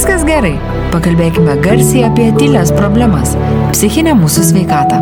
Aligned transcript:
Viskas 0.00 0.22
gerai. 0.24 0.54
Pakalbėkime 0.94 1.58
garsiai 1.60 2.06
apie 2.06 2.30
tylės 2.32 2.70
problemas- 2.72 3.34
psichinę 3.74 4.14
mūsų 4.16 4.44
sveikatą. 4.48 5.00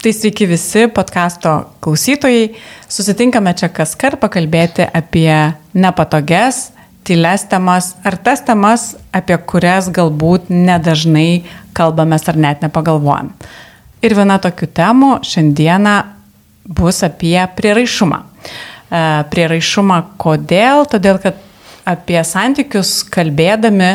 Tai 0.00 0.12
sveiki 0.16 0.46
visi 0.48 0.86
podkasto 0.88 1.66
klausytojai. 1.84 2.54
Susitinkame 2.88 3.52
čia 3.52 3.68
kas 3.68 3.92
kart 3.94 4.16
pakalbėti 4.18 4.86
apie 4.94 5.52
nepatoges, 5.74 6.70
tyles 7.04 7.44
temas 7.50 7.96
ar 8.02 8.16
tas 8.16 8.40
temas, 8.40 8.96
apie 9.12 9.36
kurias 9.36 9.90
galbūt 9.90 10.48
nedažnai 10.48 11.44
kalbamės 11.74 12.26
ar 12.28 12.36
net 12.36 12.62
nepagalvojam. 12.62 13.34
Ir 14.00 14.14
viena 14.14 14.38
tokių 14.38 14.66
temų 14.72 15.20
šiandieną 15.20 16.04
bus 16.64 17.02
apie 17.02 17.46
prieraišumą. 17.56 18.22
E, 18.90 19.24
prieraišumą 19.30 20.02
kodėl? 20.16 20.88
Todėl, 20.88 21.20
kad 21.20 21.36
apie 21.88 22.20
santykius 22.26 23.00
kalbėdami 23.12 23.94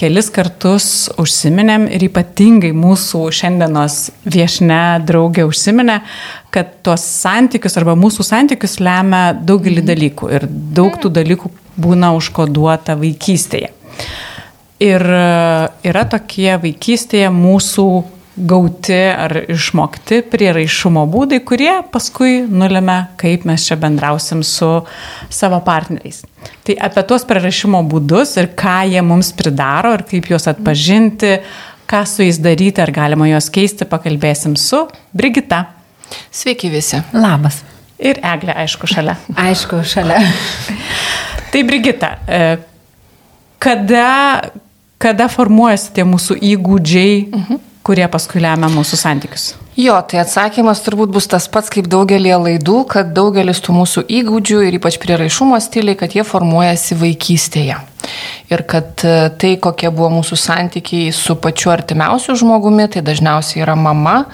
kelis 0.00 0.28
kartus 0.34 0.86
užsiminėm 1.20 1.86
ir 1.94 2.08
ypatingai 2.08 2.72
mūsų 2.76 3.28
šiandienos 3.34 3.98
viešne 4.26 4.80
draugė 5.06 5.46
užsiminė, 5.46 6.00
kad 6.54 6.72
tuos 6.86 7.04
santykius 7.22 7.78
arba 7.78 7.94
mūsų 7.98 8.26
santykius 8.26 8.80
lemia 8.82 9.28
daugelį 9.34 9.82
mhm. 9.82 9.90
dalykų 9.92 10.32
ir 10.38 10.48
daug 10.50 10.98
tų 11.00 11.12
dalykų 11.20 11.52
būna 11.84 12.12
užkoduota 12.18 12.98
vaikystėje. 12.98 13.70
Ir 14.82 15.02
e, 15.06 15.24
yra 15.86 16.02
tokie 16.10 16.50
vaikystėje 16.60 17.30
mūsų 17.32 17.86
gauti 18.34 18.96
ar 18.98 19.32
išmokti 19.52 20.20
prieraišumo 20.30 21.04
būdai, 21.10 21.38
kurie 21.46 21.72
paskui 21.92 22.42
nulėmė, 22.50 22.96
kaip 23.20 23.44
mes 23.46 23.66
čia 23.68 23.76
bendrausim 23.78 24.42
su 24.46 24.70
savo 25.30 25.60
partneriais. 25.64 26.24
Tai 26.66 26.74
apie 26.88 27.04
tuos 27.06 27.26
prieraišumo 27.28 27.84
būdus 27.90 28.34
ir 28.42 28.50
ką 28.58 28.80
jie 28.90 29.02
mums 29.06 29.30
pridaro 29.38 29.92
ir 29.94 30.02
kaip 30.08 30.26
juos 30.32 30.48
atpažinti, 30.50 31.36
ką 31.90 32.02
su 32.10 32.26
jais 32.26 32.40
daryti, 32.42 32.82
ar 32.82 32.90
galima 32.94 33.28
juos 33.30 33.50
keisti, 33.54 33.86
pakalbėsim 33.86 34.56
su 34.58 34.82
Brigita. 35.14 35.68
Sveiki 36.34 36.70
visi. 36.72 37.00
Labas. 37.14 37.62
Ir 38.02 38.18
Eglė, 38.18 38.56
aišku, 38.64 38.88
šalia. 38.90 39.14
aišku, 39.46 39.84
šalia. 39.86 40.18
tai 41.54 41.62
Brigita, 41.62 42.16
e, 42.26 42.40
kada, 43.62 44.50
kada 44.98 45.30
formuojasi 45.30 45.94
tie 45.94 46.08
mūsų 46.08 46.40
įgūdžiai? 46.50 47.14
Mhm. 47.30 47.62
Kurie 47.84 48.06
paskui 48.10 48.42
lemia 48.42 48.70
mūsų 48.72 48.98
santykius? 49.00 49.52
Jo, 49.78 49.96
tai 50.08 50.20
atsakymas 50.22 50.84
turbūt 50.86 51.10
bus 51.14 51.26
tas 51.30 51.48
pats 51.50 51.72
kaip 51.72 51.88
daugelį 51.90 52.36
laidų, 52.46 52.78
kad 52.90 53.10
daugelis 53.16 53.62
tų 53.64 53.74
mūsų 53.80 54.06
įgūdžių 54.20 54.60
ir 54.68 54.78
ypač 54.78 55.00
priraišumo 55.02 55.58
stiliai, 55.62 55.98
kad 55.98 56.14
jie 56.14 56.22
formuojasi 56.26 56.98
vaikystėje. 57.00 57.80
Ir 58.52 58.64
kad 58.68 59.04
e, 59.06 59.14
tai, 59.40 59.54
kokie 59.62 59.88
buvo 59.94 60.10
mūsų 60.18 60.38
santykiai 60.40 61.14
su 61.16 61.36
pačiu 61.40 61.72
artimiausiu 61.74 62.36
žmogumi, 62.38 62.88
tai 62.92 63.04
dažniausiai 63.06 63.64
yra 63.64 63.76
mama, 63.78 64.24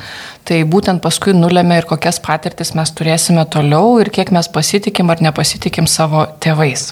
tai 0.51 0.63
būtent 0.67 1.03
paskui 1.05 1.31
nulėmė 1.37 1.81
ir 1.81 1.87
kokias 1.87 2.19
patirtis 2.23 2.73
mes 2.75 2.91
turėsime 2.97 3.45
toliau 3.53 4.01
ir 4.03 4.11
kiek 4.11 4.33
mes 4.35 4.49
pasitikim 4.51 5.13
ar 5.13 5.21
nepasitikim 5.23 5.87
savo 5.91 6.25
tėvais. 6.43 6.89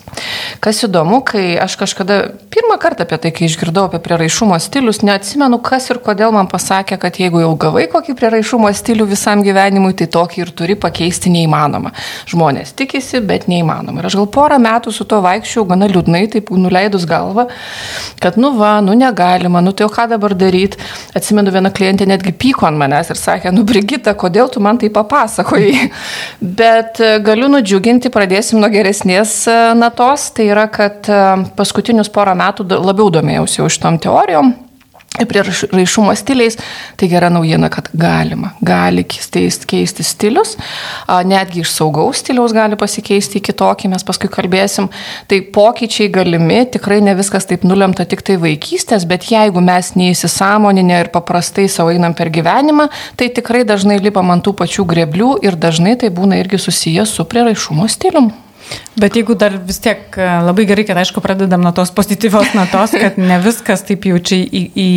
Kas 0.63 0.85
įdomu, 0.87 1.21
kai 1.27 1.57
aš 1.59 1.75
kažkada 1.81 2.21
pirmą 2.55 2.77
kartą 2.79 3.07
apie 3.07 3.19
tai, 3.25 3.33
kai 3.35 3.49
išgirdau 3.49 3.89
apie 3.89 4.01
prieraišumo 4.05 4.59
stilius, 4.63 5.01
neatsimenu, 5.07 5.59
kas 5.65 5.89
ir 5.91 5.99
kodėl 6.05 6.35
man 6.37 6.51
pasakė, 6.51 7.01
kad 7.03 7.19
jeigu 7.19 7.43
jau 7.43 7.51
gavai 7.59 7.89
kokį 7.91 8.15
prieraišumo 8.21 8.71
stilių 8.79 9.09
visam 9.11 9.43
gyvenimui, 9.47 9.95
tai 9.99 10.07
tokį 10.13 10.45
ir 10.45 10.55
turi 10.55 10.79
pakeisti 10.79 11.33
neįmanoma. 11.35 11.95
Žmonės 12.31 12.77
tikisi, 12.79 13.23
bet 13.25 13.49
neįmanoma. 13.51 14.03
Ir 14.03 14.11
aš 14.11 14.19
gal 14.21 14.31
porą 14.39 14.61
metų 14.63 14.95
su 14.95 15.09
to 15.09 15.19
vaikščiau 15.25 15.67
gana 15.69 15.91
liūdnai, 15.91 16.27
taip 16.37 16.53
nuleidus 16.69 17.07
galvą, 17.09 17.49
kad 18.23 18.39
nu 18.41 18.53
va, 18.59 18.79
nu 18.85 18.95
negalima, 18.99 19.63
nu 19.65 19.73
tai 19.73 19.87
o 19.89 19.91
ką 19.93 20.09
dabar 20.13 20.35
daryti. 20.39 20.79
Atsimenu, 21.17 21.53
viena 21.55 21.73
klientė 21.75 22.07
netgi 22.09 22.35
pyko 22.37 22.69
ant 22.69 22.81
manęs 22.81 23.13
ir 23.13 23.19
sakė, 23.21 23.53
nu 23.55 23.65
Brigita, 23.69 24.15
kodėl 24.19 24.53
tu 24.53 24.63
man 24.65 24.79
tai 24.81 24.93
papasakojai. 24.95 25.89
Bet 26.61 27.03
e, 27.03 27.17
galiu 27.25 27.51
nudžiuginti, 27.53 28.13
pradėsim 28.15 28.61
nuo 28.63 28.71
geresnės 28.73 29.41
e, 29.49 29.59
natos, 29.79 30.31
tai 30.37 30.51
yra, 30.53 30.69
kad 30.73 31.09
e, 31.09 31.21
paskutinius 31.59 32.13
porą 32.13 32.37
metų 32.39 32.69
labiau 32.79 33.11
domėjausi 33.19 33.63
jau 33.63 33.71
šitom 33.73 34.01
teorijom 34.05 34.57
prie 35.27 35.43
raišumo 35.43 36.15
stiliais, 36.19 36.59
tai 36.97 37.09
gera 37.11 37.31
naujiena, 37.33 37.71
kad 37.73 37.91
galima, 37.99 38.53
gali 38.61 39.05
keisti, 39.09 40.05
stilius, 40.07 40.57
netgi 41.09 41.63
iš 41.65 41.73
saugaus 41.75 42.23
stiliaus 42.23 42.55
gali 42.57 42.79
pasikeisti 42.79 43.41
į 43.41 43.45
kitokį, 43.49 43.93
mes 43.95 44.07
paskui 44.07 44.31
kalbėsim, 44.33 44.91
tai 45.31 45.41
pokyčiai 45.55 46.11
galimi, 46.13 46.61
tikrai 46.73 47.01
ne 47.05 47.15
viskas 47.19 47.49
taip 47.49 47.67
nulemta 47.69 48.07
tik 48.09 48.25
tai 48.27 48.39
vaikystės, 48.43 49.07
bet 49.09 49.31
jeigu 49.33 49.63
mes 49.65 49.95
neįsisamoninę 49.99 51.05
ir 51.05 51.13
paprastai 51.15 51.69
savo 51.73 51.95
einam 51.95 52.17
per 52.19 52.33
gyvenimą, 52.35 52.89
tai 53.17 53.31
tikrai 53.35 53.65
dažnai 53.69 54.01
lipam 54.03 54.35
ant 54.35 54.47
tų 54.47 54.55
pačių 54.59 54.87
greblių 54.89 55.33
ir 55.47 55.59
dažnai 55.59 55.97
tai 56.01 56.13
būna 56.15 56.43
irgi 56.43 56.61
susijęs 56.69 57.17
su 57.19 57.27
prieraišumo 57.29 57.89
stilium. 57.89 58.33
Bet 58.99 59.17
jeigu 59.17 59.37
dar 59.39 59.55
vis 59.65 59.79
tiek 59.83 60.17
e, 60.19 60.29
labai 60.45 60.67
gerai, 60.69 60.85
kad 60.89 60.99
aišku 61.01 61.23
pradedam 61.25 61.63
nuo 61.65 61.73
tos 61.77 61.93
pozityvios 61.95 62.55
natos, 62.59 62.97
kad 62.99 63.19
ne 63.21 63.39
viskas 63.45 63.85
taip 63.89 64.09
jaučiai 64.11 64.45
į, 64.45 64.65
į, 64.75 64.89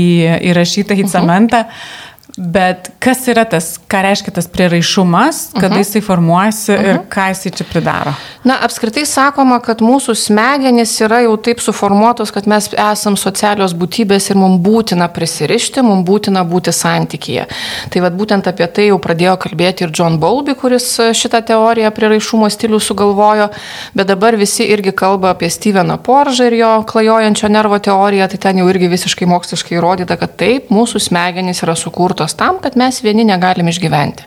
įrašyta 0.52 0.98
į 0.98 1.06
mhm. 1.06 1.14
cementą, 1.14 1.66
uh 1.66 1.76
-huh 1.76 2.11
Bet 2.38 2.94
kas 3.04 3.26
yra 3.28 3.44
tas, 3.44 3.74
ką 3.92 4.02
reiškia 4.06 4.32
tas 4.32 4.48
prieraišumas, 4.48 5.50
kada 5.54 5.68
uh 5.68 5.74
-huh. 5.74 5.78
jisai 5.78 6.02
formuojasi 6.02 6.72
uh 6.72 6.78
-huh. 6.78 6.90
ir 6.90 6.96
mhm. 6.96 7.10
ką 7.10 7.28
jisai 7.30 7.52
čia 7.52 7.66
pridaro? 7.72 8.14
Na, 8.44 8.58
apskritai 8.62 9.06
sakoma, 9.06 9.60
kad 9.60 9.82
mūsų 9.82 10.16
smegenys 10.16 11.02
yra 11.02 11.20
jau 11.22 11.38
taip 11.38 11.60
suformuotos, 11.60 12.32
kad 12.32 12.48
mes 12.48 12.70
esam 12.92 13.18
socialios 13.18 13.74
būtybės 13.74 14.32
ir 14.32 14.38
mums 14.38 14.62
būtina 14.68 15.08
prisirišti, 15.08 15.82
mums 15.82 16.08
būtina 16.08 16.44
būti 16.44 16.72
santykyje. 16.72 17.46
Tai 17.90 18.02
vad 18.02 18.14
būtent 18.14 18.48
apie 18.48 18.68
tai 18.68 18.88
jau 18.88 18.98
pradėjo 18.98 19.38
kalbėti 19.38 19.84
ir 19.84 19.92
John 20.00 20.20
Bowlby, 20.20 20.56
kuris 20.56 21.00
šitą 21.14 21.42
teoriją 21.42 21.92
prieraišumo 21.92 22.50
stilių 22.50 22.80
sugalvojo, 22.80 23.50
bet 23.94 24.08
dabar 24.08 24.36
visi 24.36 24.64
irgi 24.64 24.92
kalba 24.92 25.30
apie 25.30 25.50
Steveną 25.50 25.98
Poržą 25.98 26.44
ir 26.46 26.54
jo 26.54 26.84
klajojančio 26.84 27.48
nervo 27.48 27.80
teoriją, 27.80 28.28
tai 28.28 28.38
ten 28.38 28.58
jau 28.58 28.70
irgi 28.70 28.88
visiškai 28.88 29.26
moksliškai 29.28 29.78
įrodyta, 29.78 30.18
kad 30.18 30.38
taip, 30.38 30.70
mūsų 30.70 31.00
smegenys 31.00 31.64
yra 31.64 31.76
sukurtos 31.76 32.21
sukurtos 32.22 32.38
tam, 32.38 32.60
kad 32.62 32.78
mes 32.78 33.02
vieni 33.04 33.24
negalim 33.24 33.68
išgyventi. 33.68 34.24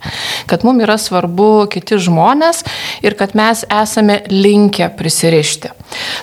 Kad 0.47 0.65
mums 0.65 0.83
yra 0.83 0.99
svarbu 0.99 1.67
kiti 1.71 1.99
žmonės 1.99 2.65
ir 3.03 3.15
kad 3.15 3.35
mes 3.35 3.65
esame 3.71 4.23
linkę 4.31 4.91
prisirišti. 4.97 5.71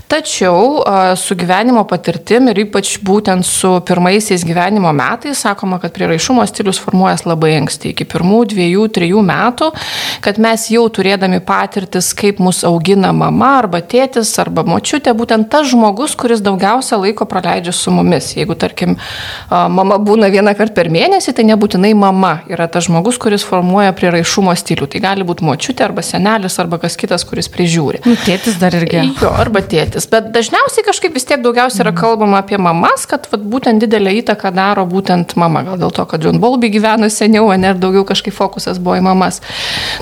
Tačiau 0.08 0.84
su 1.16 1.36
gyvenimo 1.36 1.86
patirtim 1.88 2.50
ir 2.50 2.66
ypač 2.66 3.00
būtent 3.00 3.46
su 3.46 3.80
pirmaisiais 3.86 4.44
gyvenimo 4.44 4.92
metais, 4.94 5.40
sakoma, 5.40 5.80
kad 5.80 5.94
prieraišumo 5.94 6.46
stilius 6.48 6.80
formuojas 6.82 7.26
labai 7.26 7.56
anksti, 7.62 7.94
iki 7.94 8.06
pirmų 8.06 8.46
dviejų, 8.52 8.88
trijų 8.92 9.22
metų, 9.24 9.72
kad 10.22 10.40
mes 10.42 10.68
jau 10.72 10.84
turėdami 10.90 11.40
patirtis, 11.46 12.12
kaip 12.14 12.40
mus 12.44 12.64
augina 12.68 13.14
mama 13.14 13.54
arba 13.62 13.82
tėtis 13.82 14.34
arba 14.42 14.66
močiutė, 14.68 15.14
būtent 15.16 15.50
tas 15.52 15.70
žmogus, 15.72 16.18
kuris 16.20 16.44
daugiausia 16.44 17.00
laiko 17.00 17.26
praleidžia 17.30 17.72
su 17.76 17.94
mumis. 17.96 18.34
Jeigu, 18.36 18.58
tarkim, 18.60 18.98
mama 19.50 20.00
būna 20.02 20.28
vieną 20.34 20.56
kartą 20.58 20.82
per 20.82 20.90
mėnesį, 20.92 21.36
tai 21.38 21.44
nebūtų 21.48 21.61
nebūtinai 21.62 21.94
mama 21.96 22.42
yra 22.50 22.66
tas 22.68 22.88
žmogus, 22.88 23.20
kuris 23.22 23.44
formuoja 23.46 23.94
prieraišumo 23.94 24.54
stilių. 24.58 24.88
Tai 24.90 25.02
gali 25.04 25.26
būti 25.28 25.46
močiutė 25.46 25.86
arba 25.86 26.02
senelis 26.02 26.58
arba 26.60 26.80
kas 26.82 26.98
kitas, 26.98 27.24
kuris 27.28 27.50
prižiūri. 27.54 28.02
Nu, 28.06 28.16
tėtis 28.18 28.58
dar 28.60 28.74
irgi. 28.74 29.04
Jo, 29.22 29.30
arba 29.38 29.62
tėtis. 29.62 30.08
Bet 30.10 30.32
dažniausiai 30.34 30.86
kažkaip 30.88 31.14
vis 31.14 31.28
tiek 31.30 31.44
daugiausiai 31.44 31.86
yra 31.86 31.94
kalbama 31.94 32.42
apie 32.42 32.58
mamas, 32.58 33.06
kad 33.10 33.28
vat, 33.32 33.44
būtent 33.46 33.84
didelę 33.84 34.14
įtaką 34.22 34.54
daro 34.56 34.88
būtent 34.90 35.36
mama. 35.38 35.64
Gal 35.68 35.80
dėl 35.82 35.94
to, 35.94 36.06
kad 36.10 36.26
John 36.26 36.42
Bolby 36.42 36.72
gyveno 36.74 37.10
seniau, 37.14 37.52
ne 37.54 37.74
ir 37.74 37.82
daugiau 37.82 38.06
kažkaip 38.08 38.36
fokusas 38.36 38.82
buvo 38.82 38.98
į 38.98 39.06
mamas. 39.06 39.42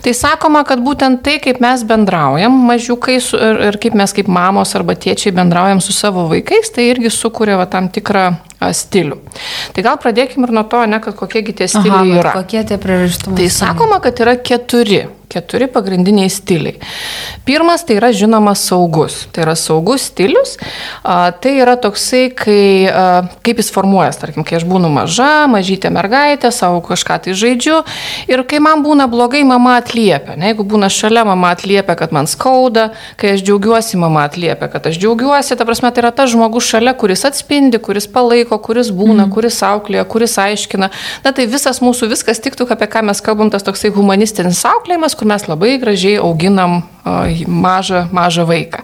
Tai 0.05 0.15
sakoma, 0.15 0.63
kad 0.67 0.83
būtent 0.85 1.23
tai, 1.25 1.39
kaip 1.43 1.59
mes 1.63 1.83
bendraujam 1.87 2.55
mažiukai 2.69 3.19
su, 3.23 3.35
ir, 3.35 3.63
ir 3.71 3.79
kaip 3.81 3.97
mes 3.99 4.15
kaip 4.15 4.31
mamos 4.31 4.75
arba 4.79 4.95
tėčiai 4.95 5.35
bendraujam 5.35 5.83
su 5.83 5.95
savo 5.95 6.29
vaikais, 6.31 6.71
tai 6.75 6.91
irgi 6.93 7.11
sukuria 7.13 7.59
va, 7.59 7.67
tam 7.69 7.91
tikrą 7.91 8.29
stilių. 8.59 9.19
Tai 9.75 9.85
gal 9.85 9.99
pradėkime 10.01 10.47
ir 10.47 10.55
nuo 10.55 10.65
to, 10.69 10.81
ne, 10.89 10.99
kad 11.03 11.15
kokiegi 11.19 11.55
tie 11.61 11.69
stiliai 11.71 12.11
Aha, 12.11 12.19
yra. 12.23 12.33
Kokie 12.41 12.63
tie 12.67 12.79
priežastumai? 12.81 13.39
Tai 13.39 13.47
sakoma, 13.53 14.01
kad 14.03 14.19
yra 14.23 14.35
keturi 14.35 15.05
keturi 15.29 15.67
pagrindiniai 15.69 16.29
stiliai. 16.29 16.79
Pirmas 17.45 17.85
tai 17.85 17.99
yra 17.99 18.09
žinoma 18.15 18.55
saugus. 18.57 19.27
Tai 19.33 19.43
yra 19.45 19.55
saugus 19.57 20.09
stilius. 20.09 20.55
A, 21.03 21.29
tai 21.31 21.59
yra 21.61 21.75
toksai, 21.79 22.29
kai, 22.33 22.89
a, 22.89 23.05
kaip 23.45 23.61
jis 23.61 23.69
formuojas, 23.73 24.17
tarkim, 24.21 24.45
kai 24.47 24.57
aš 24.59 24.65
būnu 24.69 24.89
maža, 24.93 25.45
mažytė 25.51 25.91
mergaitė, 25.93 26.51
savo 26.55 26.81
kažką 26.85 27.19
tai 27.25 27.35
žaidžiu 27.37 27.81
ir 28.29 28.43
kai 28.49 28.61
man 28.63 28.81
būna 28.85 29.05
blogai, 29.11 29.43
mama 29.47 29.77
atliepia. 29.79 30.37
Ne, 30.39 30.51
jeigu 30.51 30.65
būna 30.67 30.89
šalia, 30.93 31.25
mama 31.27 31.53
atliepia, 31.53 31.95
kad 31.99 32.13
man 32.15 32.29
skauda, 32.29 32.89
kai 33.19 33.35
aš 33.35 33.45
džiaugiuosi, 33.45 33.99
mama 34.01 34.25
atliepia, 34.29 34.69
kad 34.71 34.89
aš 34.89 34.97
džiaugiuosi. 35.01 35.57
Ta 35.59 35.67
prasme, 35.69 35.93
tai 35.93 36.03
yra 36.03 36.13
tas 36.15 36.33
žmogus 36.33 36.67
šalia, 36.71 36.95
kuris 36.97 37.25
atspindi, 37.29 37.81
kuris 37.83 38.09
palaiko, 38.09 38.57
kuris 38.65 38.89
būna, 38.95 39.27
mm. 39.27 39.33
kuris 39.35 39.61
auklėja, 39.65 40.07
kuris 40.09 40.37
aiškina. 40.41 40.89
Na 41.25 41.35
tai 41.35 41.45
visas 41.51 41.81
mūsų 41.85 42.09
viskas 42.13 42.41
tiktų, 42.43 42.69
apie 42.73 42.89
ką 42.89 43.05
mes 43.09 43.21
kalbam, 43.25 43.51
tas 43.53 43.65
toksai 43.67 43.93
humanistinis 43.93 44.63
auklėjimas, 44.69 45.18
kur 45.19 45.27
mes 45.27 45.43
labai 45.51 45.75
gražiai 45.81 46.21
auginam 46.23 46.79
mažą, 47.47 48.07
mažą 48.11 48.45
vaiką. 48.47 48.81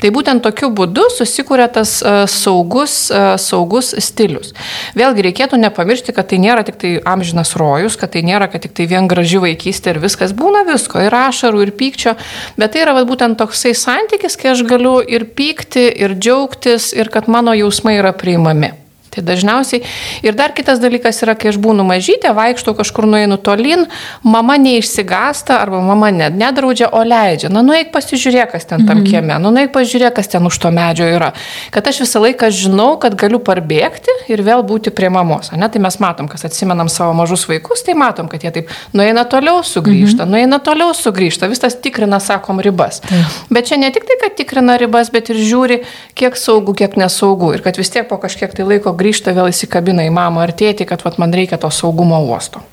Tai 0.00 0.10
būtent 0.14 0.42
tokiu 0.42 0.70
būdu 0.74 1.08
susikūrė 1.14 1.68
tas 1.72 1.98
saugus, 2.30 2.96
saugus 3.42 3.92
stilius. 4.02 4.54
Vėlgi 4.98 5.26
reikėtų 5.28 5.60
nepamiršti, 5.60 6.14
kad 6.16 6.30
tai 6.30 6.40
nėra 6.42 6.64
tik 6.66 6.80
tai 6.80 6.94
amžinas 7.04 7.54
rojus, 7.60 7.98
kad 8.00 8.14
tai 8.14 8.24
nėra, 8.26 8.48
kad 8.50 8.64
tik 8.64 8.74
tai 8.78 8.88
vien 8.90 9.08
graži 9.10 9.42
vaikystė 9.42 9.94
ir 9.94 10.02
viskas 10.02 10.34
būna 10.36 10.64
visko, 10.68 11.02
ir 11.04 11.14
ašarų, 11.14 11.62
ir 11.66 11.74
pykčio, 11.78 12.16
bet 12.56 12.74
tai 12.74 12.86
yra 12.86 12.96
va, 12.96 13.06
būtent 13.08 13.38
toksai 13.38 13.74
santykis, 13.76 14.38
kai 14.40 14.54
aš 14.54 14.64
galiu 14.68 14.98
ir 15.02 15.28
pykti, 15.38 15.88
ir 15.98 16.16
džiaugtis, 16.18 16.92
ir 16.96 17.12
kad 17.12 17.28
mano 17.30 17.56
jausmai 17.58 17.98
yra 18.00 18.14
priimami. 18.16 18.87
Tai 19.08 19.24
dažniausiai. 19.24 19.80
Ir 20.22 20.36
dar 20.36 20.52
kitas 20.56 20.80
dalykas 20.82 21.22
yra, 21.24 21.34
kai 21.38 21.50
aš 21.52 21.58
būnu 21.62 21.84
mažytė, 21.86 22.34
vaikštau 22.36 22.74
kažkur 22.76 23.06
nueinu 23.08 23.38
tolin, 23.40 23.86
mama 24.22 24.58
neišsigasta 24.60 25.56
arba 25.62 25.80
mama 25.84 26.10
net 26.12 26.36
nedraudžia, 26.36 26.90
o 26.92 27.00
leidžia. 27.06 27.48
Na, 27.52 27.62
nueik 27.64 27.88
pasižiūrėk, 27.94 28.52
kas 28.52 28.68
ten 28.68 28.84
tam 28.84 29.00
mhm. 29.00 29.06
kieme, 29.08 29.38
nu, 29.40 29.52
nueik 29.54 29.72
pasižiūrėk, 29.72 30.18
kas 30.18 30.28
ten 30.34 30.44
už 30.44 30.58
to 30.60 30.72
medžio 30.74 31.08
yra. 31.08 31.32
Kad 31.74 31.88
aš 31.88 32.02
visą 32.04 32.22
laiką 32.26 32.50
žinau, 32.52 32.90
kad 33.00 33.16
galiu 33.18 33.40
parbėgti 33.44 34.12
ir 34.28 34.44
vėl 34.44 34.64
būti 34.66 34.92
prie 34.94 35.08
mamos. 35.12 35.52
Ne? 35.56 35.70
Tai 35.72 35.82
mes 35.88 35.98
matom, 36.04 36.28
kas 36.28 36.44
atsimenam 36.48 36.92
savo 36.92 37.16
mažus 37.16 37.46
vaikus, 37.48 37.84
tai 37.86 37.96
matom, 37.98 38.28
kad 38.28 38.44
jie 38.44 38.52
taip 38.54 38.72
nueina 38.92 39.24
toliau, 39.28 39.62
sugrįžta, 39.64 40.26
mhm. 40.26 40.36
nueina 40.36 40.60
toliau, 40.60 40.92
sugrįžta, 40.96 41.48
visas 41.48 41.78
tikrina, 41.80 42.20
sakom, 42.20 42.60
ribas. 42.64 43.00
Taip. 43.08 43.40
Bet 43.52 43.70
čia 43.70 43.80
ne 43.80 43.88
tik 43.94 44.04
tai, 44.08 44.18
kad 44.20 44.36
tikrina 44.36 44.76
ribas, 44.80 45.12
bet 45.14 45.32
ir 45.32 45.40
žiūri, 45.40 45.80
kiek 46.18 46.36
saugu, 46.38 46.76
kiek 46.76 46.98
nesaugu. 47.00 47.54
Ir 47.56 47.64
kad 47.64 47.78
vis 47.80 47.90
tiek 47.94 48.08
po 48.08 48.18
kažkiek 48.20 48.52
tai 48.54 48.66
laiko 48.68 48.92
grįžta 48.98 49.34
vėl 49.36 49.52
įsikabina 49.52 50.06
į 50.08 50.12
mamą 50.14 50.42
ar 50.46 50.54
tėtį, 50.58 50.88
kad 50.88 51.04
vat, 51.06 51.20
man 51.22 51.34
reikia 51.34 51.60
to 51.60 51.70
saugumo 51.74 52.20
uosto. 52.26 52.64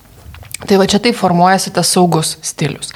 Tai 0.65 0.77
va 0.79 0.85
čia 0.89 0.99
taip 1.03 1.17
formuojasi 1.17 1.73
tas 1.75 1.89
saugus 1.91 2.35
stilius. 2.45 2.91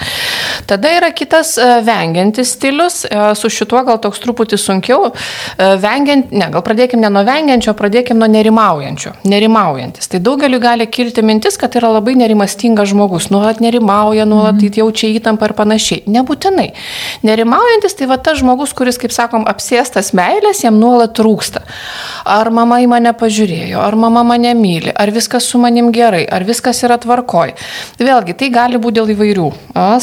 Tada 0.69 0.91
yra 0.95 1.09
kitas 1.15 1.55
e, 1.57 1.65
vengiantis 1.85 2.53
stilius, 2.55 3.03
e, 3.05 3.09
su 3.35 3.49
šituo 3.51 3.81
gal 3.87 3.99
toks 4.01 4.21
truputį 4.23 4.57
sunkiau. 4.61 5.09
E, 5.09 5.69
vengiant, 5.81 6.31
ne, 6.31 6.47
gal 6.53 6.63
pradėkime 6.65 7.03
ne 7.03 7.11
nuo 7.13 7.23
vengiančio, 7.27 7.73
pradėkime 7.77 8.21
nuo 8.21 8.29
nerimaujančio. 8.31 9.15
Nerimaujantis. 9.29 10.09
Tai 10.11 10.21
daugeliu 10.23 10.61
gali 10.63 10.87
kilti 10.89 11.23
mintis, 11.25 11.57
kad 11.59 11.75
yra 11.79 11.91
labai 11.97 12.15
nerimastingas 12.19 12.91
žmogus, 12.93 13.29
nuolat 13.33 13.61
nerimauja, 13.63 14.25
nuolat 14.29 14.61
mm. 14.61 14.79
jaučia 14.81 15.11
įtampą 15.17 15.51
ir 15.51 15.55
panašiai. 15.57 16.03
Nebūtinai. 16.09 16.69
Nerimaujantis 17.27 17.97
tai 17.99 18.09
va 18.09 18.19
tas 18.21 18.39
žmogus, 18.41 18.73
kuris, 18.77 19.01
kaip 19.01 19.13
sakom, 19.15 19.45
apsėstas 19.49 20.13
meilės, 20.17 20.63
jam 20.65 20.79
nuolat 20.81 21.13
trūksta. 21.17 21.65
Ar 22.29 22.49
mama 22.53 22.81
į 22.83 22.89
mane 22.91 23.13
pažiūrėjo, 23.17 23.81
ar 23.83 23.97
mama 23.99 24.25
mane 24.33 24.53
myli, 24.57 24.93
ar 24.93 25.11
viskas 25.13 25.49
su 25.49 25.61
manim 25.61 25.91
gerai, 25.95 26.25
ar 26.29 26.45
viskas 26.47 26.83
yra 26.85 26.99
tvarkoj 27.01 27.49
galvoj. 27.49 27.53
Vėlgi, 27.99 28.35
tai 28.39 28.49
gali 28.53 28.79
būti 28.81 28.99
dėl 28.99 29.13
įvairių 29.15 29.47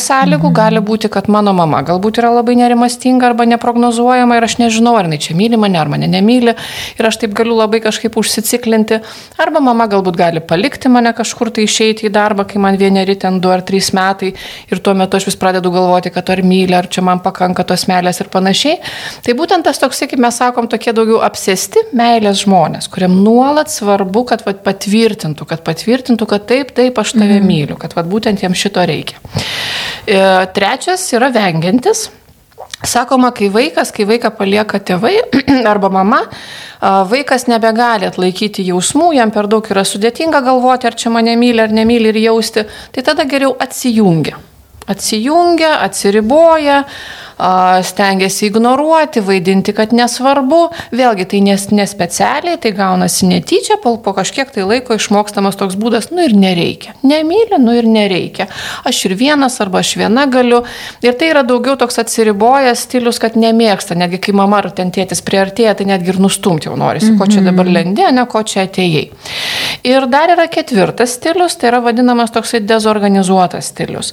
sąlygų, 0.00 0.48
mhm. 0.50 0.56
gali 0.56 0.82
būti, 0.84 1.10
kad 1.12 1.30
mano 1.32 1.52
mama 1.56 1.82
galbūt 1.86 2.20
yra 2.22 2.32
labai 2.36 2.56
nerimastinga 2.58 3.30
arba 3.30 3.46
neprognozuojama 3.48 4.38
ir 4.38 4.46
aš 4.46 4.58
nežinau, 4.62 4.96
ar 4.98 5.08
jinai 5.08 5.20
čia 5.22 5.36
myli 5.38 5.58
mane, 5.60 5.78
ar 5.80 5.90
mane 5.92 6.08
nemyli 6.10 6.54
ir 6.98 7.08
aš 7.08 7.20
taip 7.22 7.34
galiu 7.36 7.56
labai 7.58 7.80
kažkaip 7.84 8.16
užsiciklinti. 8.20 9.00
Arba 9.42 9.62
mama 9.64 9.88
galbūt 9.90 10.18
gali 10.18 10.42
palikti 10.44 10.90
mane 10.92 11.12
kažkur 11.16 11.50
tai 11.54 11.66
išeiti 11.66 12.08
į 12.08 12.12
darbą, 12.14 12.46
kai 12.48 12.62
man 12.62 12.78
vieneri 12.80 13.16
ten 13.20 13.40
du 13.40 13.52
ar 13.52 13.64
trys 13.66 13.92
metai 13.96 14.32
ir 14.70 14.82
tuo 14.82 14.94
metu 14.98 15.18
aš 15.18 15.28
vis 15.30 15.38
pradedu 15.40 15.72
galvoti, 15.74 16.12
kad 16.14 16.30
ar 16.32 16.42
myli, 16.46 16.74
ar 16.76 16.88
čia 16.92 17.04
man 17.06 17.22
pakanka 17.24 17.64
tos 17.66 17.86
meilės 17.90 18.20
ir 18.22 18.30
panašiai. 18.32 18.78
Tai 19.26 19.36
būtent 19.38 19.66
tas 19.66 19.80
toks, 19.82 20.04
kaip 20.06 20.20
mes 20.22 20.38
sakom, 20.38 20.68
tokie 20.70 20.94
daugiau 20.96 21.20
apsėsti 21.26 21.88
meilės 21.96 22.42
žmonės, 22.44 22.88
kuriam 22.92 23.16
nuolat 23.24 23.72
svarbu, 23.72 24.24
kad 24.30 24.44
vat, 24.46 24.62
patvirtintų, 24.66 25.46
kad 25.48 25.64
patvirtintų, 25.66 26.28
kad 26.30 26.46
taip, 26.48 26.72
taip, 26.76 26.98
aš 27.02 27.16
tave 27.16 27.35
mm. 27.40 27.48
myliu, 27.48 27.80
kad 27.80 27.96
vat, 27.96 28.06
būtent 28.10 28.42
jiems 28.42 28.60
šito 28.60 28.84
reikia. 28.86 29.18
E, 30.06 30.20
trečias 30.56 31.08
yra 31.16 31.32
vengiantis. 31.34 32.08
Sakoma, 32.86 33.30
kai 33.32 33.48
vaikas, 33.48 33.90
kai 33.94 34.04
vaiką 34.06 34.30
palieka 34.36 34.78
tėvai 34.84 35.14
arba 35.72 35.88
mama, 35.90 36.18
vaikas 37.08 37.46
nebegali 37.48 38.04
atlaikyti 38.08 38.66
jausmų, 38.68 39.14
jam 39.16 39.32
per 39.32 39.48
daug 39.48 39.64
yra 39.72 39.84
sudėtinga 39.86 40.42
galvoti, 40.44 40.86
ar 40.86 40.98
čia 40.98 41.10
mane 41.14 41.38
myli 41.40 41.64
ar 41.64 41.72
nemyli 41.72 42.12
ir 42.12 42.20
jausti, 42.26 42.66
tai 42.92 43.04
tada 43.06 43.24
geriau 43.24 43.56
atsijungia. 43.58 44.36
Atsijungia, 44.86 45.80
atsiriboja, 45.82 46.84
stengiasi 47.82 48.46
ignoruoti, 48.46 49.20
vaidinti, 49.20 49.74
kad 49.76 49.92
nesvarbu. 49.96 50.62
Vėlgi 50.96 51.26
tai 51.30 51.40
nes, 51.44 51.66
nespecialiai, 51.74 52.56
tai 52.60 52.72
gaunasi 52.76 53.28
netyčia, 53.28 53.76
po, 53.82 53.96
po 54.00 54.14
kažkiek 54.16 54.50
tai 54.54 54.64
laiko 54.64 54.96
išmokstamas 54.96 55.58
toks 55.60 55.76
būdas, 55.76 56.08
nu 56.14 56.24
ir 56.24 56.32
nereikia. 56.36 56.96
Nemylė, 57.06 57.58
nu 57.60 57.76
ir 57.76 57.88
nereikia. 57.90 58.48
Aš 58.88 59.04
ir 59.10 59.16
vienas 59.20 59.58
arba 59.60 59.82
aš 59.84 59.94
viena 60.00 60.24
galiu. 60.30 60.62
Ir 61.04 61.16
tai 61.18 61.30
yra 61.34 61.44
daugiau 61.46 61.76
toks 61.76 62.00
atsiribojęs 62.00 62.86
stilius, 62.86 63.20
kad 63.22 63.36
nemėgsta. 63.36 63.98
Netgi 63.98 64.22
kai 64.26 64.36
mama 64.36 64.62
ar 64.62 64.70
ten 64.76 64.92
tėtis 64.94 65.20
priartėja, 65.26 65.76
tai 65.76 65.88
netgi 65.92 66.14
ir 66.14 66.20
nustumti 66.22 66.70
jau 66.70 66.76
norisi, 66.78 67.12
ko 67.18 67.28
čia 67.28 67.42
dabar 67.44 67.66
mhm. 67.68 67.76
lendė, 67.76 68.08
ne 68.16 68.24
ko 68.30 68.42
čia 68.46 68.64
atėjai. 68.64 69.04
Ir 69.86 70.08
dar 70.10 70.32
yra 70.32 70.48
ketvirtas 70.50 71.18
stilius, 71.18 71.58
tai 71.60 71.70
yra 71.72 71.82
vadinamas 71.84 72.32
toksai 72.34 72.62
dezorganizuotas 72.64 73.70
stilius. 73.74 74.12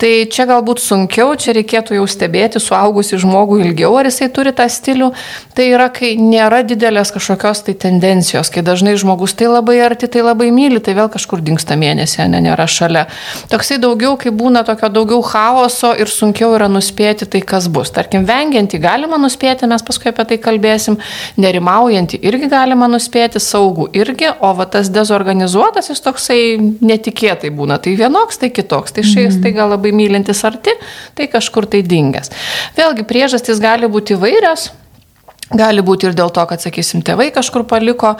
Tai 0.00 0.12
čia 0.30 0.46
galbūt 0.50 0.82
sunkiau, 0.82 1.34
čia 1.40 1.54
reikėtų 1.56 1.98
jau 1.98 2.06
stebėti 2.10 2.59
matyti 2.60 2.68
suaugusi 2.70 3.18
žmogų 3.18 3.60
ilgiau, 3.64 3.96
ar 3.98 4.06
jisai 4.06 4.30
turi 4.32 4.52
tą 4.52 4.68
stilių, 4.68 5.12
tai 5.54 5.70
yra, 5.72 5.88
kai 5.90 6.16
nėra 6.16 6.62
didelės 6.64 7.12
kažkokios 7.12 7.64
tai 7.64 7.74
tendencijos, 7.74 8.50
kai 8.50 8.62
dažnai 8.62 8.96
žmogus 8.96 9.34
tai 9.34 9.48
labai 9.48 9.80
arti, 9.80 10.06
tai 10.06 10.22
labai 10.22 10.50
myli, 10.50 10.80
tai 10.80 10.94
vėl 10.94 11.08
kažkur 11.10 11.40
dinksta 11.40 11.76
mėnesį, 11.76 12.28
ne, 12.28 12.40
nėra 12.40 12.66
šalia. 12.66 13.06
Toksai 13.50 13.78
daugiau, 13.80 14.16
kai 14.16 14.30
būna 14.30 14.64
tokio 14.64 14.88
daugiau 14.88 15.22
chaoso 15.22 15.94
ir 15.94 16.08
sunkiau 16.08 16.54
yra 16.54 16.68
nuspėti 16.68 17.26
tai, 17.26 17.40
kas 17.40 17.68
bus. 17.68 17.90
Tarkim, 17.90 18.24
vengiantį 18.24 18.80
galima 18.80 19.18
nuspėti, 19.18 19.68
mes 19.70 19.82
paskui 19.82 20.10
apie 20.12 20.26
tai 20.32 20.38
kalbėsim, 20.38 20.98
nerimaujantį 21.40 22.20
irgi 22.22 22.50
galima 22.50 22.88
nuspėti, 22.90 23.40
saugų 23.40 23.90
irgi, 23.96 24.30
o 24.40 24.52
va 24.54 24.66
tas 24.70 24.90
dezorganizuotas 24.92 25.90
jis 25.90 26.04
toksai 26.04 26.40
netikėtai 26.80 27.50
būna, 27.54 27.80
tai 27.82 27.96
vienoks, 27.98 28.40
tai 28.40 28.52
kitoks, 28.54 28.94
tai 28.96 29.04
šiais 29.06 29.34
mhm. 29.34 29.42
tai 29.44 29.54
gal 29.56 29.72
labai 29.72 29.92
mylintis 29.96 30.44
arti, 30.46 30.74
tai 31.18 31.28
kažkur 31.30 31.68
tai 31.70 31.82
dingęs. 31.86 32.30
Vėlgi 32.78 33.06
priežastys 33.06 33.62
gali 33.62 33.90
būti 33.90 34.16
įvairios. 34.16 34.70
Gali 35.50 35.82
būti 35.82 36.06
ir 36.06 36.14
dėl 36.14 36.30
to, 36.30 36.44
kad, 36.46 36.62
sakysim, 36.62 37.02
tėvai 37.02 37.32
kažkur 37.34 37.64
paliko, 37.66 38.12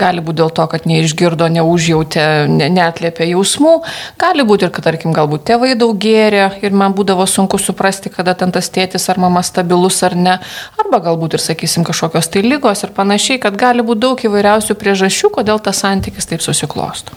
gali 0.00 0.22
būti 0.24 0.40
dėl 0.40 0.52
to, 0.56 0.64
kad 0.72 0.86
neišgirdo, 0.88 1.50
neužjautė, 1.52 2.22
ne, 2.48 2.70
netlėpė 2.72 3.26
jausmų, 3.28 3.74
gali 4.16 4.46
būti 4.48 4.64
ir, 4.64 4.72
kad, 4.72 4.86
tarkim, 4.88 5.12
galbūt 5.12 5.44
tėvai 5.50 5.74
daug 5.76 5.92
gėrė 6.00 6.46
ir 6.64 6.72
man 6.72 6.96
būdavo 6.96 7.26
sunku 7.28 7.60
suprasti, 7.60 8.08
kada 8.14 8.32
ten 8.32 8.54
tas 8.56 8.72
tėtis 8.72 9.04
ar 9.12 9.20
mama 9.20 9.44
stabilus 9.44 10.00
ar 10.08 10.16
ne, 10.16 10.38
arba 10.80 11.02
galbūt 11.10 11.36
ir, 11.36 11.44
sakysim, 11.50 11.84
kažkokios 11.84 12.32
tai 12.32 12.46
lygos 12.46 12.86
ir 12.86 12.96
panašiai, 12.96 13.42
kad 13.42 13.60
gali 13.60 13.84
būti 13.84 14.06
daug 14.06 14.24
įvairiausių 14.24 14.78
priežasčių, 14.80 15.32
kodėl 15.36 15.60
tas 15.60 15.84
santykis 15.84 16.32
taip 16.32 16.40
susiklosto. 16.40 17.12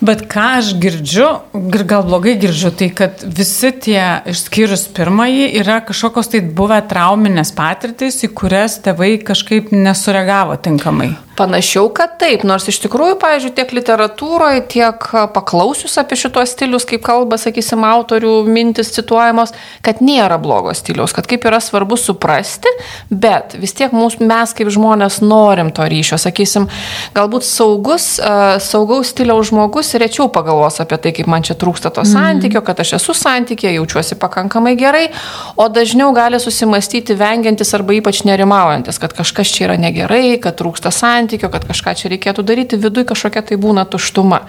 Bet 0.00 0.22
ką 0.30 0.46
aš 0.60 0.70
girdžiu, 0.80 1.26
ir 1.74 1.82
gal 1.84 2.06
blogai 2.06 2.32
girdžiu, 2.40 2.70
tai 2.72 2.88
kad 2.96 3.20
visi 3.20 3.68
tie, 3.84 4.00
išskyrus 4.30 4.86
pirmąjį, 4.96 5.50
yra 5.60 5.80
kažkokios 5.84 6.30
tai 6.32 6.40
buvę 6.40 6.78
trauminės 6.88 7.52
patirtys, 7.56 8.22
į 8.24 8.30
kurias 8.38 8.78
tėvai 8.80 8.99
kažkaip 9.26 9.72
nesureagavo 9.72 10.56
tinkamai. 10.56 11.10
Panašiau, 11.40 11.88
kad 11.96 12.18
taip, 12.20 12.42
nors 12.44 12.66
iš 12.68 12.82
tikrųjų, 12.84 13.16
pavyzdžiui, 13.22 13.54
tiek 13.56 13.70
literatūroje, 13.72 14.60
tiek 14.68 15.04
paklausius 15.32 15.96
apie 16.00 16.18
šitos 16.20 16.52
stilius, 16.52 16.84
kaip 16.88 17.00
kalba, 17.06 17.38
sakysim, 17.40 17.80
autorių 17.88 18.42
mintis 18.44 18.92
cituojamos, 18.92 19.54
kad 19.80 20.02
nėra 20.04 20.36
blogo 20.42 20.74
stiliaus, 20.76 21.14
kad 21.16 21.24
kaip 21.30 21.46
yra 21.48 21.62
svarbu 21.64 21.96
suprasti, 21.96 22.68
bet 23.08 23.56
vis 23.56 23.72
tiek 23.78 23.94
mūsų, 23.96 24.26
mes 24.28 24.52
kaip 24.58 24.68
žmonės 24.74 25.20
norim 25.24 25.70
to 25.72 25.86
ryšio, 25.88 26.18
sakysim, 26.20 26.68
galbūt 27.16 27.48
saugus, 27.48 28.10
saugaus 28.60 29.14
stiliaus 29.14 29.48
žmogus 29.48 29.94
rečiau 29.96 30.28
pagalvos 30.32 30.76
apie 30.84 31.00
tai, 31.00 31.14
kaip 31.16 31.30
man 31.32 31.46
čia 31.46 31.56
trūksta 31.56 31.88
to 31.88 32.04
mm. 32.04 32.12
santykio, 32.12 32.64
kad 32.66 32.84
aš 32.84 32.98
esu 32.98 33.16
santykė, 33.16 33.72
jaučiuosi 33.78 34.20
pakankamai 34.20 34.76
gerai, 34.76 35.06
o 35.56 35.70
dažniau 35.72 36.12
gali 36.16 36.36
susimastyti 36.42 37.16
vengiantis 37.16 37.72
arba 37.80 37.96
ypač 37.96 38.26
nerimaujantis, 38.28 39.00
kad 39.00 39.16
kažkas 39.16 39.56
čia 39.56 39.70
yra 39.70 39.80
negerai, 39.80 40.36
kad 40.42 40.60
trūksta 40.60 40.92
santykio 40.92 41.29
santykio, 41.30 41.50
kad 41.50 41.66
kažką 41.66 41.94
čia 41.94 42.10
reikėtų 42.10 42.42
daryti, 42.42 42.76
viduje 42.76 43.06
kažkokia 43.06 43.42
tai 43.42 43.56
būna 43.56 43.86
tuštuma. 43.86 44.48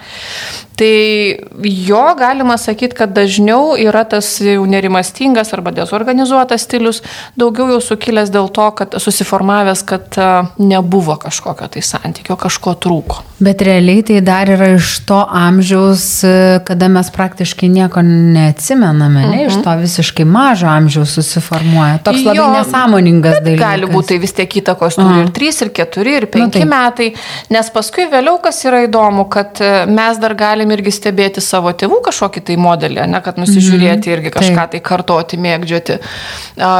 Tai 0.82 1.36
jo 1.62 2.14
galima 2.18 2.56
sakyti, 2.58 2.96
kad 2.98 3.12
dažniau 3.14 3.76
yra 3.78 4.02
tas 4.08 4.26
jau 4.42 4.64
nerimastingas 4.66 5.52
arba 5.54 5.70
dezorganizuotas 5.76 6.64
stilius, 6.66 6.98
daugiau 7.38 7.68
jau 7.76 7.78
sukilęs 7.92 8.32
dėl 8.34 8.48
to, 8.50 8.64
kad 8.80 8.96
susiformavęs, 8.98 9.84
kad 9.86 10.18
nebuvo 10.58 11.14
kažkokio 11.22 11.68
tai 11.70 11.84
santykio, 11.86 12.34
kažko 12.40 12.74
trūko. 12.82 13.20
Bet 13.42 13.62
realiai 13.62 14.02
tai 14.06 14.16
dar 14.26 14.50
yra 14.50 14.72
iš 14.74 14.96
to 15.06 15.20
amžiaus, 15.22 16.08
kada 16.66 16.88
mes 16.90 17.12
praktiškai 17.14 17.70
nieko 17.70 18.02
neatsimename, 18.02 19.22
ne, 19.22 19.38
iš 19.46 19.60
mhm. 19.60 19.62
to 19.62 19.76
visiškai 19.84 20.26
mažo 20.26 20.66
amžiaus 20.72 21.14
susiformuoja. 21.14 22.02
Toks 22.02 22.26
labai 22.26 22.40
jo, 22.40 22.48
nesąmoningas 22.56 23.38
dalykas. 23.38 23.62
Gali 23.62 23.92
būti 23.94 24.16
tai 24.16 24.20
vis 24.26 24.34
tiek 24.40 24.58
įtakos 24.64 24.98
turi 24.98 25.22
ir 25.22 25.30
3, 25.38 25.62
ir 25.62 25.72
4, 25.78 26.18
ir 26.18 26.28
5 26.34 26.42
nu, 26.42 26.50
tai. 26.58 26.66
metai, 26.74 27.08
nes 27.54 27.72
paskui 27.78 28.10
vėliau 28.10 28.42
kas 28.42 28.64
yra 28.66 28.82
įdomu, 28.88 29.28
kad 29.30 29.62
mes 29.86 30.22
dar 30.22 30.34
galime 30.38 30.71
irgi 30.74 30.92
stebėti 30.94 31.42
savo 31.44 31.72
tėvų 31.72 32.00
kažkokį 32.06 32.42
tai 32.48 32.56
modelį, 32.60 33.04
ne, 33.12 33.20
kad 33.24 33.38
nusižiūrėti 33.40 34.12
irgi 34.12 34.32
kažką 34.34 34.66
tai 34.74 34.80
kartoti, 34.84 35.38
mėgdžioti. 35.42 35.98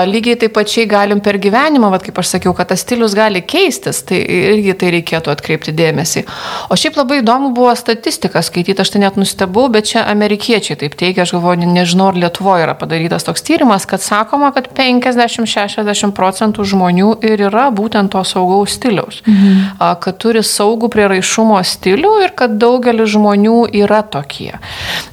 Lygiai 0.08 0.38
taip 0.42 0.54
pačiai 0.56 0.88
galim 0.90 1.22
per 1.24 1.38
gyvenimą, 1.42 1.90
vat, 1.92 2.04
kaip 2.06 2.18
aš 2.22 2.36
sakiau, 2.36 2.54
kad 2.56 2.70
tas 2.72 2.82
stilius 2.84 3.16
gali 3.18 3.42
keistis, 3.44 4.02
tai 4.08 4.20
irgi 4.22 4.74
tai 4.78 4.92
reikėtų 4.96 5.32
atkreipti 5.32 5.74
dėmesį. 5.76 6.24
O 6.72 6.78
šiaip 6.78 6.98
labai 7.00 7.20
įdomu 7.22 7.52
buvo 7.56 7.72
statistika 7.78 8.42
skaityti, 8.44 8.82
aš 8.82 8.94
tai 8.94 9.04
net 9.04 9.18
nustebau, 9.20 9.68
bet 9.72 9.90
čia 9.92 10.04
amerikiečiai 10.10 10.78
taip 10.80 10.96
teigia, 10.98 11.26
aš 11.26 11.34
galvoju, 11.36 11.68
nežinau, 11.72 12.10
ar 12.12 12.20
Lietuvoje 12.22 12.66
yra 12.66 12.76
padarytas 12.78 13.26
toks 13.26 13.44
tyrimas, 13.46 13.86
kad 13.88 14.02
sakoma, 14.04 14.52
kad 14.54 14.68
50-60 14.76 16.14
procentų 16.16 16.66
žmonių 16.72 17.14
ir 17.26 17.46
yra 17.48 17.68
būtent 17.74 18.12
to 18.12 18.22
saugaus 18.26 18.76
stiliaus. 18.78 19.22
Mhm. 19.26 19.78
Kad 20.02 20.18
turi 20.22 20.42
saugų 20.46 20.90
prieraišumo 20.92 21.58
stilių 21.66 22.12
ir 22.26 22.34
kad 22.38 22.56
daugelis 22.60 23.12
žmonių 23.14 23.71
yra 23.72 24.02
tokie. 24.02 24.52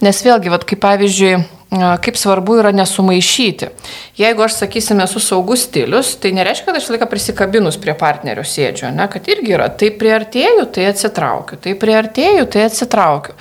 Nes 0.05 0.21
vėlgi, 0.25 0.51
vat, 0.53 0.65
kaip 0.67 0.81
pavyzdžiui, 0.83 1.39
kaip 1.69 2.17
svarbu 2.17 2.55
yra 2.63 2.71
nesumaišyti. 2.73 3.67
Jeigu 4.17 4.41
aš, 4.41 4.55
sakysime, 4.57 5.03
esu 5.05 5.19
saugus 5.21 5.67
stilius, 5.67 6.15
tai 6.17 6.31
nereiškia, 6.33 6.65
kad 6.65 6.77
aš 6.79 6.87
laiką 6.89 7.05
prisikabinus 7.11 7.77
prie 7.79 7.93
partnerio 7.97 8.41
sėdžiu, 8.43 8.89
ne, 8.95 9.05
kad 9.11 9.27
irgi 9.29 9.53
yra, 9.53 9.67
tai 9.69 9.91
priartėjau, 9.93 10.65
tai 10.73 10.87
atsitraukiu, 10.89 11.59
tai 11.61 11.75
priartėjau, 11.79 12.47
tai 12.49 12.63
atsitraukiu. 12.65 13.35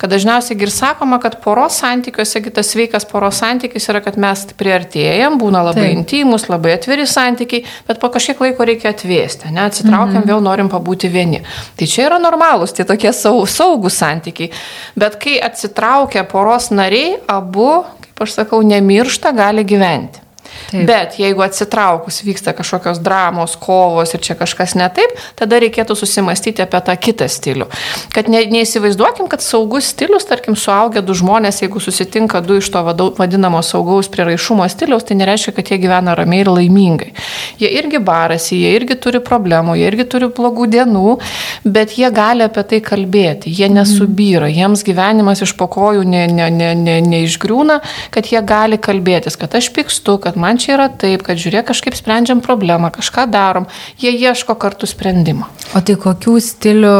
Kad 0.00 0.14
dažniausiai 0.14 0.56
ir 0.64 0.72
sakoma, 0.72 1.18
kad 1.20 1.36
poros 1.44 1.76
santykiuose, 1.82 2.40
kitas 2.46 2.72
sveikas 2.72 3.04
poros 3.10 3.42
santykis 3.42 3.90
yra, 3.92 4.00
kad 4.06 4.16
mes 4.16 4.46
priartėjam, 4.56 5.36
būna 5.42 5.60
labai 5.68 5.90
Taip. 5.90 5.98
intimus, 5.98 6.48
labai 6.48 6.78
atviri 6.78 7.04
santykiai, 7.10 7.68
bet 7.84 8.00
po 8.00 8.08
kažkiek 8.16 8.40
laiko 8.46 8.64
reikia 8.64 8.94
atvėsti, 8.94 9.52
ne, 9.52 9.68
atsitraukiam, 9.68 10.22
mhm. 10.22 10.30
vėl 10.32 10.40
norim 10.44 10.72
pabūti 10.72 11.12
vieni. 11.12 11.44
Tai 11.76 11.90
čia 11.90 12.08
yra 12.08 12.22
normalūs, 12.22 12.72
tai 12.72 12.88
tokie 12.88 13.12
saugus 13.12 14.00
santykiai. 14.00 14.48
Bet 14.96 15.20
kai 15.20 15.36
atsitraukia 15.44 16.24
poros 16.32 16.72
nariai, 16.72 17.18
abu 17.28 17.73
kaip 17.82 18.24
aš 18.26 18.36
sakau, 18.38 18.62
nemiršta, 18.66 19.34
gali 19.36 19.64
gyventi. 19.66 20.23
Taip. 20.70 20.86
Bet 20.88 21.18
jeigu 21.18 21.42
atsitraukus 21.44 22.22
vyksta 22.24 22.54
kažkokios 22.56 23.00
dramos, 23.04 23.56
kovos 23.60 24.14
ir 24.14 24.22
čia 24.24 24.36
kažkas 24.38 24.74
ne 24.78 24.88
taip, 24.94 25.12
tada 25.38 25.58
reikėtų 25.62 25.96
susimastyti 25.98 26.64
apie 26.64 26.80
tą 26.86 26.96
kitą 26.98 27.28
stilių. 27.30 27.68
Kad 28.14 28.30
ne, 28.32 28.44
neįsivaizduokim, 28.50 29.28
kad 29.32 29.44
saugus 29.44 29.90
stilius, 29.92 30.26
tarkim, 30.28 30.56
suaugę 30.58 31.02
du 31.04 31.16
žmonės, 31.16 31.62
jeigu 31.64 31.82
susitinka 31.82 32.40
du 32.44 32.58
iš 32.60 32.70
to 32.74 32.82
vadinamo 33.18 33.62
saugaus 33.66 34.10
prieraišumo 34.12 34.66
stiliaus, 34.72 35.06
tai 35.08 35.18
nereiškia, 35.20 35.54
kad 35.56 35.72
jie 35.72 35.78
gyvena 35.82 36.16
ramiai 36.18 36.44
ir 36.44 36.52
laimingai. 36.52 37.12
Jie 37.60 37.70
irgi 37.78 38.00
barasi, 38.04 38.58
jie 38.62 38.74
irgi 38.78 38.98
turi 39.00 39.20
problemų, 39.24 39.76
jie 39.78 39.88
irgi 39.90 40.08
turi 40.10 40.30
blogų 40.34 40.68
dienų, 40.74 41.18
bet 41.64 41.96
jie 41.98 42.10
gali 42.14 42.46
apie 42.46 42.64
tai 42.72 42.80
kalbėti, 42.84 43.52
jie 43.52 43.68
mhm. 43.68 43.80
nesubyra, 43.80 44.50
jiems 44.52 44.84
gyvenimas 44.86 45.44
iš 45.44 45.54
pokojų 45.60 46.04
neišgriūna, 46.08 46.50
ne, 46.50 46.72
ne, 46.74 47.00
ne, 47.04 47.80
ne 47.80 48.12
kad 48.14 48.28
jie 48.30 48.40
gali 48.46 48.78
kalbėtis, 48.80 49.38
kad 49.40 49.54
aš 49.56 49.70
pykstu, 49.74 50.16
kad 50.22 50.38
man 50.40 50.53
čia 50.60 50.74
yra 50.76 50.88
taip, 50.88 51.24
kad 51.26 51.40
žiūrėk, 51.40 51.68
kažkaip 51.70 51.96
sprendžiam 51.98 52.42
problemą, 52.44 52.90
kažką 52.94 53.26
darom, 53.30 53.68
jie 54.00 54.12
ieško 54.14 54.56
kartu 54.60 54.88
sprendimo. 54.90 55.48
O 55.74 55.82
tai 55.84 55.96
kokių 56.00 56.36
stilių 56.42 56.98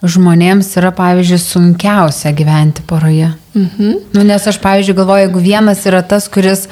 žmonėms 0.00 0.74
yra, 0.80 0.94
pavyzdžiui, 0.96 1.40
sunkiausia 1.44 2.32
gyventi 2.36 2.84
poroje? 2.86 3.32
Mhm. 3.54 3.94
Nu, 4.12 4.22
nes 4.22 4.46
aš, 4.46 4.60
pavyzdžiui, 4.62 4.94
galvoju, 4.96 5.24
jeigu 5.24 5.38
vienas 5.42 5.86
yra 5.86 6.02
tas, 6.06 6.28
kuris 6.30 6.68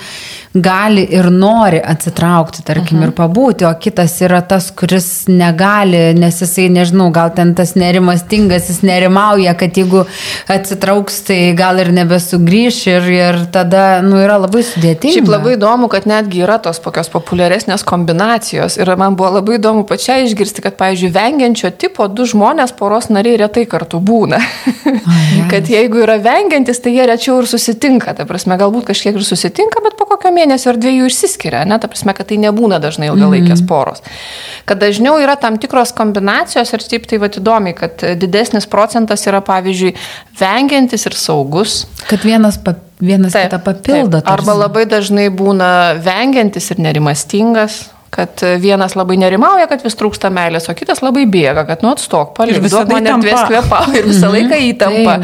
gali 0.54 1.02
ir 1.10 1.28
nori 1.30 1.80
atsitraukti, 1.84 2.62
tarkim, 2.64 2.98
mhm. 2.98 3.08
ir 3.08 3.14
pabūti, 3.16 3.66
o 3.68 3.72
kitas 3.80 4.14
yra 4.24 4.40
tas, 4.48 4.70
kuris 4.74 5.26
negali, 5.28 6.14
nes 6.16 6.40
jisai, 6.40 6.68
nežinau, 6.72 7.10
gal 7.14 7.32
ten 7.36 7.52
tas 7.58 7.74
nerimastingas, 7.78 8.70
jis 8.70 8.80
nerimauja, 8.86 9.52
kad 9.58 9.76
jeigu 9.76 10.04
atsitrauks, 10.50 11.20
tai 11.28 11.38
gal 11.58 11.82
ir 11.82 11.90
nebesugrįš 11.96 12.80
ir, 12.94 13.10
ir 13.12 13.40
tada, 13.54 14.00
nu, 14.04 14.16
yra 14.22 14.38
labai 14.40 14.64
sudėtinga. 14.66 15.18
Šiaip 15.18 15.30
labai 15.30 15.56
įdomu, 15.58 15.90
kad 15.92 16.08
netgi 16.08 16.42
yra 16.46 16.56
tos 16.62 16.80
tokios 16.84 17.12
populiaresnės 17.12 17.84
kombinacijos 17.88 18.78
ir 18.80 18.94
man 18.98 19.18
buvo 19.18 19.34
labai 19.38 19.58
įdomu 19.58 19.84
pačiai 19.88 20.26
išgirsti, 20.26 20.64
kad, 20.64 20.78
pavyzdžiui, 20.80 21.12
vengiančio 21.14 21.72
tipo 21.76 22.08
du 22.08 22.26
žmonės 22.28 22.72
poros 22.78 23.10
nariai 23.12 23.42
retai 23.44 23.66
kartu 23.68 24.00
būna. 24.00 24.40
O, 24.88 25.18
kad 25.52 25.68
jeigu 25.68 26.02
yra 26.06 26.18
vengiantis, 26.68 26.82
tai 26.82 26.92
jie 26.92 27.06
rečiau 27.06 27.40
ir 27.40 27.46
susitinka, 27.48 28.14
ta 28.14 28.26
prasme, 28.26 28.56
galbūt 28.58 28.88
kažkiek 28.88 29.16
ir 29.16 29.24
susitinka, 29.24 29.80
bet 29.82 29.96
po 29.96 30.06
kokio 30.06 30.30
mėnesio 30.30 30.72
ar 30.72 30.78
dviejų 30.78 31.08
išsiskiria, 31.08 31.64
ne, 31.64 31.78
ta 31.78 31.88
prasme, 31.88 32.14
kad 32.14 32.28
tai 32.28 32.38
nebūna 32.38 32.78
dažnai 32.80 33.08
ilgalaikės 33.08 33.62
mm. 33.62 33.68
poros. 33.68 34.02
Kad 34.66 34.80
dažniau 34.80 35.18
yra 35.18 35.36
tam 35.36 35.58
tikros 35.58 35.92
kombinacijos 35.92 36.72
ir 36.72 36.84
taip 36.84 37.06
tai 37.08 37.18
va 37.18 37.28
įdomi, 37.28 37.74
kad 37.74 38.04
didesnis 38.18 38.66
procentas 38.66 39.26
yra, 39.26 39.40
pavyzdžiui, 39.40 39.94
vengiantis 40.38 41.06
ir 41.06 41.16
saugus. 41.16 41.86
Kad 42.08 42.24
vienas, 42.24 42.58
pa, 42.58 42.76
vienas 43.00 43.32
taip, 43.32 43.48
kitą 43.48 43.62
papildo. 43.64 44.20
Taip. 44.20 44.32
Arba 44.32 44.58
labai 44.66 44.86
dažnai 44.88 45.28
būna 45.30 45.98
vengiantis 46.04 46.70
ir 46.72 46.82
nerimastingas 46.84 47.86
kad 48.18 48.42
vienas 48.58 48.96
labai 48.98 49.14
nerimauja, 49.20 49.68
kad 49.70 49.84
vis 49.86 49.94
trūksta 49.94 50.26
meilės, 50.34 50.64
o 50.66 50.74
kitas 50.74 51.04
labai 51.06 51.22
bėga, 51.30 51.62
kad 51.68 51.84
nu 51.86 51.92
atstok, 51.92 52.32
palik, 52.34 52.58
duok 52.64 52.90
man 52.90 53.06
erdvės 53.06 53.44
kvepauti 53.46 54.00
ir 54.00 54.08
visą 54.10 54.32
laiką 54.32 54.56
mhm. 54.56 54.64
įtampa. 54.72 55.14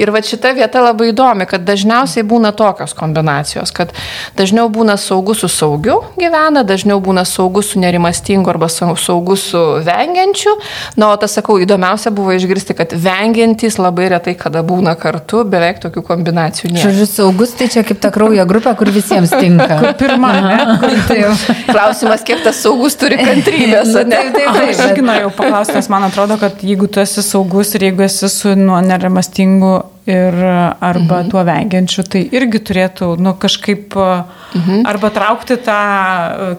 Ir 0.00 0.08
va 0.14 0.22
šita 0.24 0.54
vieta 0.56 0.80
labai 0.80 1.10
įdomi, 1.10 1.44
kad 1.50 1.66
dažniausiai 1.68 2.24
būna 2.24 2.54
tokios 2.56 2.94
kombinacijos, 2.96 3.74
kad 3.76 3.92
dažniau 4.38 4.70
būna 4.72 4.96
saugus 4.96 5.42
su 5.44 5.50
saugiu 5.52 5.98
gyvena, 6.16 6.62
dažniau 6.64 7.02
būna 7.04 7.26
saugus 7.28 7.74
su 7.74 7.82
nerimastingu 7.82 8.48
arba 8.48 8.70
saugus 8.72 9.44
su 9.50 9.60
vengiančiu. 9.84 10.56
Na, 10.96 11.10
o 11.12 11.20
tas, 11.20 11.36
sakau, 11.36 11.58
įdomiausia 11.60 12.14
buvo 12.16 12.32
išgirsti, 12.32 12.78
kad 12.78 12.96
vengiantys 12.96 13.76
labai 13.76 14.08
retai 14.14 14.32
kada 14.40 14.64
būna 14.64 14.96
kartu, 14.96 15.42
beveik 15.44 15.84
tokių 15.84 16.06
kombinacijų 16.08 16.72
nėra. 16.72 16.88
Žodžiu, 16.88 17.10
saugus 17.12 17.52
tai 17.60 17.68
čia 17.76 17.84
kaip 17.84 18.00
ta 18.00 18.08
kraujo 18.14 18.48
grupė, 18.48 18.72
kur 18.80 18.88
visiems 18.94 19.36
tinka. 19.36 19.82
Kur 19.82 19.92
pirma, 20.00 20.32
ne? 20.48 21.28
Klausimas 21.68 22.21
klausimas, 22.22 22.26
kiek 22.26 22.44
tas 22.44 22.62
saugus 22.62 22.96
turi 22.96 23.16
kantrybės. 23.18 23.92
taip, 23.94 24.32
taip, 24.34 24.34
taip. 24.34 24.70
Aš 24.72 24.82
irgi 24.90 25.04
norėjau 25.06 25.32
paklausti, 25.36 25.76
nes 25.76 25.88
man 25.92 26.06
atrodo, 26.08 26.38
kad 26.40 26.62
jeigu 26.62 26.88
tu 26.88 27.00
esi 27.00 27.22
saugus 27.22 27.74
ir 27.74 27.88
jeigu 27.88 28.02
esi 28.06 28.28
su 28.28 28.54
nuo 28.56 28.80
nerimastingu 28.80 29.82
ir 30.06 30.34
arba 30.80 31.20
mhm. 31.20 31.30
tuo 31.30 31.42
vengiančiu, 31.46 32.02
tai 32.10 32.24
irgi 32.34 32.58
turėtų 32.66 33.12
nu, 33.22 33.34
kažkaip 33.38 33.94
mhm. 33.94 34.82
arba 34.90 35.12
traukti 35.14 35.56
tą 35.62 35.78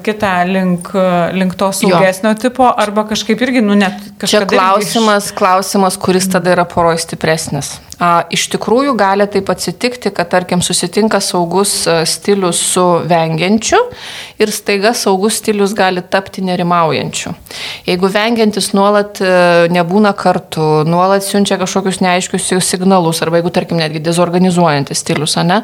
kitą 0.05 0.33
link, 0.47 0.93
link 1.35 1.57
to 1.59 1.71
saugesnio 1.75 2.31
jo. 2.31 2.41
tipo, 2.45 2.67
arba 2.67 3.03
kažkaip 3.09 3.43
irgi, 3.43 3.63
nu 3.65 3.75
net 3.79 3.99
kažkaip. 4.21 4.47
Čia 4.47 4.47
klausimas, 4.47 5.31
iš... 5.31 5.37
klausimas, 5.37 5.99
kuris 5.99 6.29
tada 6.31 6.55
yra 6.55 6.67
poroj 6.69 7.01
stipresnis. 7.03 7.75
A, 7.99 8.23
iš 8.33 8.47
tikrųjų 8.55 8.95
gali 8.97 9.27
taip 9.31 9.51
atsitikti, 9.53 10.11
kad 10.15 10.31
tarkim 10.31 10.63
susitinka 10.65 11.19
saugus 11.23 11.83
stilius 12.09 12.59
su 12.73 12.83
vengiančiu 13.07 13.79
ir 14.41 14.51
staiga 14.51 14.95
saugus 14.97 15.37
stilius 15.39 15.75
gali 15.77 16.01
tapti 16.01 16.43
nerimaujančiu. 16.43 17.35
Jeigu 17.87 18.09
vengiantis 18.11 18.71
nuolat 18.73 19.21
nebūna 19.71 20.13
kartu, 20.17 20.83
nuolat 20.89 21.25
siunčia 21.27 21.59
kažkokius 21.61 22.01
neaiškius 22.03 22.49
signalus 22.65 23.21
arba 23.23 23.32
arba 23.33 23.41
jeigu, 23.41 23.51
tarkim, 23.53 23.79
netgi 23.81 24.01
dezorganizuojantis 24.03 25.01
stilius, 25.01 25.35
ne, 25.47 25.61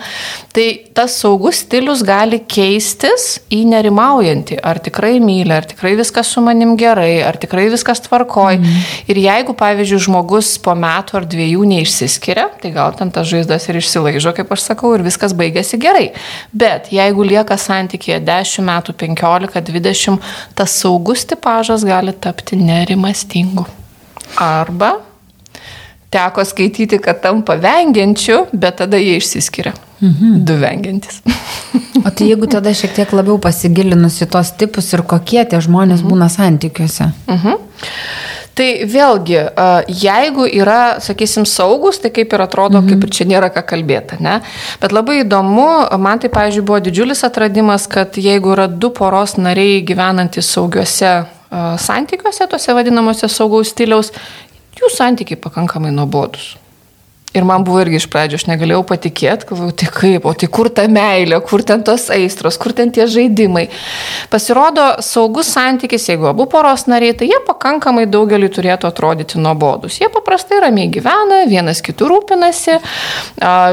tai 0.53 0.65
tas 0.97 1.13
saugus 1.21 1.61
stilius 1.63 2.01
gali 2.05 2.41
keistis 2.49 3.39
į 3.53 3.61
nerimaujantį. 3.69 4.59
Ar 4.65 4.79
tikrai 4.81 5.19
myli, 5.21 5.51
ar 5.53 5.67
tikrai 5.69 5.95
viskas 5.99 6.31
su 6.33 6.41
manim 6.41 6.75
gerai, 6.79 7.21
ar 7.25 7.37
tikrai 7.37 7.67
viskas 7.69 8.01
tvarkoj. 8.07 8.57
Mm. 8.59 8.85
Ir 9.11 9.21
jeigu, 9.21 9.55
pavyzdžiui, 9.57 10.01
žmogus 10.07 10.55
po 10.63 10.73
metų 10.77 11.19
ar 11.19 11.27
dviejų 11.29 11.67
neišsiskiria, 11.69 12.47
tai 12.61 12.73
gal 12.75 12.95
ten 12.97 13.11
tas 13.13 13.27
žaizdas 13.29 13.69
ir 13.69 13.79
išsilaižo, 13.79 14.33
kaip 14.37 14.53
aš 14.55 14.69
sakau, 14.71 14.93
ir 14.97 15.05
viskas 15.05 15.35
baigėsi 15.37 15.79
gerai. 15.81 16.09
Bet 16.53 16.89
jeigu 16.93 17.27
lieka 17.27 17.59
santykėje 17.59 18.21
10 18.25 18.65
metų, 18.69 18.97
15, 19.05 19.61
20, 19.69 20.31
tas 20.57 20.79
saugus 20.81 21.27
tipažas 21.29 21.85
gali 21.87 22.15
tapti 22.15 22.57
nerimastingu. 22.59 23.67
Arba 24.39 24.97
teko 26.09 26.45
skaityti, 26.45 26.99
kad 27.03 27.21
tampa 27.21 27.55
vengiančiu, 27.59 28.45
bet 28.51 28.81
tada 28.81 28.97
jie 28.97 29.19
išsiskiria. 29.19 29.73
Mhm. 30.01 30.45
Du 30.45 30.55
vengiantis. 30.55 31.21
o 32.05 32.09
tai 32.09 32.29
jeigu 32.31 32.47
tada 32.47 32.73
šiek 32.73 32.95
tiek 32.95 33.13
labiau 33.13 33.37
pasigilinus 33.41 34.21
į 34.23 34.29
tos 34.31 34.53
tipus 34.57 34.93
ir 34.95 35.03
kokie 35.03 35.43
tie 35.43 35.59
žmonės 35.61 36.01
mhm. 36.01 36.11
būna 36.11 36.29
santykiuose? 36.31 37.11
Mhm. 37.27 37.63
Tai 38.59 38.67
vėlgi, 38.91 39.37
jeigu 40.01 40.43
yra, 40.51 40.97
sakysim, 40.99 41.45
saugus, 41.47 42.01
tai 42.03 42.09
kaip 42.11 42.33
ir 42.35 42.41
atrodo, 42.43 42.81
mhm. 42.81 42.89
kaip 42.89 43.05
ir 43.05 43.13
čia 43.15 43.27
nėra 43.29 43.47
ką 43.55 43.63
kalbėti, 43.69 44.17
ne? 44.23 44.41
Bet 44.81 44.91
labai 44.95 45.21
įdomu, 45.21 45.69
man 46.01 46.19
tai, 46.19 46.31
pavyzdžiui, 46.33 46.65
buvo 46.67 46.81
didžiulis 46.83 47.23
atradimas, 47.23 47.87
kad 47.87 48.19
jeigu 48.19 48.51
yra 48.57 48.67
du 48.67 48.91
poros 48.95 49.37
nariai 49.39 49.79
gyvenantys 49.87 50.51
saugiuose 50.57 51.13
santykiuose, 51.49 52.45
tuose 52.49 52.73
vadinamuose 52.77 53.27
saugaus 53.31 53.71
stiliaus, 53.73 54.11
jų 54.79 54.89
santykiai 54.95 55.39
pakankamai 55.41 55.91
nuobodus. 55.91 56.55
Ir 57.33 57.45
man 57.45 57.61
buvo 57.61 57.83
irgi 57.83 57.99
iš 57.99 58.07
pradžių, 58.09 58.39
aš 58.39 58.45
negalėjau 58.49 58.81
patikėti, 58.89 59.45
galvoju, 59.51 59.73
tai 59.77 59.87
kaip, 59.93 60.23
o 60.25 60.31
tai 60.33 60.47
kur 60.49 60.71
ta 60.73 60.87
meilė, 60.89 61.37
kur 61.45 61.61
ten 61.61 61.83
tos 61.85 62.07
aistros, 62.09 62.55
kur 62.57 62.73
ten 62.73 62.89
tie 62.89 63.05
žaidimai. 63.05 63.67
Pasirodo, 64.31 64.85
saugus 65.05 65.51
santykis, 65.53 66.07
jeigu 66.09 66.25
abu 66.31 66.47
poros 66.49 66.87
nariai, 66.89 67.13
tai 67.13 67.27
jie 67.29 67.37
pakankamai 67.45 68.07
daugeliu 68.09 68.49
turėtų 68.49 68.89
atrodyti 68.89 69.37
nuobodus. 69.41 69.99
Jie 70.01 70.09
paprastai 70.09 70.57
ramiai 70.63 70.89
gyvena, 70.89 71.43
vienas 71.51 71.83
kitų 71.85 72.07
rūpinasi, 72.09 72.79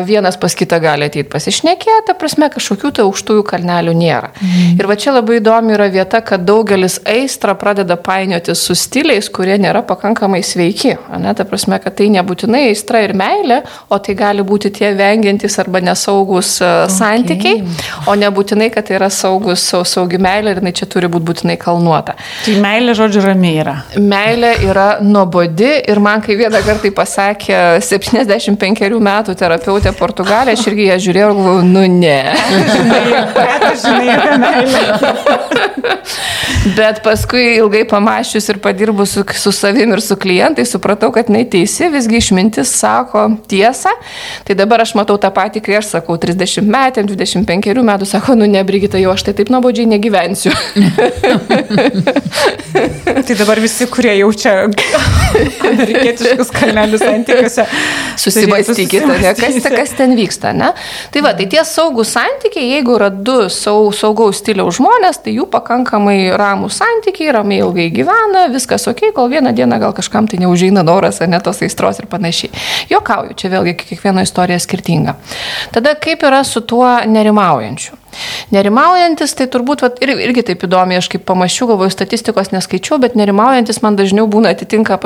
vienas 0.05 0.37
pas 0.43 0.59
kitą 0.61 0.81
gali 0.85 1.09
ateiti 1.09 1.31
pasišnekėti, 1.33 2.17
prasme, 2.21 2.51
kažkokių 2.53 2.93
tai 3.01 3.09
aukštųjų 3.09 3.47
kalnelių 3.55 3.97
nėra. 3.97 4.35
Mhm. 4.37 4.77
Ir 4.77 4.91
va 4.93 4.99
čia 5.01 5.17
labai 5.17 5.41
įdomi 5.41 5.79
yra 5.79 5.89
vieta, 5.97 6.21
kad 6.21 6.45
daugelis 6.45 6.99
aistrą 7.09 7.57
pradeda 7.57 7.97
painioti 7.97 8.53
su 8.53 8.77
stiliais, 8.77 9.33
kurie 9.33 9.57
nėra 9.65 9.81
pakankamai 9.89 10.45
sveiki. 10.45 10.99
Ne, 11.25 11.33
ta 11.33 11.49
prasme, 11.49 11.81
kad 11.81 11.97
tai 11.97 12.13
nebūtinai 12.13 12.67
aistra 12.69 13.01
ir 13.07 13.17
meilė 13.17 13.46
meilė, 13.47 13.63
o 13.89 13.99
tai 13.99 14.15
gali 14.19 14.43
būti 14.47 14.71
tie 14.75 14.93
vengiantis 14.97 15.59
arba 15.63 15.81
nesaugus 15.81 16.61
e, 16.61 16.67
okay. 16.67 16.97
santykiai, 16.97 17.65
o 18.07 18.15
nebūtinai, 18.19 18.71
kad 18.75 18.85
tai 18.89 18.95
yra 18.99 19.11
saugus, 19.11 19.75
saugi 19.87 20.19
meilė 20.19 20.51
ir 20.55 20.59
jinai 20.61 20.73
čia 20.77 20.87
turi 20.91 21.09
būti 21.11 21.25
būtinai 21.31 21.57
kalnuota. 21.61 22.15
Tai 22.45 22.55
meilė, 22.63 22.95
žodžiu, 22.99 23.21
ramiai 23.27 23.61
yra. 23.63 23.77
Meilė 23.97 24.53
yra 24.67 24.89
nuobodi 25.03 25.73
ir 25.87 25.99
man 26.03 26.21
kai 26.25 26.37
vieną 26.39 26.63
kartą 26.67 26.91
pasakė 26.97 27.81
75 27.83 29.01
metų 29.07 29.35
terapeutė 29.39 29.93
Portugalė, 29.97 30.53
aš 30.57 30.67
irgi 30.71 30.85
ją 30.91 30.97
žiūrėjau 31.07 31.29
ir 31.31 31.35
galvojau, 31.41 31.65
nu 31.67 31.83
ne. 31.91 32.23
Bet 36.77 37.03
paskui 37.05 37.57
ilgai 37.57 37.85
pamašius 37.89 38.49
ir 38.51 38.59
padirbus 38.63 39.11
su, 39.17 39.23
su 39.39 39.53
savim 39.55 39.93
ir 39.95 40.01
su 40.03 40.17
klientai, 40.19 40.65
supratau, 40.67 41.13
kad 41.15 41.31
neteisi, 41.33 41.89
visgi 41.93 42.17
išmintis 42.21 42.73
sako 42.81 43.36
tiesą. 43.51 43.93
Tai 44.47 44.55
dabar 44.59 44.79
aš 44.85 44.95
matau 44.99 45.17
tą 45.21 45.31
patį, 45.35 45.59
kai 45.67 45.75
aš 45.81 45.87
sakau 45.97 46.15
30 46.21 46.67
metėm, 46.67 47.05
25 47.11 47.85
metų, 47.87 48.05
sako, 48.09 48.31
nu 48.39 48.45
nebrigita, 48.51 49.01
jau 49.03 49.11
aš 49.15 49.23
tai 49.29 49.35
taip 49.39 49.49
nuobodžiai 49.53 49.87
negyvensiu. 49.91 50.53
tai 53.27 53.35
dabar 53.39 53.61
visi, 53.63 53.85
kurie 53.91 54.15
jaučia 54.19 54.53
amerikietiškus 55.67 56.51
kalnelius 56.55 57.03
santykiuose, 57.03 57.67
susivastykite, 58.21 59.19
ne, 59.23 59.33
kas, 59.39 59.59
kas 59.73 59.95
ten 59.99 60.15
vyksta, 60.19 60.53
ne? 60.57 60.73
Tai 61.13 61.23
va, 61.25 61.33
tai 61.37 61.49
tie 61.51 61.63
saugų 61.67 62.05
santykiai, 62.07 62.69
jeigu 62.77 62.97
yra 62.99 63.11
du 63.11 63.47
sau, 63.53 63.91
saugaus 63.97 64.41
stiliaus 64.43 64.79
žmonės, 64.81 65.23
tai 65.25 65.37
jų 65.37 65.49
pakankamai 65.53 66.19
ramų 66.39 66.71
santykiai, 66.73 67.33
ramiai 67.37 67.63
ilgai 67.65 67.89
gyvena, 67.95 68.47
viskas 68.53 68.87
ok, 68.91 69.09
kol 69.17 69.31
vieną 69.33 69.55
dieną 69.57 69.81
gal 69.83 69.97
kažkam 69.97 70.29
tai 70.31 70.41
neužeina 70.43 70.85
noras, 70.87 71.23
net 71.27 71.45
tos 71.47 71.63
aistros 71.65 72.03
ir 72.03 72.11
panašiai. 72.11 72.53
Jokauju, 73.27 73.37
čia 73.37 73.51
vėlgi 73.51 73.75
kiekvieno 73.77 74.23
istorija 74.23 74.59
skirtinga. 74.61 75.17
Tada 75.73 75.95
kaip 75.99 76.23
yra 76.23 76.45
su 76.45 76.61
tuo 76.61 76.87
nerimaujančiu? 77.07 77.97
Nerimaujantis, 78.55 79.35
tai 79.37 79.49
turbūt 79.51 79.83
vat, 79.85 80.01
ir, 80.05 80.13
irgi 80.29 80.45
taip 80.51 80.65
įdomi, 80.67 80.99
aš 81.01 81.09
kaip 81.13 81.25
pamačiau, 81.29 81.69
galvoju, 81.71 81.93
statistikos 81.95 82.53
neskaičiau, 82.55 82.99
bet 83.03 83.17
nerimaujantis 83.19 83.83
man 83.85 83.99
dažniau 83.99 84.29
būna 84.31 84.55
atitinka 84.55 84.99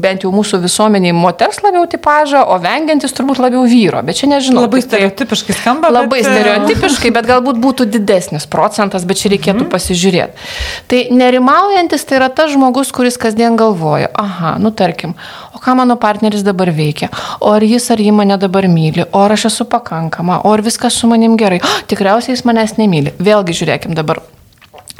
bent 0.00 0.24
jau 0.24 0.32
mūsų 0.34 0.62
visuomeniai 0.64 1.14
moters 1.16 1.60
labiau 1.64 1.86
tipažą, 1.90 2.44
o 2.50 2.58
vengiantis 2.62 3.14
turbūt 3.16 3.42
labiau 3.42 3.64
vyro. 3.68 4.02
Bet 4.06 4.20
čia 4.20 4.30
nežinau. 4.30 4.66
Labai 4.66 4.82
stereotipiškai 4.84 5.58
skamba. 5.58 5.90
Labai 5.94 6.20
bet... 6.22 6.30
stereotipiškai, 6.30 7.12
bet 7.14 7.28
galbūt 7.30 7.60
būtų 7.62 7.88
didesnis 7.90 8.46
procentas, 8.50 9.06
bet 9.08 9.20
čia 9.20 9.32
reikėtų 9.34 9.64
mm. 9.64 9.70
pasižiūrėti. 9.72 10.48
Tai 10.90 11.00
nerimaujantis 11.18 12.06
tai 12.06 12.20
yra 12.20 12.30
tas 12.32 12.52
žmogus, 12.54 12.92
kuris 12.94 13.18
kasdien 13.20 13.58
galvoja, 13.58 14.10
aha, 14.20 14.56
nu 14.62 14.70
tarkim, 14.74 15.14
o 15.54 15.62
ką 15.62 15.74
mano 15.78 15.96
partneris 16.00 16.44
dabar 16.46 16.70
veikia, 16.74 17.10
o 17.40 17.50
ar 17.54 17.64
jis 17.66 17.90
ar 17.90 18.02
ji 18.02 18.12
mane 18.14 18.36
dabar 18.40 18.68
myli, 18.70 19.06
o 19.10 19.24
ar 19.24 19.34
aš 19.34 19.48
esu 19.50 19.66
pakankama, 19.70 20.40
o 20.44 20.52
ar 20.54 20.62
viskas 20.64 20.94
su 21.00 21.10
manim 21.10 21.36
gerai. 21.40 21.58
O, 21.64 21.72
tikriausiai 21.90 22.36
jis 22.36 22.44
mane 22.46 22.53
manęs 22.54 22.78
nemyli. 22.78 23.12
Vėlgi 23.18 23.56
žiūrėkim 23.58 23.98
dabar 23.98 24.22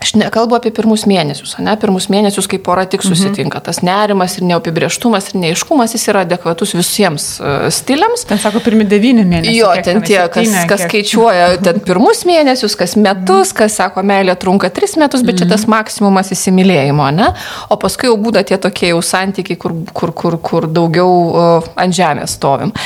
Aš 0.04 0.10
nekalbu 0.20 0.58
apie 0.58 0.68
pirmus 0.74 1.06
mėnesius, 1.08 1.54
ne? 1.64 1.72
Pirmus 1.80 2.10
mėnesius, 2.12 2.44
kai 2.50 2.58
pora 2.60 2.82
tik 2.84 3.00
mhm. 3.00 3.08
susitinka. 3.14 3.56
Mhm. 3.56 3.64
Tas 3.64 3.78
nerimas 3.80 4.34
ir 4.36 4.44
neapibrieštumas 4.50 5.30
ir 5.30 5.38
neiškumas, 5.40 5.94
jis 5.96 6.10
yra 6.12 6.26
adekvatus 6.26 6.74
visiems 6.76 7.28
uh, 7.40 7.64
stiliams. 7.72 8.26
Ten 8.28 8.42
sako, 8.42 8.60
pirmi 8.66 8.84
devyni 8.84 9.24
mėnesiai. 9.24 9.54
Jo, 9.56 9.70
ten 9.86 10.02
tie, 10.04 10.18
kas, 10.28 10.44
septynė, 10.44 10.66
kas 10.68 10.82
kiek... 10.82 10.90
skaičiuoja 10.90 11.46
ten 11.64 11.80
pirmus 11.86 12.20
mėnesius, 12.28 12.76
kas 12.76 12.98
metus, 13.00 13.54
kas 13.56 13.78
sako, 13.80 14.04
meilė 14.04 14.34
trunka 14.42 14.68
tris 14.76 14.98
metus, 15.00 15.24
bet 15.24 15.38
mhm. 15.38 15.40
čia 15.40 15.54
tas 15.54 15.64
maksimumas 15.72 16.34
įsimylėjimo, 16.36 17.08
ne? 17.16 17.30
O 17.72 17.80
paskui 17.80 18.10
jau 18.10 18.18
būna 18.20 18.44
tie 18.44 18.60
tokie 18.60 18.92
jau 18.92 19.00
santykiai, 19.00 19.56
kur, 19.56 19.72
kur, 19.96 20.12
kur, 20.12 20.36
kur 20.44 20.68
daugiau 20.68 21.64
ant 21.80 21.96
žemės 21.96 22.36
stovim. 22.36 22.76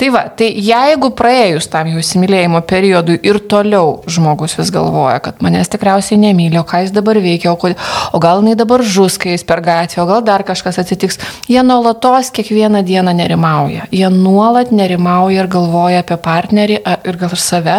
Tai 0.00 0.08
va, 0.16 0.24
tai 0.32 0.48
jeigu 0.56 1.12
praėjus 1.20 1.68
tam 1.70 1.92
jau 1.92 2.00
įsimylėjimo 2.00 2.64
periodui 2.64 3.18
ir 3.28 3.42
toliau 3.50 3.98
žmogus 4.08 4.56
vis 4.56 4.72
galvoja, 4.72 5.20
kad 5.20 5.44
manęs 5.44 5.68
tikriausiai 5.76 6.16
nemyli, 6.22 6.61
o 6.62 6.66
ką 6.68 6.82
jis 6.84 6.94
dabar 6.94 7.18
veikia, 7.22 7.52
o, 7.52 7.56
kod, 7.60 7.76
o 8.12 8.20
gal 8.22 8.42
jinai 8.42 8.56
dabar 8.58 8.82
žus, 8.82 9.18
kai 9.20 9.34
jis 9.34 9.44
per 9.46 9.62
gatvę, 9.64 10.02
o 10.02 10.06
gal 10.08 10.22
dar 10.24 10.44
kažkas 10.46 10.80
atsitiks. 10.82 11.18
Jie 11.50 11.62
nuolatos 11.66 12.30
kiekvieną 12.34 12.82
dieną 12.86 13.14
nerimauja. 13.18 13.86
Jie 13.92 14.10
nuolat 14.10 14.72
nerimauja 14.72 15.44
ir 15.44 15.50
galvoja 15.52 16.02
apie 16.02 16.18
partnerį 16.22 16.80
ir 16.82 17.20
gal 17.20 17.34
ir 17.34 17.42
save, 17.42 17.78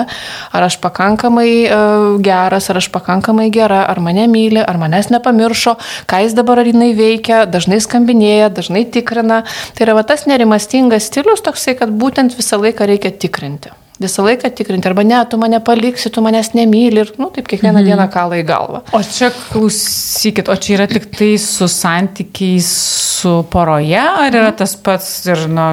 ar 0.54 0.68
aš 0.68 0.80
pakankamai 0.84 1.50
uh, 1.68 2.08
geras, 2.24 2.70
ar 2.70 2.82
aš 2.82 2.90
pakankamai 2.94 3.50
gera, 3.54 3.84
ar 3.90 4.02
mane 4.04 4.28
myli, 4.32 4.62
ar 4.64 4.80
manęs 4.82 5.12
nepamiršo, 5.14 5.78
ką 6.10 6.24
jis 6.26 6.38
dabar 6.38 6.64
ar 6.64 6.72
jinai 6.72 6.92
veikia, 6.98 7.44
dažnai 7.50 7.82
skambinėja, 7.84 8.52
dažnai 8.54 8.86
tikrina. 8.90 9.44
Tai 9.74 9.88
yra 9.88 9.98
va, 10.00 10.08
tas 10.08 10.28
nerimastingas 10.30 11.10
stilius 11.12 11.46
toksai, 11.46 11.78
kad 11.80 11.94
būtent 11.94 12.38
visą 12.38 12.62
laiką 12.62 12.90
reikia 12.90 13.14
tikrinti 13.16 13.83
visą 14.08 14.26
laiką 14.28 14.52
tikrinti, 14.58 14.90
arba 14.90 15.06
ne, 15.08 15.22
tu 15.30 15.40
mane 15.42 15.60
paliksi, 15.64 16.12
tu 16.14 16.24
manęs 16.26 16.54
nemyli 16.58 17.04
ir, 17.04 17.14
nu, 17.22 17.30
taip 17.34 17.48
kiekvieną 17.52 17.80
mhm. 17.80 17.90
dieną 17.90 18.10
kalą 18.14 18.40
į 18.42 18.46
galvą. 18.48 18.84
O 18.96 19.02
čia 19.04 19.32
klausykit, 19.52 20.52
o 20.52 20.58
čia 20.60 20.78
yra 20.78 20.90
tik 20.92 21.10
tai 21.14 21.34
su 21.42 21.70
santykiais 21.72 22.70
su 23.24 23.38
poroje, 23.52 24.02
ar 24.02 24.30
yra 24.32 24.50
mhm. 24.50 24.58
tas 24.60 24.76
pats 24.76 25.10
ir, 25.30 25.48
na, 25.52 25.72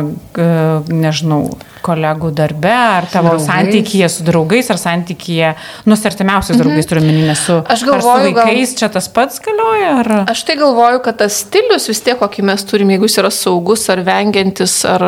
nežinau, 0.90 1.44
kolegų 1.84 2.30
darbe, 2.36 2.70
ar 2.70 3.08
tavo 3.10 3.34
draugais. 3.34 3.48
santykėje 3.48 4.08
su 4.12 4.24
draugais, 4.26 4.70
ar 4.72 4.80
santykėje, 4.80 5.52
nu, 5.88 5.96
su 5.96 6.08
artimiausiais 6.10 6.56
mhm. 6.56 6.62
draugais 6.62 6.90
turiu 6.90 7.04
minį, 7.06 7.36
su, 7.40 7.60
galvoju, 7.66 8.02
su 8.04 8.34
vaikais, 8.38 8.74
gal... 8.74 8.78
čia 8.82 8.90
tas 8.96 9.10
pats 9.12 9.40
galioja? 9.44 9.92
Ar... 10.02 10.12
Aš 10.30 10.44
tai 10.48 10.58
galvoju, 10.60 11.02
kad 11.06 11.20
tas 11.24 11.42
stilius 11.44 11.88
vis 11.90 12.02
tiek, 12.04 12.20
kokį 12.20 12.46
mes 12.52 12.66
turime, 12.68 12.96
jeigu 12.96 13.10
jis 13.10 13.22
yra 13.24 13.32
saugus, 13.34 13.88
ar 13.92 14.04
vengiantis, 14.06 14.80
ar 14.88 15.06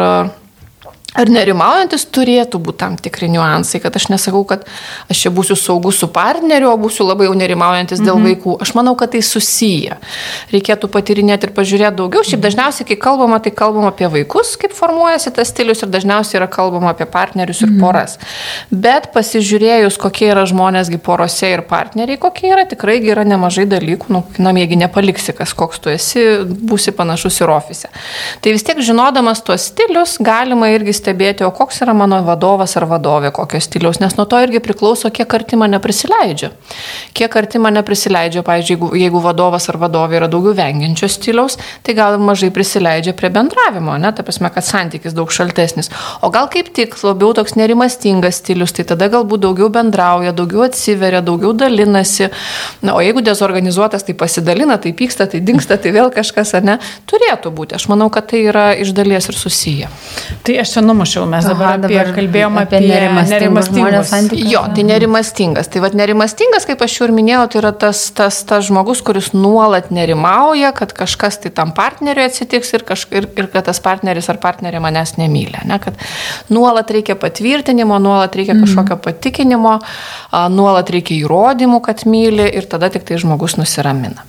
Ar 1.12 1.29
nerimaujantis 1.29 2.07
turėtų 2.09 2.57
būti 2.64 2.81
tam 2.81 2.94
tikri 2.96 3.29
niuansai, 3.29 3.83
kad 3.85 3.92
aš 3.98 4.07
nesakau, 4.09 4.46
kad 4.48 4.62
aš 5.12 5.27
čia 5.27 5.33
būsiu 5.35 5.57
saugus 5.61 5.98
su 6.01 6.07
partneriu, 6.09 6.70
o 6.72 6.79
būsiu 6.81 7.05
labai 7.05 7.27
jau 7.27 7.35
nerimaujantis 7.37 8.01
dėl 8.01 8.16
mhm. 8.16 8.29
vaikų. 8.31 8.55
Aš 8.64 8.72
manau, 8.79 8.94
kad 8.96 9.12
tai 9.12 9.20
susiję. 9.27 9.98
Reikėtų 10.55 10.88
patyrinėti 10.92 11.51
ir 11.51 11.53
pažiūrėti 11.57 11.98
daugiau. 11.98 12.25
Šiaip 12.25 12.40
dažniausiai, 12.40 12.87
kai 12.88 12.96
kalbama, 13.05 13.42
tai 13.44 13.53
kalbama 13.53 13.90
apie 13.92 14.09
vaikus, 14.12 14.55
kaip 14.61 14.72
formuojasi 14.77 15.35
tas 15.37 15.53
stilius 15.53 15.85
ir 15.85 15.92
dažniausiai 15.92 16.40
yra 16.40 16.48
kalbama 16.53 16.94
apie 16.94 17.05
partnerius 17.05 17.61
ir 17.61 17.68
mhm. 17.68 17.85
poras. 17.85 18.16
Bet 18.72 19.11
pasižiūrėjus, 19.12 20.01
kokie 20.01 20.31
yra 20.33 20.46
žmonėsgi 20.48 20.96
porose 20.96 21.53
ir 21.53 21.64
partneriai, 21.68 22.16
kokie 22.25 22.48
yra, 22.55 22.64
tikrai 22.68 22.96
yra 23.05 23.27
nemažai 23.29 23.66
dalykų, 23.68 24.09
nu, 24.16 24.25
namiegi 24.40 24.81
nepaliksi, 24.81 25.37
kas 25.37 25.53
koks 25.53 25.85
tu 25.85 25.92
esi, 25.92 26.25
būsi 26.48 26.96
panašus 26.96 27.42
ir 27.44 27.53
ofise. 27.53 27.92
Tai 28.40 28.57
vis 28.57 28.64
tiek 28.64 28.81
žinodamas 28.81 29.44
tuos 29.44 29.68
stilius, 29.68 30.16
galima 30.25 30.72
irgi 30.72 31.01
stebėti, 31.02 31.44
o 31.44 31.50
koks 31.54 31.82
yra 31.84 31.94
mano 31.96 32.20
vadovas 32.24 32.76
ar 32.78 32.86
vadovė, 32.90 33.32
kokio 33.34 33.60
stiliaus, 33.62 33.98
nes 34.02 34.14
nuo 34.16 34.26
to 34.30 34.38
irgi 34.42 34.62
priklauso, 34.62 35.10
kiek 35.10 35.34
arti 35.34 35.58
mane 35.58 35.80
prisileidžia. 35.82 36.52
Kiek 37.16 37.36
arti 37.36 37.60
mane 37.62 37.82
prisileidžia, 37.86 38.44
pavyzdžiui, 38.46 38.76
jeigu, 38.76 38.90
jeigu 39.02 39.22
vadovas 39.24 39.68
ar 39.72 39.78
vadovė 39.82 40.20
yra 40.20 40.28
daugiau 40.30 40.54
vengiančio 40.56 41.08
stiliaus, 41.10 41.58
tai 41.82 41.96
gal 41.98 42.18
mažai 42.22 42.52
prisileidžia 42.54 43.14
prie 43.18 43.30
bendravimo, 43.34 43.96
ne, 44.00 44.12
ta 44.14 44.24
prasme, 44.26 44.50
kad 44.54 44.66
santykis 44.66 45.16
daug 45.16 45.32
šaltesnis. 45.34 45.90
O 46.22 46.30
gal 46.34 46.48
kaip 46.52 46.70
tik 46.76 46.96
labiau 47.02 47.32
toks 47.36 47.56
nerimastingas 47.58 48.40
stilius, 48.42 48.74
tai 48.76 48.86
tada 48.88 49.10
galbūt 49.12 49.42
daugiau 49.44 49.70
bendrauja, 49.72 50.34
daugiau 50.36 50.66
atsiveria, 50.68 51.22
daugiau 51.24 51.52
dalinasi. 51.56 52.30
Na, 52.82 52.96
o 52.96 53.02
jeigu 53.04 53.24
dezorganizuotas, 53.24 54.06
tai 54.06 54.14
pasidalina, 54.18 54.78
tai 54.82 54.94
pyksta, 54.96 55.26
tai 55.26 55.42
dinksta, 55.44 55.78
tai 55.82 55.94
vėl 55.94 56.12
kažkas, 56.14 56.54
ar 56.58 56.66
ne, 56.66 56.78
turėtų 57.10 57.52
būti. 57.54 57.76
Aš 57.78 57.88
manau, 57.92 58.08
kad 58.12 58.30
tai 58.32 58.44
yra 58.48 58.70
iš 58.78 58.94
dalies 58.96 59.28
ir 59.28 59.38
susiję. 59.38 59.90
Tai 60.46 60.58
aš 60.62 60.76
čia 60.76 60.84
numušiau, 60.92 61.26
mes 61.31 61.46
dabar, 61.48 61.74
Aha, 61.74 61.81
dabar 61.83 62.07
apie, 62.07 62.16
kalbėjom 62.20 62.59
apie, 62.61 62.78
apie 62.78 62.88
nerimastingus 62.92 64.11
santykius. 64.12 64.50
Jo, 64.52 64.62
tai 64.74 64.85
nerimastingas. 64.87 65.70
Tai 65.72 65.83
vad 65.85 65.96
nerimastingas, 65.98 66.66
kaip 66.68 66.85
aš 66.85 66.98
jau 66.98 67.09
ir 67.09 67.14
minėjau, 67.16 67.46
tai 67.52 67.61
yra 67.62 67.72
tas, 67.85 68.05
tas, 68.16 68.42
tas 68.48 68.66
žmogus, 68.68 69.02
kuris 69.05 69.33
nuolat 69.37 69.90
nerimauja, 69.94 70.72
kad 70.76 70.94
kažkas 70.96 71.40
tai 71.42 71.52
tam 71.55 71.72
partneriui 71.76 72.26
atsitiks 72.28 72.74
ir, 72.76 72.85
kaž, 72.88 73.07
ir, 73.14 73.28
ir 73.38 73.48
kad 73.52 73.66
tas 73.68 73.81
partneris 73.83 74.28
ar 74.33 74.40
partnerė 74.42 74.83
manęs 74.83 75.16
nemylė. 75.20 75.64
Ne? 75.68 75.81
Kad 75.83 75.98
nuolat 76.52 76.90
reikia 76.94 77.16
patvirtinimo, 77.20 77.98
nuolat 78.02 78.37
reikia 78.38 78.55
mhm. 78.57 78.66
kažkokio 78.66 79.00
patikinimo, 79.09 79.78
nuolat 80.52 80.92
reikia 80.92 81.16
įrodymų, 81.22 81.83
kad 81.85 82.07
myli 82.09 82.48
ir 82.52 82.68
tada 82.70 82.92
tik 82.92 83.07
tai 83.09 83.20
žmogus 83.22 83.57
nusiramina. 83.61 84.26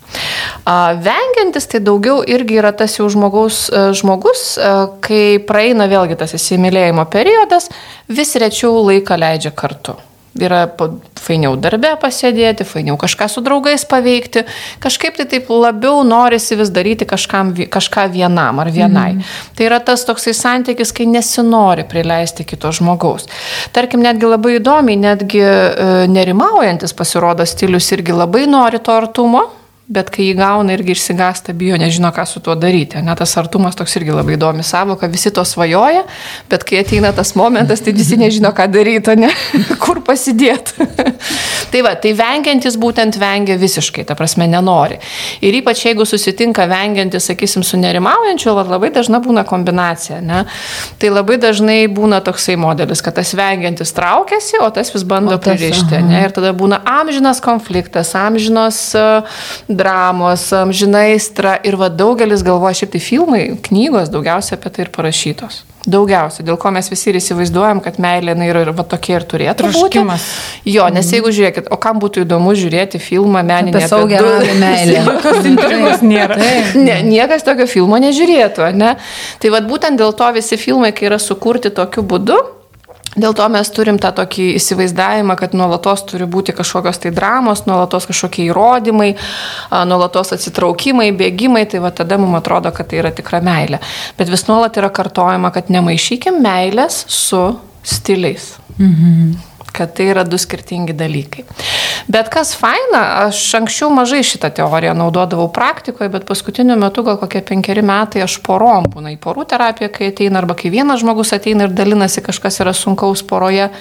Vengiantis 1.03 1.67
tai 1.71 1.81
daugiau 1.83 2.21
irgi 2.23 2.59
yra 2.61 2.71
tas 2.77 2.95
jau 2.99 3.09
žmogaus, 3.11 3.65
žmogus, 3.97 4.45
kai 5.03 5.39
praeina 5.43 5.89
vėlgi 5.91 6.17
tas 6.19 6.35
įsimylėjimo 6.53 7.05
periodas, 7.09 7.69
vis 8.07 8.35
rečiau 8.35 8.83
laiką 8.85 9.17
leidžia 9.17 9.53
kartu. 9.55 9.97
Yra 10.33 10.63
fainiau 11.21 11.53
darbę 11.61 11.91
pasėdėti, 12.01 12.65
fainiau 12.65 12.95
kažką 12.97 13.27
su 13.29 13.43
draugais 13.45 13.83
paveikti, 13.85 14.41
kažkaip 14.81 15.19
tai 15.19 15.27
taip 15.29 15.51
labiau 15.53 16.01
norisi 16.07 16.57
vis 16.57 16.71
daryti 16.73 17.05
kažkam, 17.05 17.51
kažką 17.53 18.07
vienam 18.15 18.57
ar 18.63 18.71
vienai. 18.73 19.11
Mm. 19.13 19.27
Tai 19.53 19.67
yra 19.67 19.77
tas 19.85 20.07
toksai 20.09 20.33
santykis, 20.33 20.89
kai 20.89 21.05
nesinori 21.05 21.85
prileisti 21.85 22.47
kito 22.49 22.73
žmogaus. 22.73 23.29
Tarkim, 23.77 24.01
netgi 24.01 24.31
labai 24.33 24.57
įdomiai, 24.57 24.97
netgi 25.05 25.43
e, 25.45 25.83
nerimaujantis 26.09 26.97
pasirodo 26.97 27.45
stilius 27.45 27.93
irgi 27.93 28.17
labai 28.17 28.47
nori 28.49 28.81
to 28.81 28.97
artumo, 28.97 29.45
bet 29.91 30.07
kai 30.13 30.29
jį 30.29 30.35
gauna 30.39 30.77
irgi 30.77 30.93
išsigasta, 30.95 31.51
bijo, 31.59 31.75
nežino, 31.79 32.07
ką 32.15 32.23
su 32.27 32.39
tuo 32.43 32.55
daryti. 32.55 33.01
Net 33.03 33.19
tas 33.19 33.33
artumas 33.39 33.75
toks 33.75 33.97
irgi 33.99 34.13
labai 34.15 34.37
įdomi 34.37 34.63
savoka, 34.63 35.09
visi 35.11 35.31
to 35.35 35.43
svajoja, 35.43 36.05
bet 36.51 36.63
kai 36.67 36.79
ateina 36.79 37.11
tas 37.15 37.33
momentas, 37.35 37.83
tai 37.83 37.91
visi 37.95 38.15
nežino, 38.19 38.53
ką 38.55 38.69
daryti, 38.71 39.17
ne? 39.19 39.31
kur 39.83 39.99
pasidėti. 40.07 40.87
tai 41.73 41.81
va, 41.83 41.93
tai 41.99 42.13
vengiantis 42.15 42.77
būtent 42.79 43.19
vengia 43.19 43.57
visiškai, 43.59 44.05
ta 44.07 44.15
prasme 44.15 44.47
nenori. 44.47 45.01
Ir 45.43 45.59
ypač 45.59 45.83
jeigu 45.89 46.07
susitinka 46.07 46.63
vengiantis, 46.71 47.27
sakysim, 47.27 47.67
su 47.67 47.79
nerimaujančiu, 47.81 48.55
labai 48.55 48.93
dažna 48.95 49.19
būna 49.23 49.43
kombinacija, 49.47 50.21
ne? 50.23 50.45
Tai 51.01 51.11
labai 51.11 51.37
dažnai 51.43 51.81
būna 51.91 52.21
toksai 52.23 52.55
modelis, 52.55 53.03
kad 53.03 53.19
tas 53.19 53.35
vengiantis 53.35 53.91
traukiasi, 53.99 54.61
o 54.63 54.71
tas 54.71 54.95
vis 54.95 55.03
bando 55.03 55.35
pririšti? 55.43 55.99
Ir 56.23 56.31
tada 56.31 56.55
būna 56.55 56.79
amžinas 56.87 57.43
konfliktas, 57.43 58.15
amžinos 58.15 58.79
uh, 58.95 59.43
dramos, 59.83 60.47
amžinaistra 60.55 61.57
ir 61.67 61.77
va 61.79 61.91
daugelis 61.91 62.43
galvoja, 62.45 62.79
šiaip 62.81 62.95
tai 62.95 63.03
filmai, 63.03 63.43
knygos 63.67 64.11
daugiausia 64.13 64.55
apie 64.57 64.71
tai 64.71 64.87
ir 64.87 64.91
parašytos. 64.95 65.63
Daugiausia, 65.83 66.45
dėl 66.47 66.55
ko 66.55 66.69
mes 66.71 66.87
visi 66.87 67.09
ir 67.11 67.17
įsivaizduojam, 67.19 67.81
kad 67.83 67.97
meilė 67.99 68.37
na, 68.39 68.45
yra 68.47 68.61
ir 68.63 68.71
va, 68.71 68.85
tokia 68.87 69.17
ir 69.17 69.25
turėtų 69.27 69.67
būti. 69.75 69.99
Jo, 70.63 70.85
nes 70.87 71.03
mhm. 71.03 71.15
jeigu 71.17 71.33
žiūrėkit, 71.35 71.67
o 71.75 71.79
kam 71.83 71.99
būtų 71.99 72.23
įdomu 72.23 72.53
žiūrėti 72.55 73.01
filmą 73.03 73.41
meninį 73.43 73.75
apie 73.81 73.89
saugią 73.91 74.21
du... 74.23 74.55
meilę. 74.61 75.01
Jokios 75.09 75.49
intrigos 75.51 76.05
nėra. 76.07 76.39
Ne, 76.79 77.01
niekas 77.03 77.43
tokio 77.43 77.67
filmo 77.67 77.99
nežiūrėtų, 77.99 78.69
ne? 78.79 78.95
Tai 79.43 79.55
vad 79.57 79.67
būtent 79.67 79.99
dėl 79.99 80.15
to 80.15 80.31
visi 80.39 80.59
filmai, 80.61 80.93
kai 80.95 81.11
yra 81.11 81.19
sukurti 81.19 81.73
tokiu 81.75 82.05
būdu, 82.07 82.39
Dėl 83.15 83.35
to 83.37 83.45
mes 83.53 83.69
turim 83.73 83.99
tą 84.01 84.09
tokį 84.15 84.47
įsivaizdavimą, 84.57 85.35
kad 85.39 85.53
nuolatos 85.57 86.05
turi 86.09 86.25
būti 86.29 86.55
kažkokios 86.57 87.01
tai 87.03 87.13
dramos, 87.15 87.65
nuolatos 87.69 88.07
kažkokie 88.09 88.47
įrodymai, 88.49 89.13
nuolatos 89.89 90.33
atsitraukimai, 90.37 91.11
bėgimai, 91.17 91.65
tai 91.69 91.83
va 91.83 91.93
tada 91.93 92.17
mums 92.21 92.41
atrodo, 92.41 92.73
kad 92.73 92.89
tai 92.89 93.03
yra 93.03 93.13
tikra 93.13 93.43
meilė. 93.45 93.81
Bet 94.17 94.33
vis 94.33 94.47
nuolat 94.49 94.81
yra 94.81 94.89
kartojama, 94.93 95.53
kad 95.53 95.69
nemaišykim 95.73 96.41
meilės 96.43 97.03
su 97.11 97.45
stiliais. 97.83 98.55
Mhm 98.77 99.52
kad 99.73 99.93
tai 99.97 100.11
yra 100.13 100.23
du 100.23 100.37
skirtingi 100.37 100.93
dalykai. 100.93 101.45
Bet 102.07 102.29
kas 102.33 102.53
faina, 102.57 103.01
aš 103.25 103.41
anksčiau 103.57 103.89
mažai 103.93 104.21
šitą 104.27 104.51
teoriją 104.53 104.93
naudodavau 104.97 105.47
praktikoje, 105.53 106.11
bet 106.13 106.27
paskutiniu 106.29 106.77
metu 106.79 107.03
gal 107.05 107.17
kokie 107.21 107.41
penkeri 107.45 107.81
metai 107.85 108.21
aš 108.25 108.37
porom 108.45 108.85
būna 108.93 109.15
į 109.15 109.19
porų 109.23 109.47
terapiją, 109.49 109.89
kai 109.93 110.11
ateina, 110.11 110.43
arba 110.43 110.57
kai 110.59 110.71
vienas 110.73 111.01
žmogus 111.01 111.33
ateina 111.35 111.67
ir 111.67 111.73
dalinasi, 111.75 112.21
kažkas 112.25 112.61
yra 112.61 112.75
sunkaus 112.77 113.25
poroje. 113.25 113.71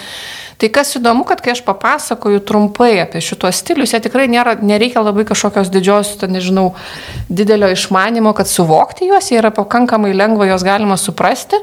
Tai 0.62 0.68
kas 0.70 0.94
įdomu, 0.94 1.24
kad 1.26 1.40
kai 1.42 1.56
aš 1.56 1.64
papasakoju 1.66 2.44
trumpai 2.46 2.92
apie 3.02 3.18
šitos 3.24 3.58
stilius, 3.64 3.92
jie 3.92 3.98
tikrai 4.04 4.28
nėra, 4.30 4.54
nereikia 4.62 5.02
labai 5.02 5.24
kažkokios 5.26 5.72
didžios, 5.74 6.14
nežinau, 6.30 6.68
didelio 7.26 7.72
išmanimo, 7.74 8.30
kad 8.38 8.46
suvokti 8.46 9.08
juos, 9.10 9.32
jie 9.32 9.40
yra 9.40 9.50
pakankamai 9.54 10.12
lengva, 10.14 10.46
juos 10.52 10.62
galima 10.62 10.94
suprasti 11.00 11.58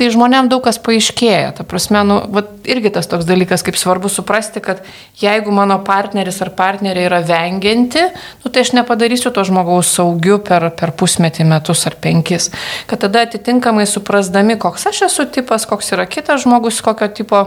tai 0.00 0.08
žmonėm 0.12 0.48
daug 0.50 0.62
kas 0.64 0.78
paaiškėja. 0.82 1.52
Ta 1.58 1.66
prasme, 1.68 2.02
nu, 2.08 2.18
vat, 2.32 2.50
irgi 2.68 2.92
tas 2.94 3.08
toks 3.10 3.26
dalykas, 3.28 3.64
kaip 3.66 3.78
svarbu 3.78 4.10
suprasti, 4.12 4.62
kad 4.64 4.84
jeigu 5.20 5.52
mano 5.54 5.78
partneris 5.86 6.40
ar 6.44 6.52
partnerė 6.58 7.06
yra 7.08 7.20
vengianti, 7.26 8.06
nu, 8.42 8.52
tai 8.52 8.64
aš 8.64 8.72
nepadarysiu 8.78 9.34
to 9.34 9.44
žmogaus 9.48 9.92
saugiu 9.96 10.38
per, 10.44 10.70
per 10.78 10.94
pusmetį, 10.96 11.46
metus 11.52 11.84
ar 11.90 11.98
penkis. 12.02 12.50
Kad 12.90 13.04
tada 13.06 13.26
atitinkamai 13.28 13.86
suprasdami, 13.90 14.58
koks 14.60 14.88
aš 14.92 15.04
esu 15.10 15.28
tipas, 15.32 15.68
koks 15.68 15.92
yra 15.96 16.08
kitas 16.10 16.46
žmogus, 16.46 16.80
kokio 16.84 17.10
tipo 17.12 17.44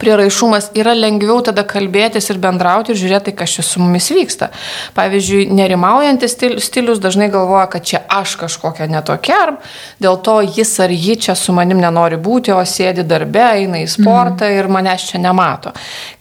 prieraišumas 0.00 0.70
yra 0.78 0.94
lengviau 0.96 1.40
tada 1.44 1.64
kalbėtis 1.66 2.30
ir 2.32 2.40
bendrauti 2.42 2.92
ir 2.92 3.00
žiūrėti, 3.00 3.34
kas 3.36 3.56
čia 3.56 3.64
su 3.66 3.82
mumis 3.82 4.08
vyksta. 4.14 4.50
Pavyzdžiui, 4.96 5.46
nerimaujantis 5.56 6.36
stilius 6.64 7.00
dažnai 7.02 7.28
galvoja, 7.32 7.66
kad 7.72 7.86
čia 7.86 8.02
aš 8.08 8.36
kažkokia 8.42 8.88
netokia, 8.90 9.38
ar 9.46 9.54
dėl 10.02 10.18
to 10.24 10.38
jis 10.44 10.72
ar 10.82 10.92
ji 10.92 11.16
čia 11.26 11.36
su 11.38 11.54
manim 11.56 11.80
nenori 11.82 12.18
būti, 12.20 12.52
o 12.54 12.62
sėdi 12.66 13.04
darbe, 13.06 13.44
eina 13.60 13.82
į 13.82 13.88
sportą 13.90 14.48
mhm. 14.48 14.58
ir 14.60 14.70
manęs 14.72 15.08
čia 15.10 15.20
nemato. 15.22 15.72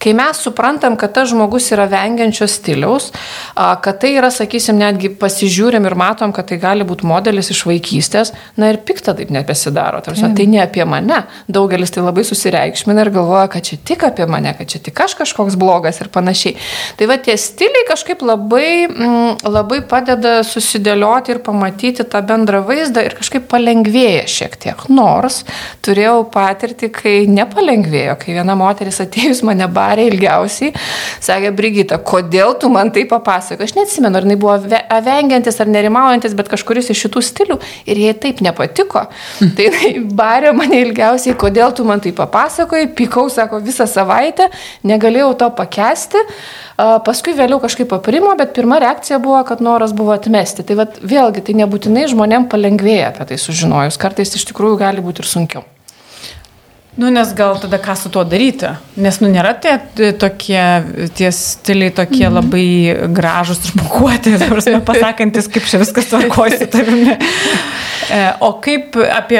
Kai 0.01 0.15
mes 0.17 0.41
suprantam, 0.45 0.97
kad 0.99 1.15
tas 1.15 1.31
žmogus 1.31 1.71
yra 1.75 1.87
vengiančio 1.91 2.47
stiliaus, 2.49 3.11
kad 3.55 3.99
tai 4.01 4.15
yra, 4.19 4.31
sakysim, 4.33 4.79
netgi 4.79 5.11
pasižiūrim 5.19 5.85
ir 5.87 5.97
matom, 5.99 6.33
kad 6.35 6.49
tai 6.49 6.59
gali 6.61 6.85
būti 6.87 7.07
modelis 7.07 7.51
iš 7.53 7.65
vaikystės, 7.69 8.33
na 8.59 8.71
ir 8.73 8.81
pikta 8.85 9.15
taip 9.17 9.31
nebesidaro. 9.33 10.01
Tarsi, 10.05 10.27
tai 10.37 10.47
ne 10.51 10.61
apie 10.63 10.85
mane. 10.87 11.23
Daugelis 11.51 11.93
tai 11.95 12.03
labai 12.05 12.25
susireikšmina 12.27 13.05
ir 13.05 13.11
galvoja, 13.15 13.47
kad 13.51 13.64
čia 13.65 13.79
tik 13.85 14.05
apie 14.07 14.27
mane, 14.29 14.53
kad 14.57 14.69
čia 14.69 14.81
tik 14.83 14.99
aš 15.05 15.15
kažkoks 15.19 15.57
blogas 15.59 16.01
ir 16.03 16.09
panašiai. 16.13 16.55
Tai 16.99 17.09
va 17.09 17.17
tie 17.21 17.37
stiliai 17.39 17.87
kažkaip 17.89 18.23
labai, 18.25 18.87
mm, 18.87 19.45
labai 19.49 19.81
padeda 19.89 20.37
susidėlioti 20.45 21.35
ir 21.35 21.41
pamatyti 21.45 22.05
tą 22.09 22.21
bendrą 22.25 22.61
vaizdą 22.67 23.03
ir 23.05 23.17
kažkaip 23.17 23.47
palengvėja 23.51 24.25
šiek 24.31 24.57
tiek. 24.61 24.85
Nors 24.89 25.43
turėjau 25.85 26.25
patirtį, 26.33 26.91
kai 26.93 27.15
nepalengvėjo, 27.31 28.17
kai 28.21 28.37
viena 28.37 28.55
moteris 28.59 29.01
atėjus 29.03 29.43
mane 29.47 29.67
barė 29.71 30.07
ilgiausiai, 30.11 30.73
sakė, 31.23 31.53
Brigita, 31.55 31.99
kodėl 31.99 32.55
tu 32.59 32.69
man 32.73 32.91
tai 32.95 33.05
papasakoji? 33.09 33.69
Aš 33.69 33.75
neatsimenu, 33.77 34.19
ar 34.19 34.27
jinai 34.27 34.39
buvo 34.39 34.57
vengiantis 35.05 35.59
ar 35.61 35.71
nerimaujantis, 35.71 36.35
bet 36.37 36.49
kažkuris 36.51 36.91
iš 36.93 37.05
šitų 37.05 37.23
stilių 37.29 37.59
ir 37.89 38.01
jai 38.01 38.13
taip 38.25 38.41
nepatiko. 38.45 39.05
Mm. 39.41 39.53
Tai 39.55 39.67
jinai 39.69 39.91
barė 40.21 40.53
mane 40.57 40.81
ilgiausiai, 40.83 41.35
kodėl 41.39 41.73
tu 41.75 41.85
man 41.87 42.01
tai 42.03 42.13
papasakoji, 42.15 42.91
pikau, 42.97 43.27
sako, 43.31 43.44
sako, 43.45 43.61
visą 43.63 43.87
savaitę, 43.89 44.49
negalėjau 44.83 45.33
to 45.39 45.51
pakesti, 45.55 46.21
paskui 46.77 47.35
vėliau 47.37 47.61
kažkaip 47.63 47.93
aprimo, 47.95 48.33
bet 48.37 48.55
pirma 48.57 48.79
reakcija 48.83 49.19
buvo, 49.23 49.43
kad 49.47 49.61
noras 49.61 49.93
buvo 49.95 50.15
atmesti. 50.15 50.65
Tai 50.65 50.81
vat, 50.81 50.99
vėlgi, 51.01 51.45
tai 51.45 51.55
nebūtinai 51.61 52.09
žmonėm 52.11 52.49
palengvėja 52.51 53.13
apie 53.13 53.31
tai 53.31 53.39
sužinojus, 53.41 54.01
kartais 54.01 54.35
iš 54.35 54.49
tikrųjų 54.51 54.81
gali 54.81 55.05
būti 55.05 55.23
ir 55.23 55.31
sunkiau. 55.31 55.65
Nu, 56.95 57.09
nes 57.11 57.33
gal 57.35 57.57
tada 57.59 57.75
ką 57.83 57.91
su 57.99 58.07
tuo 58.07 58.21
daryti? 58.23 58.69
Nes, 59.03 59.17
nu, 59.19 59.27
nėra 59.27 59.51
tie 59.59 59.73
tokie, 60.15 60.61
tie 61.19 61.31
stiliai 61.35 61.91
tokie 61.91 62.23
mm. 62.23 62.37
labai 62.37 62.67
gražus 63.11 63.65
ir 63.67 63.75
bukuoti, 63.81 64.37
pasakantis, 64.87 65.49
kaip 65.51 65.67
čia 65.67 65.81
viskas 65.83 66.11
tvarkosi. 66.11 66.71
E, 68.05 68.17
o 68.45 68.51
kaip 68.61 68.93
apie 69.01 69.39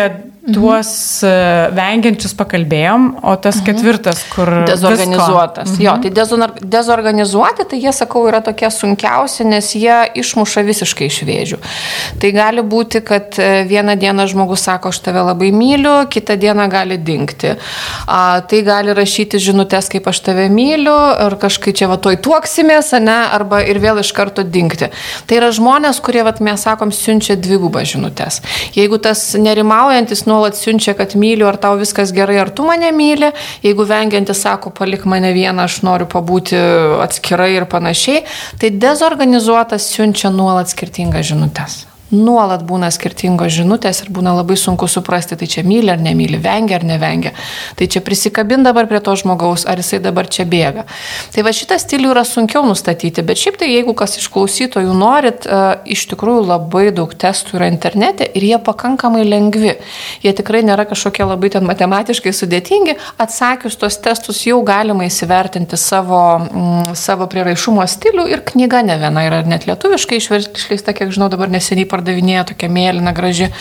tuos 0.54 0.90
mhm. 1.26 1.74
vengiančius 1.78 2.36
pakalbėjom, 2.38 3.08
o 3.26 3.34
tas 3.42 3.60
mhm. 3.60 3.66
ketvirtas, 3.70 4.22
kur... 4.34 4.52
Dezorganizuotas. 4.70 5.72
Mhm. 5.74 5.82
Jo, 5.82 5.96
tai 6.04 6.12
dezorganizuoti, 6.76 7.66
tai 7.72 7.80
jie, 7.82 7.94
sakau, 7.96 8.26
yra 8.30 8.42
tokie 8.46 8.70
sunkiausi, 8.74 9.46
nes 9.50 9.72
jie 9.78 9.96
išmuša 10.22 10.66
visiškai 10.68 11.10
iš 11.10 11.20
vėžių. 11.26 11.60
Tai 12.22 12.32
gali 12.36 12.66
būti, 12.66 13.02
kad 13.06 13.40
e, 13.42 13.64
vieną 13.70 13.98
dieną 14.02 14.28
žmogus 14.32 14.66
sako, 14.68 14.92
aš 14.94 15.02
tave 15.08 15.24
labai 15.26 15.50
myliu, 15.56 15.96
kitą 16.12 16.38
dieną 16.42 16.68
gali 16.72 17.00
dinkti. 17.02 17.56
A, 18.06 18.42
tai 18.46 18.62
gali 18.68 18.94
rašyti 18.96 19.42
žinutės, 19.42 19.90
kaip 19.94 20.12
aš 20.12 20.22
tave 20.30 20.48
myliu, 20.54 20.94
ar 21.26 21.38
kažkaip 21.42 21.78
čia 21.78 21.90
va 21.90 21.98
toj 22.02 22.20
tuoksimės, 22.26 22.94
ne, 23.02 23.18
arba 23.36 23.64
ir 23.66 23.82
vėl 23.82 24.04
iš 24.04 24.14
karto 24.16 24.46
dinkti. 24.46 24.92
Tai 25.26 25.42
yra 25.42 25.50
žmonės, 25.56 26.00
kurie, 26.06 26.22
va, 26.26 26.36
mes 26.46 26.68
sakom, 26.68 26.94
siunčia 26.94 27.38
dvigubą 27.40 27.82
žinutės. 27.88 28.42
Jeigu 28.78 29.02
tas 29.02 29.32
nerimaujantis 29.40 30.26
nuo 30.30 30.35
nuolat 30.36 30.60
siunčia, 30.60 30.94
kad 31.00 31.16
myliu, 31.20 31.48
ar 31.50 31.58
tau 31.62 31.80
viskas 31.80 32.14
gerai, 32.16 32.38
ar 32.44 32.52
tu 32.52 32.68
mane 32.68 32.92
myli. 32.96 33.32
Jeigu 33.66 33.88
vengiantis 33.88 34.44
sako, 34.46 34.76
palik 34.76 35.08
mane 35.10 35.32
vieną, 35.36 35.66
aš 35.70 35.82
noriu 35.88 36.10
pabūti 36.12 36.60
atskirai 37.08 37.54
ir 37.56 37.70
panašiai, 37.72 38.24
tai 38.62 38.74
dezorganizuotas 38.76 39.92
siunčia 39.96 40.34
nuolat 40.36 40.72
skirtingas 40.74 41.32
žinutės 41.32 41.86
nuolat 42.14 42.62
būna 42.68 42.92
skirtingos 42.94 43.54
žinutės 43.56 44.04
ir 44.04 44.12
būna 44.14 44.36
labai 44.38 44.58
sunku 44.60 44.88
suprasti, 44.92 45.38
tai 45.40 45.48
čia 45.50 45.64
myli 45.66 45.90
ar 45.90 46.02
nemyli, 46.02 46.38
vengia 46.42 46.78
ar 46.78 46.86
nevengia. 46.86 47.32
Tai 47.76 47.88
čia 47.90 48.02
prisikabin 48.06 48.66
dabar 48.66 48.86
prie 48.90 49.02
to 49.02 49.16
žmogaus, 49.18 49.66
ar 49.66 49.82
jisai 49.82 50.00
dabar 50.04 50.30
čia 50.30 50.46
bėga. 50.50 50.86
Tai 51.34 51.46
va 51.46 51.54
šitą 51.56 51.78
stilių 51.82 52.12
yra 52.14 52.26
sunkiau 52.28 52.66
nustatyti, 52.68 53.24
bet 53.26 53.42
šiaip 53.42 53.58
tai 53.62 53.72
jeigu 53.72 53.96
kas 53.98 54.20
iš 54.22 54.30
klausytojų 54.34 54.94
norit, 54.98 55.48
uh, 55.50 55.82
iš 55.90 56.06
tikrųjų 56.12 56.46
labai 56.46 56.86
daug 56.96 57.14
testų 57.14 57.58
yra 57.60 57.72
internete 57.72 58.28
ir 58.38 58.46
jie 58.52 58.60
pakankamai 58.62 59.26
lengvi. 59.26 59.76
Jie 60.24 60.36
tikrai 60.38 60.62
nėra 60.68 60.86
kažkokie 60.90 61.26
labai 61.26 61.52
ten 61.56 61.66
matematiškai 61.66 62.34
sudėtingi. 62.36 62.98
Atsakius 63.22 63.80
tos 63.82 63.98
testus 64.04 64.44
jau 64.46 64.62
galima 64.66 65.08
įsivertinti 65.10 65.80
savo, 65.80 66.22
mm, 66.46 66.94
savo 67.00 67.28
priraišumo 67.32 67.86
stilių 67.90 68.28
ir 68.30 68.46
knyga 68.46 68.84
ne 68.86 69.00
viena 69.02 69.26
yra 69.26 69.42
net 69.48 69.66
lietuviškai 69.70 70.22
išleista, 70.22 70.94
kiek 70.96 71.14
žinau, 71.16 71.32
dabar 71.34 71.50
neseniai 71.52 71.88
pardavinėja 71.96 72.46
tokia 72.52 72.70
mėlyna 72.72 73.16
graži. 73.16 73.52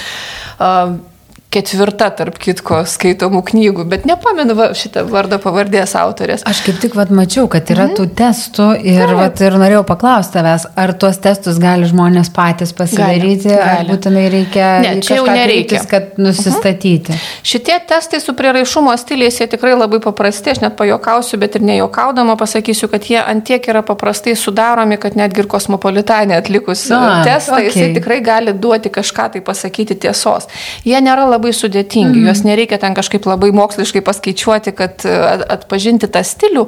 Ketvirta, 1.54 2.10
tarp 2.18 2.38
kitko, 2.42 2.82
skaitomų 2.88 3.42
knygų, 3.50 3.86
bet 3.90 4.06
nepamenu 4.08 4.56
va, 4.58 4.70
šitą 4.76 5.04
vardą 5.10 5.38
pavardės 5.42 5.94
autorės. 5.98 6.44
Aš 6.48 6.62
kaip 6.66 6.80
tik 6.82 6.96
vat, 6.98 7.12
mačiau, 7.14 7.46
kad 7.50 7.70
yra 7.72 7.88
mhm. 7.88 7.96
tų 7.98 8.06
testų 8.18 8.68
ir, 8.82 9.14
vat, 9.18 9.40
ir 9.44 9.58
norėjau 9.60 9.84
paklausti 9.88 10.38
tavęs, 10.38 10.66
ar 10.80 10.94
tuos 11.00 11.20
testus 11.22 11.60
gali 11.62 11.88
žmonės 11.90 12.30
patys 12.34 12.74
pasidaryti, 12.76 13.48
gali, 13.48 13.58
gali. 13.58 13.84
ar 13.84 13.90
būtinai 13.90 14.24
reikia 14.32 14.68
ne, 14.84 14.94
čia 15.04 15.18
jau 15.20 15.26
nereikia, 15.28 15.80
kreiptis, 15.84 15.88
kad 15.90 16.20
nusistatyti. 16.20 17.14
Mhm. 17.14 17.32
Šitie 17.54 17.78
testai 17.88 18.20
su 18.22 18.34
priraišumo 18.38 18.94
stiliais, 19.00 19.38
jie 19.40 19.48
tikrai 19.50 19.74
labai 19.76 20.00
paprasti, 20.04 20.54
aš 20.54 20.62
net 20.64 20.76
pajokausiu, 20.78 21.38
bet 21.42 21.58
ir 21.58 21.66
nejokaudama 21.66 22.36
pasakysiu, 22.40 22.88
kad 22.92 23.06
jie 23.10 23.20
antiek 23.20 23.68
yra 23.70 23.84
paprastai 23.86 24.36
sudaromi, 24.38 24.98
kad 25.00 25.18
netgi 25.18 25.44
ir 25.44 25.50
kosmopolitanė 25.50 26.38
atlikus 26.40 26.86
A, 26.94 27.22
testą, 27.26 27.58
okay. 27.58 27.70
jisai 27.70 27.90
tikrai 27.98 28.20
gali 28.24 28.54
duoti 28.56 28.92
kažką 28.92 29.30
tai 29.34 29.44
pasakyti 29.44 29.96
tiesos. 30.06 30.48
Jie 30.86 30.98
nėra 31.04 31.26
labai 31.28 31.43
sudėtingi, 31.52 32.20
mm. 32.20 32.26
juos 32.26 32.42
nereikia 32.46 32.78
ten 32.80 32.94
kažkaip 32.94 33.26
labai 33.26 33.50
moksliškai 33.52 34.00
paskaičiuoti, 34.06 34.72
kad 34.72 35.04
e, 35.04 35.14
atpažinti 35.52 36.08
tą 36.08 36.22
stilių, 36.24 36.64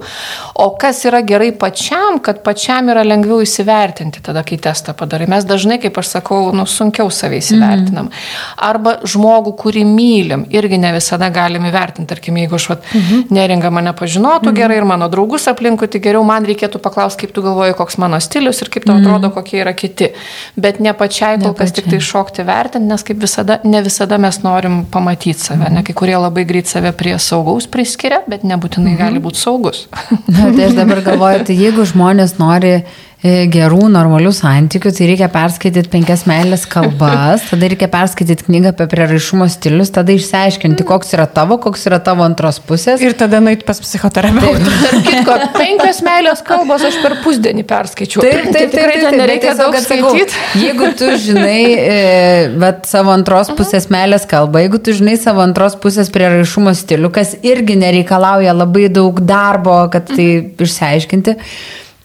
o 0.62 0.66
kas 0.80 1.04
yra 1.08 1.22
gerai 1.26 1.52
pačiam, 1.56 2.20
kad 2.20 2.42
pačiam 2.44 2.90
yra 2.92 3.04
lengviau 3.06 3.40
įsivertinti 3.44 4.20
tada, 4.26 4.44
kai 4.46 4.58
testą 4.62 4.94
padarai. 4.98 5.28
Mes 5.30 5.46
dažnai, 5.48 5.78
kaip 5.82 5.96
aš 5.98 6.16
sakau, 6.18 6.52
nu, 6.56 6.66
sunkiau 6.68 7.10
savai 7.10 7.40
įsivertinam. 7.40 8.10
Mm. 8.10 8.36
Arba 8.68 8.98
žmogų, 9.06 9.54
kurį 9.56 9.86
mylim, 9.88 10.46
irgi 10.52 10.80
ne 10.82 10.92
visada 10.96 11.30
galim 11.30 11.64
įvertinti. 11.70 12.08
Tarkim, 12.12 12.36
jeigu 12.42 12.54
aš 12.58 12.68
vat, 12.70 12.84
mm 12.92 13.00
-hmm. 13.00 13.24
neringa 13.30 13.70
mane 13.70 13.92
pažinotų 13.92 14.44
mm 14.44 14.52
-hmm. 14.52 14.58
gerai 14.60 14.76
ir 14.76 14.84
mano 14.84 15.08
draugus 15.08 15.48
aplinkui, 15.48 15.88
tai 15.88 16.00
geriau 16.00 16.24
man 16.24 16.44
reikėtų 16.44 16.78
paklausti, 16.78 17.26
kaip 17.26 17.32
tu 17.34 17.42
galvoji, 17.42 17.74
koks 17.74 17.98
mano 17.98 18.20
stilius 18.20 18.62
ir 18.62 18.68
kaip 18.68 18.84
tau 18.84 18.94
mm 18.94 19.06
atrodo, 19.06 19.30
kokie 19.30 19.60
yra 19.60 19.72
kiti. 19.72 20.10
Bet 20.56 20.80
ne 20.80 20.92
pačiai 20.92 21.38
kol 21.42 21.54
kas 21.54 21.72
tik 21.76 21.88
tai 21.90 22.00
šokti 22.02 22.44
vertinti, 22.46 22.88
nes 22.90 23.04
kaip 23.06 23.20
visada, 23.22 23.58
ne 23.64 23.82
visada 23.84 24.18
mes 24.18 24.40
norim 24.56 24.84
pamatyti 24.90 25.38
save. 25.38 25.64
-hmm. 25.64 25.74
Ne, 25.74 25.82
kai 25.82 25.94
kurie 25.94 26.16
labai 26.16 26.44
greit 26.44 26.66
save 26.66 26.92
prie 26.92 27.18
saugaus 27.18 27.66
priskiria, 27.66 28.20
bet 28.26 28.42
nebūtinai 28.42 28.94
-hmm. 28.94 28.98
gali 28.98 29.20
būti 29.20 29.36
saugus. 29.36 29.88
Na, 30.26 30.52
tai 30.52 30.64
aš 30.64 30.72
dabar 30.72 31.00
galvoju, 31.00 31.44
tai 31.44 31.56
jeigu 31.56 31.84
žmonės 31.84 32.38
nori 32.38 32.82
gerų, 33.24 33.86
normalių 33.90 34.30
santykių, 34.36 34.90
tai 34.92 35.06
reikia 35.08 35.26
perskaityti 35.32 35.88
penkias 35.90 36.26
meilės 36.28 36.66
kalbas, 36.68 37.46
tada 37.50 37.70
reikia 37.72 37.88
perskaityti 37.90 38.44
knygą 38.46 38.74
apie 38.74 38.86
prieraišumo 38.92 39.46
stilius, 39.50 39.90
tada 39.94 40.12
išsiaiškinti, 40.12 40.84
koks 40.86 41.14
yra 41.16 41.24
tavo, 41.26 41.56
koks 41.62 41.86
yra 41.88 41.98
tavo 42.04 42.26
antros 42.26 42.60
pusės. 42.60 43.00
Ir 43.00 43.16
tada 43.18 43.40
nueiti 43.40 43.64
pas 43.66 43.80
psichoterapeutą. 43.80 44.74
Kitko, 45.06 45.38
penkias 45.56 46.02
meilės 46.06 46.42
kalbos 46.46 46.84
aš 46.86 46.98
per 47.02 47.16
pusdienį 47.24 47.64
perskaičiu. 47.68 48.20
Taip, 48.20 48.50
taip, 48.50 48.52
taip, 48.52 48.74
tikrai 48.76 48.98
taip, 49.00 49.16
nereikia 49.22 49.56
daug 49.58 49.78
skaityti. 49.80 50.36
Jeigu 50.66 50.92
tu 51.00 51.10
žinai 51.24 51.62
e, 51.72 51.96
vat, 52.60 52.84
savo 52.90 53.14
antros 53.16 53.50
pusės 53.56 53.88
meilės 53.92 54.28
kalbą, 54.28 54.60
jeigu 54.66 54.82
tu 54.82 54.94
žinai 54.96 55.16
savo 55.20 55.42
antros 55.44 55.78
pusės 55.80 56.12
prieraišumo 56.12 56.76
stilių, 56.76 57.10
kas 57.16 57.34
irgi 57.46 57.78
nereikalauja 57.80 58.54
labai 58.56 58.90
daug 58.92 59.24
darbo, 59.24 59.80
kad 59.92 60.12
tai 60.12 60.28
išsiaiškinti. 60.60 61.36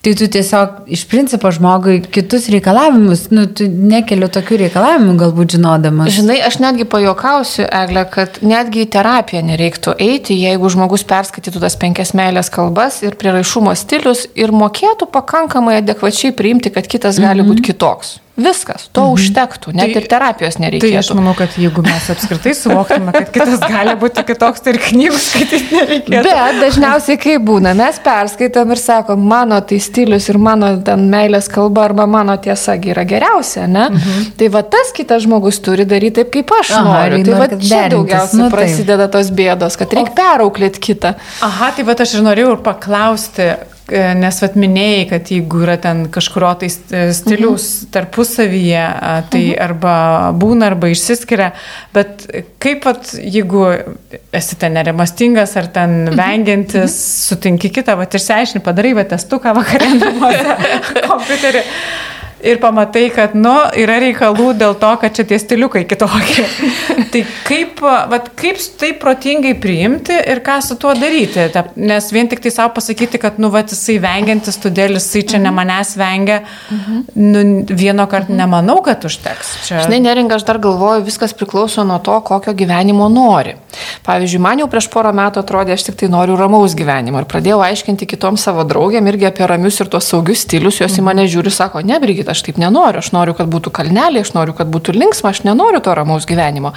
Tai 0.02 0.16
tu 0.18 0.26
tiesiog 0.34 0.88
iš 0.90 1.04
principo 1.06 1.52
žmogui 1.54 2.00
kitus 2.02 2.48
reikalavimus, 2.50 3.28
nu, 3.30 3.44
tu 3.46 3.68
nekeliu 3.70 4.32
tokių 4.34 4.58
reikalavimų 4.64 5.14
galbūt 5.20 5.54
žinodamas. 5.54 6.10
Žinai, 6.16 6.40
aš 6.48 6.58
netgi 6.64 6.88
pajokausiu, 6.90 7.68
Egle, 7.70 8.08
kad 8.10 8.40
netgi 8.42 8.82
į 8.82 8.88
terapiją 8.96 9.44
nereiktų 9.46 9.94
eiti, 10.02 10.40
jeigu 10.42 10.72
žmogus 10.74 11.06
perskaitytų 11.06 11.62
tas 11.62 11.78
penkias 11.78 12.16
meilės 12.18 12.50
kalbas 12.50 13.04
ir 13.06 13.14
priraišumo 13.22 13.76
stilius 13.78 14.26
ir 14.34 14.50
mokėtų 14.50 15.06
pakankamai 15.14 15.78
adekvačiai 15.84 16.34
priimti, 16.34 16.74
kad 16.74 16.90
kitas 16.90 17.22
gali 17.22 17.46
būti 17.46 17.62
mhm. 17.62 17.70
kitoks. 17.70 18.18
Viskas, 18.40 18.86
to 18.96 19.04
mhm. 19.04 19.18
užtektų, 19.18 19.74
net 19.76 19.92
tai, 19.92 20.00
ir 20.00 20.06
terapijos 20.08 20.56
nereikėtų. 20.62 20.92
Tai 20.94 21.00
aš 21.02 21.10
manau, 21.18 21.34
kad 21.36 21.56
jeigu 21.60 21.84
mes 21.84 22.06
apskritai 22.14 22.54
suvoktume, 22.56 23.12
kad 23.12 23.32
kitas 23.36 23.60
gali 23.66 23.96
būti 24.00 24.24
kitoks, 24.30 24.64
tai 24.64 24.74
ir 24.76 24.80
knygų 24.86 25.20
skaityti 25.20 25.76
nereikėtų. 25.76 26.22
Bet 26.30 26.62
dažniausiai 26.64 27.20
kaip 27.22 27.44
būna, 27.50 27.74
mes 27.78 28.00
perskaitom 28.06 28.72
ir 28.72 28.82
sakom, 28.82 29.26
mano 29.34 29.60
tai 29.68 29.82
stilius 29.84 30.30
ir 30.32 30.40
mano 30.42 30.72
ten 30.88 31.04
meilės 31.12 31.52
kalba 31.52 31.90
arba 31.90 32.08
mano 32.08 32.38
tiesa 32.42 32.78
yra 32.80 33.04
geriausia, 33.10 33.68
ne? 33.68 33.90
Mhm. 33.92 34.32
Tai 34.40 34.50
va 34.56 34.64
tas 34.64 34.96
kitas 34.96 35.26
žmogus 35.28 35.60
turi 35.66 35.86
daryti 35.90 36.22
taip, 36.22 36.32
kaip 36.34 36.56
aš 36.62 36.72
Aha, 36.78 36.86
noriu. 36.88 37.26
Tai 37.28 37.42
va 37.44 37.50
čia 37.52 37.84
daugiausiai 37.92 38.42
nu, 38.46 38.50
prasideda 38.54 39.10
tos 39.12 39.34
bėdos, 39.36 39.78
kad 39.80 39.94
reikia 39.98 40.16
perauklėti 40.18 40.82
kitą. 40.88 41.14
Aha, 41.46 41.72
tai 41.76 41.86
va 41.88 42.00
aš 42.00 42.16
ir 42.18 42.26
norėjau 42.26 42.56
ir 42.56 42.64
paklausti, 42.66 43.52
nes 43.90 44.38
vat 44.44 44.56
minėjai, 44.60 45.02
kad 45.10 45.32
jeigu 45.34 45.64
yra 45.66 45.76
ten 45.82 46.06
kažkurio 46.14 46.52
tai 46.62 46.70
stiliaus 46.72 47.66
mhm. 47.82 47.90
tarpusavyje, 47.96 48.84
tai 49.34 49.42
mhm. 49.42 49.58
arba 49.66 49.96
būna, 50.38 50.72
arba 50.72 50.92
išsiskiria, 50.94 51.52
bet 51.96 52.24
kaip 52.62 52.88
vat, 52.88 53.12
jeigu 53.20 53.66
esi 54.36 54.60
ten 54.62 54.78
nerimastingas 54.78 55.58
ar 55.60 55.72
ten 55.74 55.98
mhm. 56.06 56.16
vengiantis, 56.20 56.96
mhm. 56.96 57.28
sutinki 57.32 57.74
kitą, 57.74 57.98
vat 58.00 58.16
išsiaiškini, 58.20 58.64
padarai 58.66 58.96
vat 59.02 59.12
testuką 59.16 59.56
vakarė 59.60 59.94
namuose 59.98 60.58
kompiuterį 61.10 61.66
ir 62.44 62.60
pamatai, 62.62 63.06
kad, 63.14 63.36
nu, 63.38 63.54
yra 63.78 63.98
reikalų 64.02 64.52
dėl 64.60 64.76
to, 64.82 64.92
kad 65.02 65.16
čia 65.16 65.26
tie 65.30 65.40
stiliukai 65.42 65.84
kitokie. 65.90 66.46
tai 67.14 67.24
kaip, 67.48 67.82
vat, 67.82 68.32
kaip 68.40 68.60
tai 68.82 68.92
protingai 69.02 69.54
priimti 69.62 70.16
ir 70.16 70.42
ką 70.46 70.58
su 70.66 70.78
tuo 70.82 70.94
daryti? 70.98 71.48
Ta, 71.54 71.66
nes 71.80 72.12
vien 72.14 72.30
tik 72.32 72.44
tai 72.44 72.54
savo 72.54 72.74
pasakyti, 72.78 73.22
kad, 73.22 73.40
nu, 73.42 73.52
vat, 73.54 73.72
jisai 73.74 73.98
vengiantis, 74.04 74.60
todėl 74.62 74.98
jisai 74.98 75.24
čia 75.34 75.42
ne 75.42 75.54
manęs 75.56 75.96
vengia, 76.00 76.42
nu, 77.16 77.44
vieno 77.70 78.08
karto 78.12 78.36
nemanau, 78.36 78.80
kad 78.86 79.06
užteks. 79.08 79.54
Čia... 79.68 79.84
Žinai, 79.86 80.02
neringa, 80.08 80.40
aš 80.40 80.48
dar 80.48 80.62
galvoju, 80.62 81.06
viskas 81.08 81.36
priklauso 81.38 81.86
nuo 81.88 82.00
to, 82.04 82.18
kokio 82.26 82.56
gyvenimo 82.58 83.10
nori. 83.12 83.56
Pavyzdžiui, 84.06 84.42
man 84.44 84.62
jau 84.62 84.68
prieš 84.72 84.90
porą 84.92 85.14
metų 85.16 85.42
atrodė, 85.44 85.76
aš 85.76 85.88
tik 85.90 86.00
tai 86.02 86.10
noriu 86.12 86.36
ramaus 86.40 86.76
gyvenimo 86.78 87.22
ir 87.22 87.28
pradėjau 87.30 87.62
aiškinti 87.66 88.08
kitom 88.10 88.38
savo 88.40 88.66
draugėm 88.68 89.08
irgi 89.12 89.30
apie 89.30 89.48
ramius 89.48 89.80
ir 89.82 89.92
tuos 89.92 90.10
saugius 90.12 90.44
stilius, 90.46 90.82
jos 90.82 90.98
į 90.98 91.06
mane 91.06 91.28
žiūri, 91.32 91.54
sako, 91.54 91.84
ne, 91.86 92.00
Brigita, 92.02 92.31
aš 92.34 92.44
taip 92.48 92.60
nenoriu, 92.62 93.02
aš 93.02 93.12
noriu, 93.16 93.36
kad 93.38 93.50
būtų 93.52 93.74
kalneliai, 93.76 94.24
aš 94.26 94.34
noriu, 94.36 94.56
kad 94.58 94.70
būtų 94.72 94.96
linksma, 94.96 95.34
aš 95.34 95.44
nenoriu 95.48 95.82
to 95.84 95.96
ramaus 95.98 96.28
gyvenimo. 96.30 96.74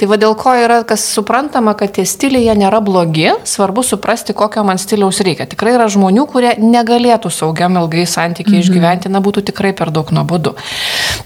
Tai 0.00 0.08
va 0.10 0.18
dėl 0.20 0.36
ko 0.38 0.54
yra, 0.58 0.82
kas 0.88 1.04
suprantama, 1.14 1.74
kad 1.78 1.94
tie 1.96 2.04
stiliai 2.08 2.46
jie 2.46 2.56
nėra 2.58 2.82
blogi, 2.84 3.30
svarbu 3.48 3.84
suprasti, 3.86 4.36
kokio 4.36 4.64
man 4.66 4.80
stiliaus 4.80 5.20
reikia. 5.24 5.46
Tikrai 5.50 5.76
yra 5.76 5.88
žmonių, 5.92 6.26
kurie 6.30 6.54
negalėtų 6.62 7.30
saugiam 7.32 7.76
ilgai 7.80 8.06
santykiai 8.08 8.58
mhm. 8.58 8.64
išgyventi, 8.64 9.12
na 9.12 9.22
būtų 9.24 9.44
tikrai 9.52 9.74
per 9.76 9.92
daug 9.94 10.10
nuobodu. 10.14 10.54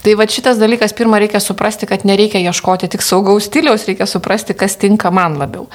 Tai 0.03 0.15
va 0.19 0.27
šitas 0.29 0.59
dalykas, 0.61 0.95
pirmą 0.97 1.21
reikia 1.23 1.41
suprasti, 1.43 1.87
kad 1.89 2.05
nereikia 2.07 2.41
ieškoti 2.49 2.89
tik 2.93 3.05
saugaus 3.05 3.47
stiliaus, 3.49 3.87
reikia 3.89 4.07
suprasti, 4.09 4.55
kas 4.57 4.77
tinka 4.79 5.11
man 5.13 5.37
labiau. 5.39 5.67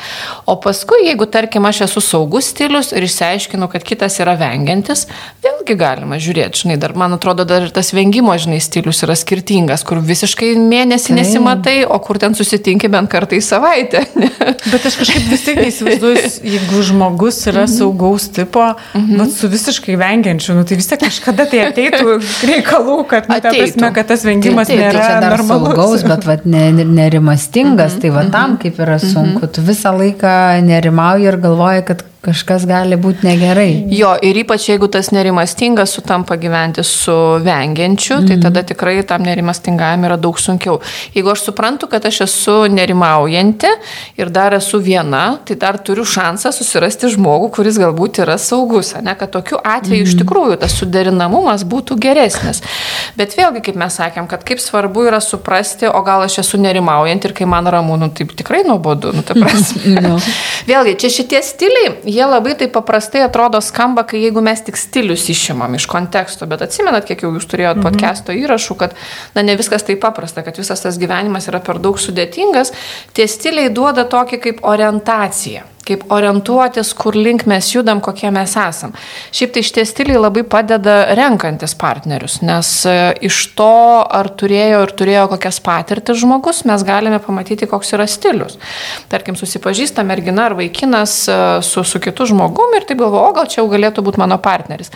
O 0.46 0.56
paskui, 0.62 1.04
jeigu 1.08 1.26
tarkim 1.30 1.66
aš 1.68 1.84
esu 1.88 2.02
saugus 2.04 2.50
stilius 2.52 2.92
ir 2.96 3.06
išsiaiškinu, 3.06 3.68
kad 3.72 3.84
kitas 3.86 4.18
yra 4.22 4.34
vengiantis, 4.40 5.06
vėlgi 5.44 5.76
galima 5.78 6.18
žiūrėti, 6.22 6.64
žinai, 6.64 6.78
dar 6.80 6.96
man 6.98 7.16
atrodo, 7.16 7.46
dar 7.48 7.66
ir 7.66 7.74
tas 7.74 7.91
vengimas, 7.94 8.42
žinai, 8.44 8.58
stilius 8.62 9.02
yra 9.06 9.14
skirtingas, 9.18 9.84
kur 9.86 10.00
visiškai 10.04 10.52
mėnesį 10.58 11.12
tai. 11.12 11.16
nesimatai, 11.20 11.74
o 11.84 11.98
kur 12.02 12.18
ten 12.22 12.36
susitinki 12.38 12.90
bent 12.92 13.10
kartą 13.12 13.36
į 13.38 13.42
savaitę. 13.44 14.04
Bet 14.72 14.86
aš 14.88 14.98
kažkaip 15.00 15.28
vis 15.30 15.44
tik 15.46 15.60
neįsivaizduoju, 15.60 16.32
jeigu 16.54 16.82
žmogus 16.88 17.40
yra 17.50 17.64
mhm. 17.66 17.72
saugaus 17.74 18.28
tipo, 18.34 18.64
mm 18.94 19.06
-hmm. 19.08 19.32
su 19.36 19.48
visiškai 19.48 19.96
vengiančiu, 19.96 20.54
nu, 20.58 20.64
tai 20.64 20.76
vis 20.80 20.88
tiek 20.90 21.02
kažkada 21.02 21.46
tai 21.50 21.64
ateitų 21.70 22.18
reikalų, 22.52 22.98
kad, 23.10 23.28
nu, 23.28 23.40
ta 23.40 23.54
prasme, 23.56 23.92
kad 23.94 24.06
tas 24.12 24.24
vengimas 24.24 24.68
taip, 24.68 24.78
tai 24.78 24.86
nėra 24.86 25.08
tai 25.08 25.30
normalus. 25.30 25.76
Saugaus, 25.76 26.06
bet 26.12 26.26
vat, 26.26 26.46
ne, 26.46 26.70
nerimastingas, 26.84 27.92
mm 27.92 27.98
-hmm. 27.98 28.00
tai 28.00 28.10
va 28.10 28.24
tam 28.30 28.50
mhm. 28.50 28.62
kaip 28.62 28.78
yra 28.78 28.96
mhm. 28.96 29.12
sunku. 29.12 29.38
Mm 29.38 29.44
-hmm. 29.44 29.54
Tu 29.54 29.62
visą 29.62 29.96
laiką 29.98 30.62
nerimauji 30.62 31.28
ir 31.28 31.36
galvoji, 31.36 31.82
kad 31.84 32.04
kažkas 32.22 32.64
gali 32.70 32.96
būti 33.00 33.26
negerai. 33.26 33.70
Jo, 33.90 34.12
ir 34.22 34.38
ypač 34.44 34.68
jeigu 34.68 34.86
tas 34.92 35.10
nerimastingas 35.14 35.94
sutampa 35.96 36.36
gyventi 36.38 36.84
su 36.86 37.14
vengiančiu, 37.42 38.20
mm. 38.20 38.28
tai 38.28 38.36
mhm. 38.36 38.42
tada 38.46 38.62
tikrai 38.66 38.94
tam 39.06 39.24
nerimastingajam 39.26 40.06
yra 40.06 40.18
daug 40.20 40.38
sunkiau. 40.38 40.78
Jeigu 41.16 41.32
aš 41.32 41.48
suprantu, 41.48 41.88
kad 41.90 42.06
aš 42.06 42.20
esu 42.28 42.54
nerimaujanti 42.70 43.72
ir 44.22 44.30
dar 44.30 44.54
esu 44.54 44.78
viena, 44.82 45.24
tai 45.48 45.56
dar 45.58 45.80
turiu 45.82 46.06
šansą 46.06 46.52
susirasti 46.54 47.10
žmogų, 47.16 47.50
kuris 47.56 47.80
galbūt 47.82 48.22
yra 48.22 48.38
saugus, 48.38 48.92
ne, 49.02 49.16
kad 49.18 49.34
tokiu 49.34 49.58
atveju 49.58 50.04
mm. 50.04 50.06
iš 50.06 50.14
mhm. 50.14 50.22
tikrųjų 50.22 50.60
tas 50.62 50.78
suderinamumas 50.78 51.66
būtų 51.66 51.98
geresnis. 52.06 52.62
Bet 53.18 53.34
vėlgi, 53.38 53.64
kaip 53.66 53.82
mes 53.82 53.98
sakėm, 53.98 54.30
kad 54.30 54.46
kaip 54.46 54.62
svarbu 54.62 55.08
yra 55.10 55.18
suprasti, 55.24 55.90
o 55.90 56.04
gal 56.06 56.22
aš 56.28 56.38
esu 56.44 56.62
nerimaujanti 56.62 57.30
ir 57.30 57.36
kai 57.42 57.50
man 57.50 57.66
ramu, 57.66 57.98
nu 57.98 58.12
taip 58.14 58.36
tikrai 58.38 58.62
nuobodu, 58.68 59.10
nu 59.16 59.26
tai 59.26 59.38
prasme. 59.42 59.98
no. 60.06 60.14
Vėlgi, 60.70 60.96
čia 61.02 61.10
šitie 61.18 61.42
stiliai 61.42 62.11
jie 62.12 62.26
labai 62.28 62.54
taip 62.58 62.74
paprastai 62.76 63.24
atrodo 63.26 63.60
skamba, 63.64 64.04
kai 64.08 64.22
jeigu 64.22 64.42
mes 64.44 64.62
tik 64.66 64.78
stilius 64.80 65.26
išimam 65.32 65.74
iš 65.78 65.88
konteksto, 65.90 66.46
bet 66.50 66.64
atsimenat, 66.66 67.08
kiek 67.08 67.24
jau 67.24 67.32
jūs 67.34 67.48
turėjot 67.50 67.80
mhm. 67.80 67.88
podcast'o 67.88 68.36
įrašų, 68.36 68.78
kad 68.84 68.96
na, 69.36 69.44
ne 69.46 69.56
viskas 69.60 69.86
taip 69.88 70.02
paprasta, 70.04 70.44
kad 70.46 70.60
visas 70.60 70.84
tas 70.84 71.00
gyvenimas 71.00 71.48
yra 71.50 71.62
per 71.64 71.80
daug 71.82 72.00
sudėtingas, 72.00 72.74
tie 73.16 73.28
stiliai 73.30 73.72
duoda 73.74 74.06
tokį 74.10 74.42
kaip 74.46 74.64
orientaciją. 74.68 75.71
Kaip 75.86 76.04
orientuotis, 76.14 76.92
kur 76.98 77.16
link 77.18 77.44
mes 77.50 77.68
judam, 77.74 78.00
kokie 78.04 78.30
mes 78.34 78.54
esam. 78.58 78.94
Šiaip 79.34 79.54
tai 79.56 79.64
šitie 79.66 79.84
stiliai 79.88 80.20
labai 80.20 80.44
padeda 80.48 81.14
renkantis 81.18 81.74
partnerius, 81.78 82.40
nes 82.46 82.70
e, 82.88 82.96
iš 83.28 83.40
to, 83.58 83.72
ar 84.06 84.30
turėjo 84.38 84.84
ir 84.86 84.94
turėjo 84.98 85.26
kokias 85.34 85.58
patirtis 85.64 86.22
žmogus, 86.22 86.62
mes 86.68 86.86
galime 86.86 87.18
pamatyti, 87.22 87.68
koks 87.70 87.94
yra 87.96 88.06
stilius. 88.10 88.58
Tarkim, 89.12 89.38
susipažįsta 89.38 90.06
mergina 90.06 90.48
ar 90.50 90.56
vaikinas 90.58 91.18
e, 91.26 91.40
su, 91.66 91.84
su 91.84 92.02
kitu 92.02 92.30
žmogumi 92.30 92.80
ir 92.80 92.88
taip 92.88 93.02
galvo, 93.02 93.26
o 93.26 93.34
gal 93.36 93.50
čia 93.50 93.62
jau 93.62 93.70
galėtų 93.72 94.06
būti 94.06 94.22
mano 94.22 94.38
partneris 94.42 94.92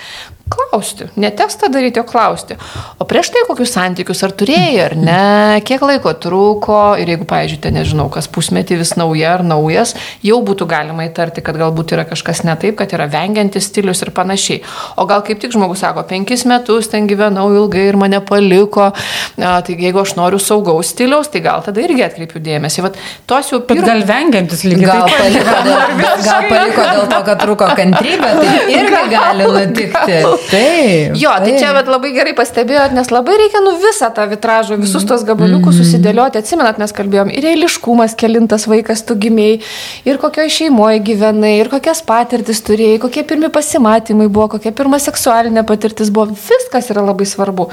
klausti, 0.46 1.08
ne 1.16 1.30
tekstą 1.30 1.68
daryti, 1.72 2.00
o 2.00 2.04
klausti. 2.06 2.54
O 3.02 3.04
prieš 3.08 3.32
tai 3.34 3.42
kokius 3.48 3.72
santykius 3.74 4.22
ar 4.22 4.34
turėjai, 4.38 4.76
ar 4.84 4.94
ne, 4.94 5.60
kiek 5.66 5.82
laiko 5.82 6.12
truko 6.22 6.78
ir 7.00 7.10
jeigu, 7.10 7.26
pavyzdžiui, 7.26 7.58
ten 7.64 7.74
nežinau, 7.74 8.06
kas 8.14 8.28
pusmetį 8.30 8.78
vis 8.78 8.94
nauja 8.98 9.32
ar 9.34 9.42
naujas, 9.46 9.96
jau 10.22 10.38
būtų 10.46 10.68
galima 10.70 11.08
įtarti, 11.08 11.42
kad 11.42 11.58
galbūt 11.58 11.96
yra 11.96 12.04
kažkas 12.06 12.44
ne 12.46 12.54
taip, 12.62 12.76
kad 12.78 12.94
yra 12.94 13.08
vengiantis 13.10 13.66
stilius 13.72 14.04
ir 14.06 14.12
panašiai. 14.14 14.62
O 15.02 15.08
gal 15.10 15.24
kaip 15.26 15.42
tik 15.42 15.54
žmogus 15.56 15.82
sako, 15.82 16.06
penkis 16.06 16.46
metus 16.46 16.92
ten 16.92 17.10
gyvenau 17.10 17.48
ilgai 17.50 17.88
ir 17.90 17.98
mane 17.98 18.22
paliko, 18.22 18.92
a, 18.92 19.56
tai 19.66 19.74
jeigu 19.74 20.04
aš 20.04 20.14
noriu 20.20 20.38
saugaus 20.42 20.94
stiliaus, 20.94 21.32
tai 21.32 21.42
gal 21.42 21.66
tada 21.66 21.82
irgi 21.82 22.06
atkreipiu 22.06 22.44
dėmesį. 22.46 22.86
Vat, 22.86 23.00
tos 23.26 23.50
jau 23.50 23.62
pirmos. 23.66 23.88
Gal 23.90 24.06
vengiantis 24.06 24.62
lygiai. 24.68 24.94
Gal 24.94 25.10
paliko, 25.10 25.58
dėl, 25.66 25.84
gal 26.22 26.48
paliko 26.52 26.86
dėl 26.92 27.04
to, 27.10 27.20
kad 27.32 27.42
truko 27.42 27.70
kantrybė, 27.82 28.32
tai 28.38 28.56
irgi 28.78 29.04
gali 29.10 29.52
nutikti. 29.58 30.35
Taip. 30.50 31.16
Jo, 31.18 31.32
tai 31.40 31.52
taip. 31.52 31.60
čia 31.62 31.72
vat, 31.76 31.90
labai 31.90 32.12
gerai 32.14 32.34
pastebėjot, 32.38 32.94
nes 32.96 33.10
labai 33.14 33.36
reikia 33.42 33.62
nu 33.64 33.74
visą 33.82 34.10
tą 34.16 34.26
vitražą, 34.30 34.78
visus 34.80 35.06
tos 35.08 35.24
gabaliukus 35.28 35.74
mm 35.74 35.80
-hmm. 35.80 35.84
susidėlioti. 35.84 36.42
Atsimenat, 36.42 36.80
mes 36.82 36.92
kalbėjom 36.92 37.32
ir 37.32 37.48
eiliškumas, 37.52 38.14
kelintas 38.14 38.66
vaikas 38.70 39.02
tu 39.06 39.14
gimiai, 39.14 39.60
ir 40.04 40.18
kokioje 40.18 40.50
šeimoje 40.58 41.00
gyvenai, 41.08 41.54
ir 41.60 41.68
kokias 41.68 42.02
patirtis 42.02 42.62
turėjai, 42.62 42.98
kokie 42.98 43.22
pirmi 43.22 43.48
pasimatymai 43.48 44.28
buvo, 44.28 44.48
kokia 44.56 44.72
pirma 44.72 44.98
seksualinė 44.98 45.66
patirtis 45.66 46.10
buvo. 46.10 46.26
Viskas 46.48 46.90
yra 46.90 47.02
labai 47.02 47.26
svarbu. 47.26 47.70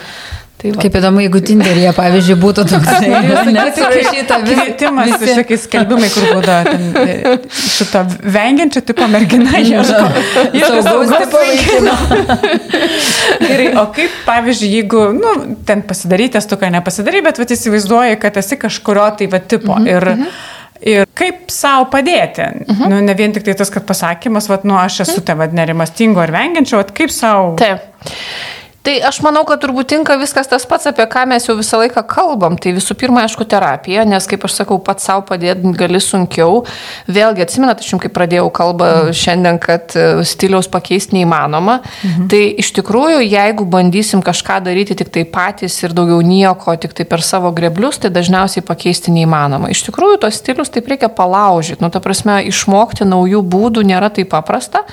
Tai 0.63 0.71
va. 0.71 0.80
Kaip 0.80 0.93
įdomu, 0.95 1.19
jeigu 1.19 1.39
Tinderyje, 1.43 1.89
pavyzdžiui, 1.97 2.36
būtų 2.39 2.63
toks 2.71 3.02
nesurašyta 3.58 4.38
kvietimas, 4.45 5.10
kažkokie 5.19 5.58
skelbimai, 5.60 6.08
kur 6.13 6.30
būtų 6.38 7.02
e, 7.02 7.34
šito 7.52 8.04
vengiančio 8.32 8.84
tipo 8.88 9.08
mergina 9.12 9.60
ieško. 9.60 10.06
Saugaus 10.63 11.12
tipo 11.17 11.41
vaikino. 11.41 11.97
Gerai, 13.49 13.67
o 13.82 13.84
kaip, 13.97 14.15
pavyzdžiui, 14.23 14.71
jeigu, 14.78 15.04
nu, 15.17 15.36
ten 15.67 15.84
pasidaryti, 15.89 16.39
tu 16.47 16.60
ką 16.62 16.71
nepasidarai, 16.78 17.26
bet 17.28 17.43
vat, 17.43 17.52
įsivaizduoji, 17.58 18.21
kad 18.23 18.39
esi 18.39 18.62
kažkurio 18.63 19.10
tai 19.19 19.28
va 19.36 19.43
tipo. 19.43 19.76
-hmm. 19.76 19.91
Ir, 19.91 20.32
Ir 20.84 21.06
kaip 21.15 21.47
savo 21.47 21.86
padėti? 21.88 22.43
Uh 22.43 22.76
-huh. 22.76 22.89
nu, 22.89 22.99
ne 23.02 23.13
vien 23.13 23.32
tik 23.32 23.43
tai 23.43 23.54
tas, 23.54 23.69
kad 23.69 23.86
pasakymas, 23.88 24.49
vat, 24.49 24.63
nu, 24.63 24.76
aš 24.76 24.99
esu 24.99 25.21
te 25.21 25.34
vad 25.34 25.54
nerimastingo 25.54 26.19
ar 26.19 26.32
vengiančio, 26.32 26.78
vat, 26.78 26.91
kaip 26.91 27.12
savo. 27.12 27.56
Taip. 27.56 27.80
Tai 28.84 28.93
aš 29.08 29.22
manau, 29.24 29.46
kad 29.48 29.62
turbūt 29.63 29.88
tinka 29.93 30.17
viskas 30.19 30.50
tas 30.52 30.65
pats, 30.67 30.89
apie 30.89 31.06
ką 31.08 31.22
mes 31.32 31.46
jau 31.48 31.54
visą 31.56 31.78
laiką 31.80 32.02
kalbam. 32.04 32.58
Tai 32.60 32.74
visų 32.76 32.98
pirma, 33.00 33.22
aišku, 33.24 33.46
terapija, 33.48 34.04
nes, 34.04 34.26
kaip 34.28 34.43
aš 34.43 34.58
sakau, 34.58 34.76
pats 34.84 35.06
savo 35.08 35.24
padėti 35.30 35.72
gali 35.80 36.02
sunkiau. 36.04 36.65
Vėlgi, 37.08 37.46
atsimenat, 37.46 37.80
aš 37.80 37.93
jums 37.93 38.04
kaip 38.04 38.13
pradėjau 38.17 38.50
kalbą 38.52 38.89
mhm. 38.89 39.15
šiandien, 39.15 39.60
kad 39.63 39.96
e, 39.96 40.26
stiliaus 40.28 40.67
pakeisti 40.72 41.15
neįmanoma. 41.15 41.78
Mhm. 41.80 42.26
Tai 42.34 42.41
iš 42.60 42.74
tikrųjų, 42.76 43.22
jeigu 43.24 43.67
bandysim 43.72 44.24
kažką 44.26 44.60
daryti 44.67 45.00
tik 45.00 45.13
tai 45.15 45.24
patys 45.32 45.80
ir 45.86 45.96
daugiau 45.96 46.19
nieko, 46.19 46.76
tik 46.76 46.98
tai 46.98 47.08
per 47.08 47.24
savo 47.24 47.54
greblius, 47.56 48.02
tai 48.04 48.12
dažniausiai 48.12 48.65
pakeisti 48.67 49.15
neįmanoma. 49.15 49.72
Iš 49.72 49.86
tikrųjų, 49.88 50.19
tos 50.26 50.41
stilius 50.41 50.74
taip 50.76 50.91
reikia 50.91 51.08
palaužyti. 51.08 51.80
Nu, 51.80 51.88
ta 51.88 52.04
prasme, 52.04 52.41
išmokti 52.52 53.08
naujų 53.08 53.46
būdų 53.48 53.88
nėra 53.93 54.12
taip 54.12 54.34
paprasta. 54.36 54.84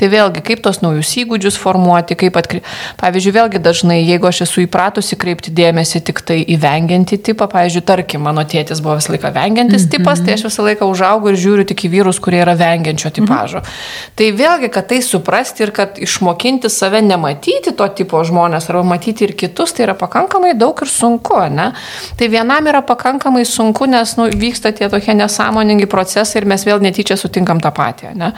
Tai 0.00 0.10
vėlgi, 0.12 0.40
kaip 0.40 0.64
tos 0.64 0.80
naujus 0.80 1.12
įgūdžius 1.20 1.60
formuoti, 1.60 2.16
kaip 2.16 2.40
atkreipti. 2.40 2.76
Pavyzdžiui, 3.00 3.25
pavyzdžiui, 3.26 3.34
vėlgi 3.34 3.60
dažnai, 3.62 3.98
jeigu 4.04 4.26
aš 4.28 4.42
esu 4.46 4.62
įpratusi 4.64 5.16
kreipti 5.16 5.50
dėmesį 5.50 6.00
tik 6.06 6.20
tai 6.26 6.38
į 6.44 6.58
vengiantį 6.62 7.18
tipą, 7.22 7.48
pavyzdžiui, 7.50 7.82
tarkim, 7.84 8.22
mano 8.22 8.44
tėtis 8.44 8.80
buvo 8.82 8.96
visą 8.96 9.12
laiką 9.14 9.32
vengiantis 9.34 9.82
mm 9.82 9.88
-hmm. 9.88 9.90
tipas, 9.90 10.20
tai 10.20 10.34
aš 10.34 10.44
visą 10.46 10.62
laiką 10.62 10.86
užaugau 10.86 11.30
ir 11.30 11.36
žiūriu 11.36 11.64
tik 11.66 11.84
į 11.84 11.88
vyrus, 11.90 12.20
kurie 12.20 12.40
yra 12.42 12.54
vengiančio 12.54 13.10
tipažo. 13.10 13.58
Mm 13.58 13.64
-hmm. 13.64 14.10
Tai 14.14 14.32
vėlgi, 14.32 14.68
kad 14.70 14.86
tai 14.86 15.02
suprasti 15.02 15.62
ir 15.62 15.70
kad 15.70 15.98
išmokinti 15.98 16.68
save 16.70 17.02
nematyti 17.02 17.72
to 17.76 17.88
tipo 17.88 18.24
žmonės 18.24 18.70
arba 18.70 18.82
matyti 18.82 19.24
ir 19.24 19.32
kitus, 19.32 19.72
tai 19.72 19.84
yra 19.84 19.94
pakankamai 19.94 20.54
daug 20.54 20.82
ir 20.82 20.88
sunku, 20.88 21.34
ne? 21.50 21.72
Tai 22.16 22.28
vienam 22.28 22.66
yra 22.66 22.82
pakankamai 22.82 23.44
sunku, 23.44 23.86
nes 23.86 24.16
nu, 24.16 24.24
vyksta 24.24 24.72
tie 24.72 24.88
tokie 24.88 25.14
nesąmoningi 25.14 25.86
procesai 25.86 26.42
ir 26.42 26.46
mes 26.46 26.66
vėl 26.66 26.80
netyčia 26.80 27.16
sutinkam 27.16 27.60
tą 27.60 27.70
patį, 27.70 28.14
ne? 28.14 28.32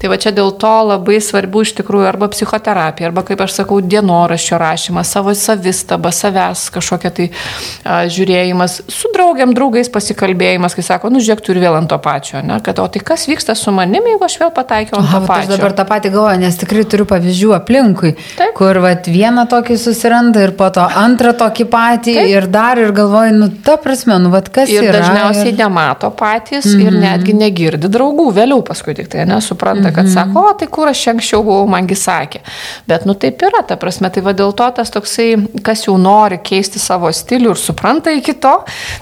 Tai 0.00 0.08
va 0.08 0.16
čia 0.16 0.30
dėl 0.30 0.52
to 0.58 0.74
labai 0.84 1.20
svarbu 1.20 1.62
iš 1.62 1.72
tikrųjų 1.72 2.06
arba 2.06 2.28
psichoterapija, 2.28 3.08
arba 3.08 3.22
kaip 3.22 3.40
aš 3.40 3.52
sakau, 3.52 3.80
dienoras 3.80 4.33
dienoraščio 4.34 4.58
rašymas, 4.58 5.10
savo 5.10 5.34
savistaba, 5.34 6.10
savęs 6.12 6.70
kažkokia 6.74 7.10
tai 7.14 7.28
a, 7.84 8.04
žiūrėjimas, 8.10 8.82
su 8.88 9.10
draugiam, 9.14 9.54
draugais 9.54 9.88
pasikalbėjimas, 9.92 10.74
kai 10.74 10.82
sako, 10.82 11.10
nu 11.10 11.20
žiūrėk, 11.20 11.42
turi 11.44 11.62
vėl 11.62 11.76
ant 11.78 11.88
to 11.90 11.98
pačio, 11.98 12.42
ne? 12.42 12.60
kad 12.64 12.78
o 12.78 12.86
tai 12.88 13.00
kas 13.04 13.26
vyksta 13.28 13.54
su 13.54 13.72
manimi, 13.74 14.14
jeigu 14.14 14.26
aš 14.26 14.38
vėl 14.40 14.52
pataikiau 14.54 14.98
ant 15.00 15.08
Aha, 15.08 15.20
to 15.20 15.28
pačio. 15.28 15.48
Aš 15.48 15.58
dabar 15.58 15.76
tą 15.76 15.86
patį 15.88 16.12
galvoju, 16.14 16.40
nes 16.42 16.58
tikrai 16.60 16.84
turiu 16.84 17.06
pavyzdžių 17.10 17.54
aplinkui, 17.58 18.14
Taip. 18.38 18.54
kur 18.58 18.80
vat, 18.84 19.08
vieną 19.10 19.46
tokį 19.50 19.78
susiranda 19.80 20.44
ir 20.44 20.54
po 20.58 20.70
to 20.74 20.84
antrą 20.84 21.34
tokį 21.38 21.68
patį 21.70 22.16
Taip. 22.18 22.32
ir 22.34 22.48
dar 22.52 22.80
ir 22.82 22.94
galvoju, 22.96 23.36
nu 23.38 23.50
ta 23.64 23.76
prasme, 23.80 24.18
nu 24.22 24.32
vat 24.34 24.50
kas 24.54 24.72
ir 24.72 24.82
yra. 24.82 24.90
Ir 24.90 25.00
dažniausiai 25.00 25.52
ir... 25.52 25.58
nemato 25.60 26.10
patys 26.14 26.66
mm 26.66 26.80
-hmm. 26.80 26.86
ir 26.86 26.92
mhm. 26.92 27.02
netgi 27.06 27.36
negirdi 27.38 27.92
draugų, 27.92 28.28
vėliau 28.40 28.62
paskui 28.66 28.94
tik 28.94 29.08
tai 29.12 29.26
nesupranta, 29.28 29.92
kad 29.92 30.04
mm 30.04 30.10
-hmm. 30.10 30.14
sako, 30.14 30.48
o 30.50 30.54
tai 30.58 30.68
kur 30.68 30.88
aš 30.88 31.06
anksčiau 31.14 31.42
buvau, 31.42 31.66
mangi 31.66 31.94
sakė. 31.94 32.40
Bet 32.88 33.04
nu 33.06 33.14
taip 33.14 33.42
yra, 33.42 33.62
ta 33.66 33.76
prasme, 33.80 34.10
tai 34.10 34.23
va 34.24 34.34
dėl 34.36 34.54
to 34.56 34.66
tas 34.76 34.90
toksai, 34.92 35.28
kas 35.64 35.84
jau 35.86 35.96
nori 36.00 36.40
keisti 36.44 36.80
savo 36.82 37.10
stilių 37.14 37.54
ir 37.54 37.60
supranta 37.60 38.12
iki 38.14 38.34
to, 38.40 38.54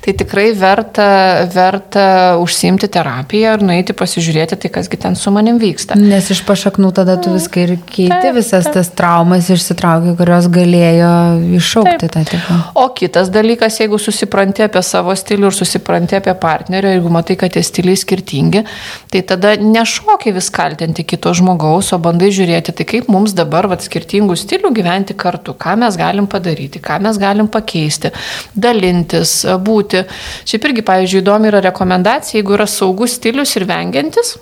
tai 0.05 0.15
tikrai 0.19 0.51
verta, 0.59 1.07
verta 1.53 2.07
užsimti 2.43 2.91
terapiją 2.93 3.57
ir 3.57 3.65
nueiti 3.67 3.97
pasižiūrėti, 3.97 4.59
tai 4.63 4.73
kasgi 4.75 5.01
ten 5.05 5.19
su 5.19 5.33
manim 5.35 5.61
vyksta. 5.63 5.97
Nes 5.99 6.31
iš 6.35 6.43
pašaknų 6.49 6.93
tada 6.97 7.17
tu 7.23 7.35
viską 7.35 7.65
ir 7.65 7.75
keiti, 7.87 8.11
taip, 8.13 8.37
visas 8.39 8.67
taip. 8.67 8.77
tas 8.79 8.93
traumas 8.99 9.51
išsitraukia, 9.53 10.17
kurios 10.19 10.49
galėjo 10.53 11.13
iššaukti 11.59 11.97
taip. 12.05 12.15
tą 12.17 12.25
tipą. 12.33 12.59
O 12.83 12.89
kitas 12.97 13.31
dalykas, 13.33 13.79
jeigu 13.83 14.01
susipranti 14.03 14.67
apie 14.67 14.83
savo 14.87 15.15
stilių 15.17 15.51
ir 15.51 15.59
susipranti 15.59 16.19
apie 16.19 16.35
partnerio, 16.39 16.93
jeigu 16.97 17.13
matai, 17.13 17.39
kad 17.41 17.55
tie 17.55 17.63
stiliai 17.67 17.99
skirtingi, 17.99 18.65
tai 19.13 19.25
tada 19.29 19.55
nešokiai 19.61 20.35
vis 20.37 20.51
kaltinti 20.55 21.07
kito 21.09 21.33
žmogaus, 21.37 21.93
o 21.95 22.01
bandai 22.03 22.33
žiūrėti, 22.35 22.75
tai 22.77 22.89
kaip 22.89 23.11
mums 23.13 23.37
dabar 23.37 23.69
vat, 23.71 23.85
skirtingų 23.85 24.37
stilių 24.39 24.73
gyventi 24.77 25.12
kartu 25.19 25.33
kartu, 25.33 25.55
ką 25.59 25.77
mes 25.81 25.97
galim 25.97 26.27
padaryti, 26.27 26.81
ką 26.81 27.01
mes 27.03 27.19
galim 27.19 27.49
pakeisti, 27.49 28.13
dalintis, 28.55 29.43
būti. 29.65 30.05
Šiaip 30.49 30.69
irgi, 30.69 30.85
pavyzdžiui, 30.87 31.23
įdomi 31.23 31.51
yra 31.51 31.63
rekomendacija, 31.69 32.41
jeigu 32.41 32.57
yra 32.57 32.67
saugus 32.67 33.17
stilius 33.19 33.57
ir 33.57 33.67
vengiantis, 33.69 34.37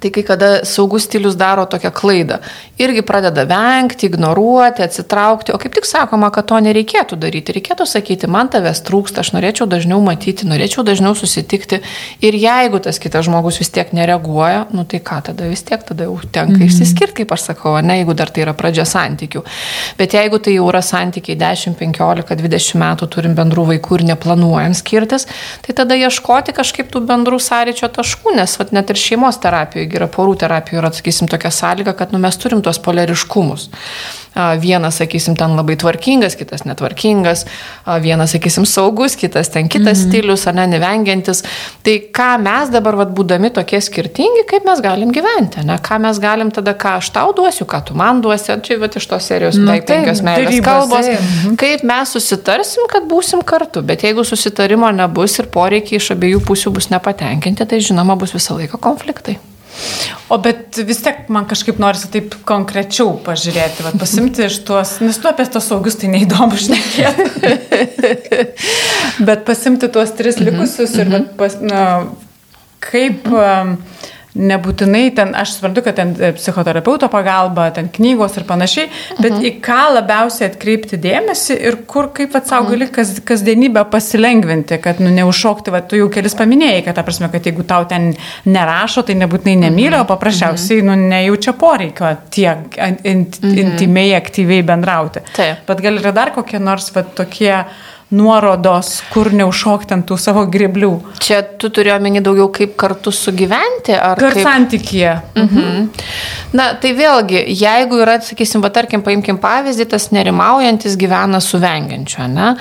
Tai 0.00 0.10
kai 0.14 0.22
kada 0.22 0.48
saugus 0.68 1.08
stilius 1.08 1.34
daro 1.38 1.64
tokią 1.66 1.90
klaidą, 1.94 2.38
irgi 2.78 3.02
pradeda 3.02 3.44
vengti, 3.48 4.06
ignoruoti, 4.06 4.82
atsitraukti, 4.84 5.52
o 5.52 5.58
kaip 5.58 5.74
tik 5.74 5.88
sakoma, 5.88 6.30
kad 6.34 6.46
to 6.50 6.58
nereikėtų 6.62 7.18
daryti. 7.18 7.56
Reikėtų 7.56 7.86
sakyti, 7.88 8.30
man 8.30 8.50
tavęs 8.52 8.82
trūksta, 8.86 9.24
aš 9.24 9.32
norėčiau 9.34 9.66
dažniau 9.70 9.98
matyti, 10.04 10.46
norėčiau 10.46 10.84
dažniau 10.86 11.16
susitikti. 11.18 11.80
Ir 12.22 12.38
jeigu 12.38 12.80
tas 12.84 13.00
kitas 13.02 13.26
žmogus 13.26 13.58
vis 13.58 13.72
tiek 13.74 13.90
nereaguoja, 13.96 14.66
nu 14.74 14.84
tai 14.88 15.00
ką 15.02 15.20
tada 15.30 15.48
vis 15.50 15.64
tiek 15.66 15.82
tada 15.82 16.06
jau 16.06 16.18
tenka 16.30 16.52
mm 16.52 16.60
-hmm. 16.60 16.66
išsiskirti, 16.66 17.14
kaip 17.22 17.32
aš 17.32 17.48
sakau, 17.50 17.74
ne 17.82 17.98
jeigu 17.98 18.14
dar 18.14 18.30
tai 18.30 18.42
yra 18.46 18.54
pradžia 18.54 18.84
santykių. 18.84 19.42
Bet 19.98 20.14
jeigu 20.14 20.38
tai 20.38 20.54
jau 20.54 20.68
yra 20.68 20.82
santykiai 20.82 21.36
10, 21.36 21.74
15, 21.74 22.36
20 22.36 22.78
metų 22.78 23.08
turim 23.08 23.34
bendrų 23.34 23.66
vaikų 23.72 23.94
ir 23.98 24.04
neplanuojam 24.12 24.74
skirtis, 24.74 25.26
tai 25.66 25.74
tada 25.74 25.94
ieškoti 25.94 26.52
kažkaip 26.52 26.90
tų 26.92 27.04
bendrų 27.06 27.38
sąryčio 27.40 27.88
taškų, 27.88 28.36
nes 28.36 28.58
vat, 28.58 28.72
net 28.72 28.90
ir 28.90 28.96
šeimos 28.96 29.40
terapijoje 29.42 29.87
yra 29.96 30.08
porų 30.12 30.36
terapijų 30.42 30.82
yra, 30.82 30.92
sakysim, 30.92 31.28
tokia 31.30 31.50
sąlyga, 31.54 31.94
kad 31.96 32.12
nu, 32.12 32.20
mes 32.22 32.36
turim 32.40 32.62
tuos 32.64 32.80
polariškumus. 32.84 33.70
Vienas, 34.60 35.00
sakysim, 35.00 35.34
ten 35.34 35.56
labai 35.58 35.74
tvarkingas, 35.80 36.36
kitas 36.38 36.62
netvarkingas, 36.68 37.40
vienas, 38.04 38.34
sakysim, 38.36 38.66
saugus, 38.68 39.16
kitas 39.18 39.50
ten 39.50 39.66
kitas 39.72 39.98
mhm. 39.98 40.04
stilius, 40.04 40.44
ar 40.46 40.54
ne, 40.54 40.66
nevengiantis. 40.70 41.42
Tai 41.82 41.94
ką 42.14 42.28
mes 42.44 42.70
dabar, 42.70 42.98
vad, 43.00 43.10
būdami 43.16 43.50
tokie 43.56 43.80
skirtingi, 43.82 44.44
kaip 44.46 44.68
mes 44.68 44.82
galim 44.84 45.10
gyventi, 45.16 45.64
ne? 45.66 45.80
Ką 45.82 45.98
mes 46.04 46.20
galim 46.22 46.52
tada, 46.54 46.76
ką 46.78 46.98
aš 47.00 47.10
tau 47.16 47.34
duosiu, 47.34 47.66
ką 47.66 47.82
tu 47.88 47.98
man 47.98 48.22
duosi, 48.22 48.52
čia, 48.62 48.78
vad, 48.78 48.94
iš 49.00 49.08
tos 49.10 49.26
serijos, 49.32 49.58
nu, 49.58 49.72
beveik 49.72 49.88
penkios 49.90 50.22
meilės 50.22 50.62
kalbos, 50.62 51.10
mhm. 51.16 51.58
kaip 51.58 51.82
mes 51.88 52.14
susitarsim, 52.14 52.86
kad 52.92 53.10
būsim 53.10 53.42
kartu, 53.42 53.82
bet 53.82 54.06
jeigu 54.06 54.22
susitarimo 54.28 54.92
nebus 54.94 55.40
ir 55.42 55.50
poreikiai 55.50 55.98
iš 55.98 56.12
abiejų 56.14 56.44
pusių 56.46 56.76
bus 56.78 56.92
nepatenkinti, 56.94 57.66
tai 57.66 57.82
žinoma 57.82 58.18
bus 58.20 58.36
visą 58.36 58.60
laiką 58.60 58.78
konfliktai. 58.82 59.40
O 60.28 60.36
bet 60.44 60.76
vis 60.84 61.00
tiek 61.04 61.28
man 61.32 61.46
kažkaip 61.48 61.78
norisi 61.80 62.10
taip 62.12 62.34
konkrečiau 62.48 63.14
pažiūrėti, 63.24 63.84
va, 63.86 63.92
pasimti 64.00 64.44
iš 64.44 64.58
tuos, 64.68 64.98
nes 65.00 65.16
tu 65.20 65.30
apie 65.30 65.46
tos 65.48 65.68
saugius 65.70 65.96
tai 66.00 66.10
neįdomu 66.12 66.58
šnekėti. 66.60 68.42
bet 69.28 69.46
pasimti 69.48 69.88
tuos 69.92 70.12
tris 70.18 70.40
likusius 70.42 70.92
mm 70.92 70.98
-hmm. 70.98 71.06
ir 71.06 71.12
va, 71.12 71.18
mhm. 71.18 71.36
pas, 71.36 71.56
na, 71.60 71.82
kaip, 72.84 73.28
nebūtinai 74.38 75.10
ten, 75.16 75.32
aš 75.36 75.56
suprantu, 75.56 75.82
kad 75.86 75.96
ten 75.98 76.14
e, 76.16 76.30
psichoterapeuto 76.36 77.08
pagalba, 77.12 77.68
ten 77.74 77.90
knygos 77.94 78.36
ir 78.38 78.46
panašiai, 78.48 78.88
bet 79.18 79.32
-huh. 79.32 79.44
į 79.48 79.52
ką 79.64 79.80
labiausiai 79.96 80.50
atkreipti 80.50 80.98
dėmesį 81.02 81.58
ir 81.70 81.78
kur 81.90 82.10
kaip 82.14 82.36
atsau 82.38 82.64
gali 82.70 82.88
kas, 82.92 83.16
kasdienybę 83.24 83.84
pasilengvinti, 83.90 84.78
kad 84.82 85.00
nu, 85.00 85.10
neužšokti, 85.10 85.74
va, 85.74 85.80
tu 85.80 85.96
jau 85.96 86.08
kelis 86.08 86.34
paminėjai, 86.38 86.84
kad 86.84 86.94
ta 86.94 87.02
prasme, 87.02 87.30
kad 87.32 87.46
jeigu 87.46 87.62
tau 87.62 87.84
ten 87.84 88.14
nerašo, 88.44 89.02
tai 89.02 89.14
nebūtinai 89.14 89.56
nemyli, 89.66 90.00
o 90.00 90.04
paprasčiausiai 90.04 90.82
nu, 90.82 90.94
nejaučia 90.94 91.52
poreikio 91.52 92.16
tiek 92.30 92.78
int, 93.04 93.38
intimiai, 93.42 94.14
aktyviai 94.14 94.62
bendrauti. 94.62 95.20
Taip. 95.36 95.66
Bet 95.66 95.80
gal 95.80 95.98
yra 95.98 96.12
dar 96.12 96.32
kokie 96.34 96.58
nors 96.58 96.92
va, 96.94 97.02
tokie 97.02 97.54
nuorodos, 98.10 99.02
kur 99.12 99.28
neužšokti 99.36 99.92
ant 99.96 100.06
tų 100.08 100.16
savo 100.20 100.46
greblių. 100.48 100.90
Čia 101.20 101.42
tu 101.60 101.68
turi 101.74 101.90
omeny 101.92 102.22
daugiau 102.24 102.48
kaip 102.54 102.72
kartu 102.80 103.12
sugyventi, 103.12 103.92
ar 103.92 104.16
Per 104.20 104.32
kaip... 104.36 104.46
santykyje. 104.46 105.12
Mhm. 105.36 105.88
Na, 106.56 106.70
tai 106.80 106.94
vėlgi, 106.96 107.42
jeigu 107.52 107.98
yra, 108.00 108.14
sakysim, 108.24 108.62
va, 108.64 108.70
tarkim, 108.72 109.02
paimkim 109.04 109.36
pavyzdį, 109.42 109.84
tas 109.92 110.06
nerimaujantis 110.16 110.96
gyvena 111.00 111.40
su 111.44 111.60
vengiančiu, 111.60 112.24
ne? 112.32 112.54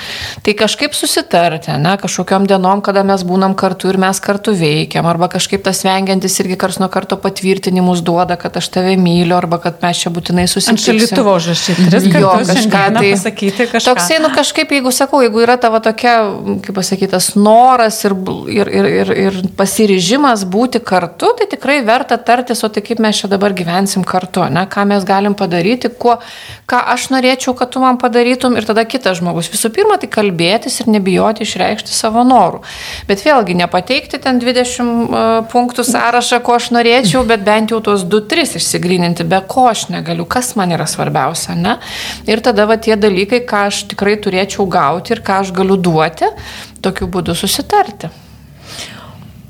Tai 0.44 0.56
kažkaip 0.60 0.96
susitarti, 0.98 1.72
ne? 1.80 1.94
Kažkokiam 2.02 2.44
dienom, 2.50 2.82
kada 2.84 3.06
mes 3.08 3.24
būnam 3.28 3.56
kartu 3.56 3.88
ir 3.94 4.00
mes 4.04 4.20
kartu 4.24 4.52
veikiam, 4.58 5.08
arba 5.08 5.30
kažkaip 5.32 5.64
tas 5.64 5.80
vengiantis 5.88 6.36
irgi 6.44 6.58
kars 6.60 6.82
nuo 6.84 6.90
karto 6.92 7.16
patvirtinimus 7.24 8.04
duoda, 8.04 8.36
kad 8.36 8.60
aš 8.60 8.68
tave 8.76 8.98
myliu, 9.00 9.38
arba 9.40 9.62
kad 9.64 9.80
mes 9.82 10.04
čia 10.04 10.12
būtinai 10.12 10.44
Ant 10.48 10.56
susitiksim. 10.58 11.24
užrašyti. 11.24 11.88
Tris 11.88 12.04
Jo, 12.12 12.28
kartus 12.36 12.52
kažką 12.52 12.84
tai- 13.00 13.12
pasakyti 13.16 13.68
kažką. 13.72 13.86
Toksai, 13.88 14.20
nu 14.24 14.30
kažkaip, 14.36 14.72
jeigu 14.76 14.92
sakau, 14.92 15.22
jeigu 15.24 15.37
yra 15.44 15.58
tavo 15.62 15.80
tokia, 15.84 16.16
kaip 16.66 16.76
pasakytas, 16.78 17.32
noras 17.40 18.00
ir, 18.08 18.16
ir, 18.52 18.70
ir, 18.70 18.88
ir, 19.02 19.12
ir 19.26 19.40
pasiryžimas 19.58 20.46
būti 20.50 20.82
kartu, 20.84 21.32
tai 21.38 21.48
tikrai 21.52 21.80
verta 21.86 22.18
tartis, 22.18 22.64
o 22.64 22.70
tai 22.72 22.84
kaip 22.86 23.02
mes 23.04 23.22
čia 23.22 23.30
dabar 23.32 23.56
gyvensim 23.58 24.06
kartu, 24.08 24.46
ne? 24.54 24.66
ką 24.72 24.86
mes 24.90 25.06
galim 25.08 25.36
padaryti, 25.38 25.90
kuo, 25.90 26.18
ką 26.70 26.82
aš 26.94 27.10
norėčiau, 27.14 27.56
kad 27.58 27.72
tu 27.74 27.82
man 27.84 28.00
padarytum 28.02 28.58
ir 28.58 28.68
tada 28.68 28.86
kitas 28.88 29.20
žmogus. 29.22 29.50
Visų 29.54 29.72
pirma, 29.76 29.98
tai 30.02 30.10
kalbėtis 30.12 30.80
ir 30.82 30.92
nebijoti 30.94 31.46
išreikšti 31.48 31.96
savo 31.96 32.24
norų. 32.28 32.64
Bet 33.10 33.24
vėlgi, 33.26 33.58
nepateikti 33.62 34.22
ten 34.24 34.42
20 34.44 34.82
uh, 34.84 35.26
punktų 35.52 35.86
sąrašą, 35.88 36.42
ko 36.46 36.58
aš 36.58 36.72
norėčiau, 36.76 37.24
bet 37.28 37.46
bent 37.48 37.74
jau 37.74 37.82
tuos 37.84 38.06
2-3 38.08 38.58
išsigryninti, 38.62 39.28
be 39.28 39.42
ko 39.48 39.68
aš 39.72 39.88
negaliu, 39.94 40.28
kas 40.30 40.54
man 40.60 40.74
yra 40.76 40.88
svarbiausia, 40.90 41.56
ne? 41.58 41.78
Ir 42.30 42.42
tada 42.46 42.68
va 42.70 42.78
tie 42.82 42.98
dalykai, 43.00 43.44
ką 43.48 43.68
aš 43.72 43.84
tikrai 43.94 44.18
turėčiau 44.22 44.68
gauti 44.70 45.16
ir 45.16 45.24
ką 45.28 45.42
aš 45.44 45.52
galiu 45.56 45.78
duoti, 45.78 46.32
tokiu 46.82 47.10
būdu 47.12 47.36
susitarti. 47.36 48.12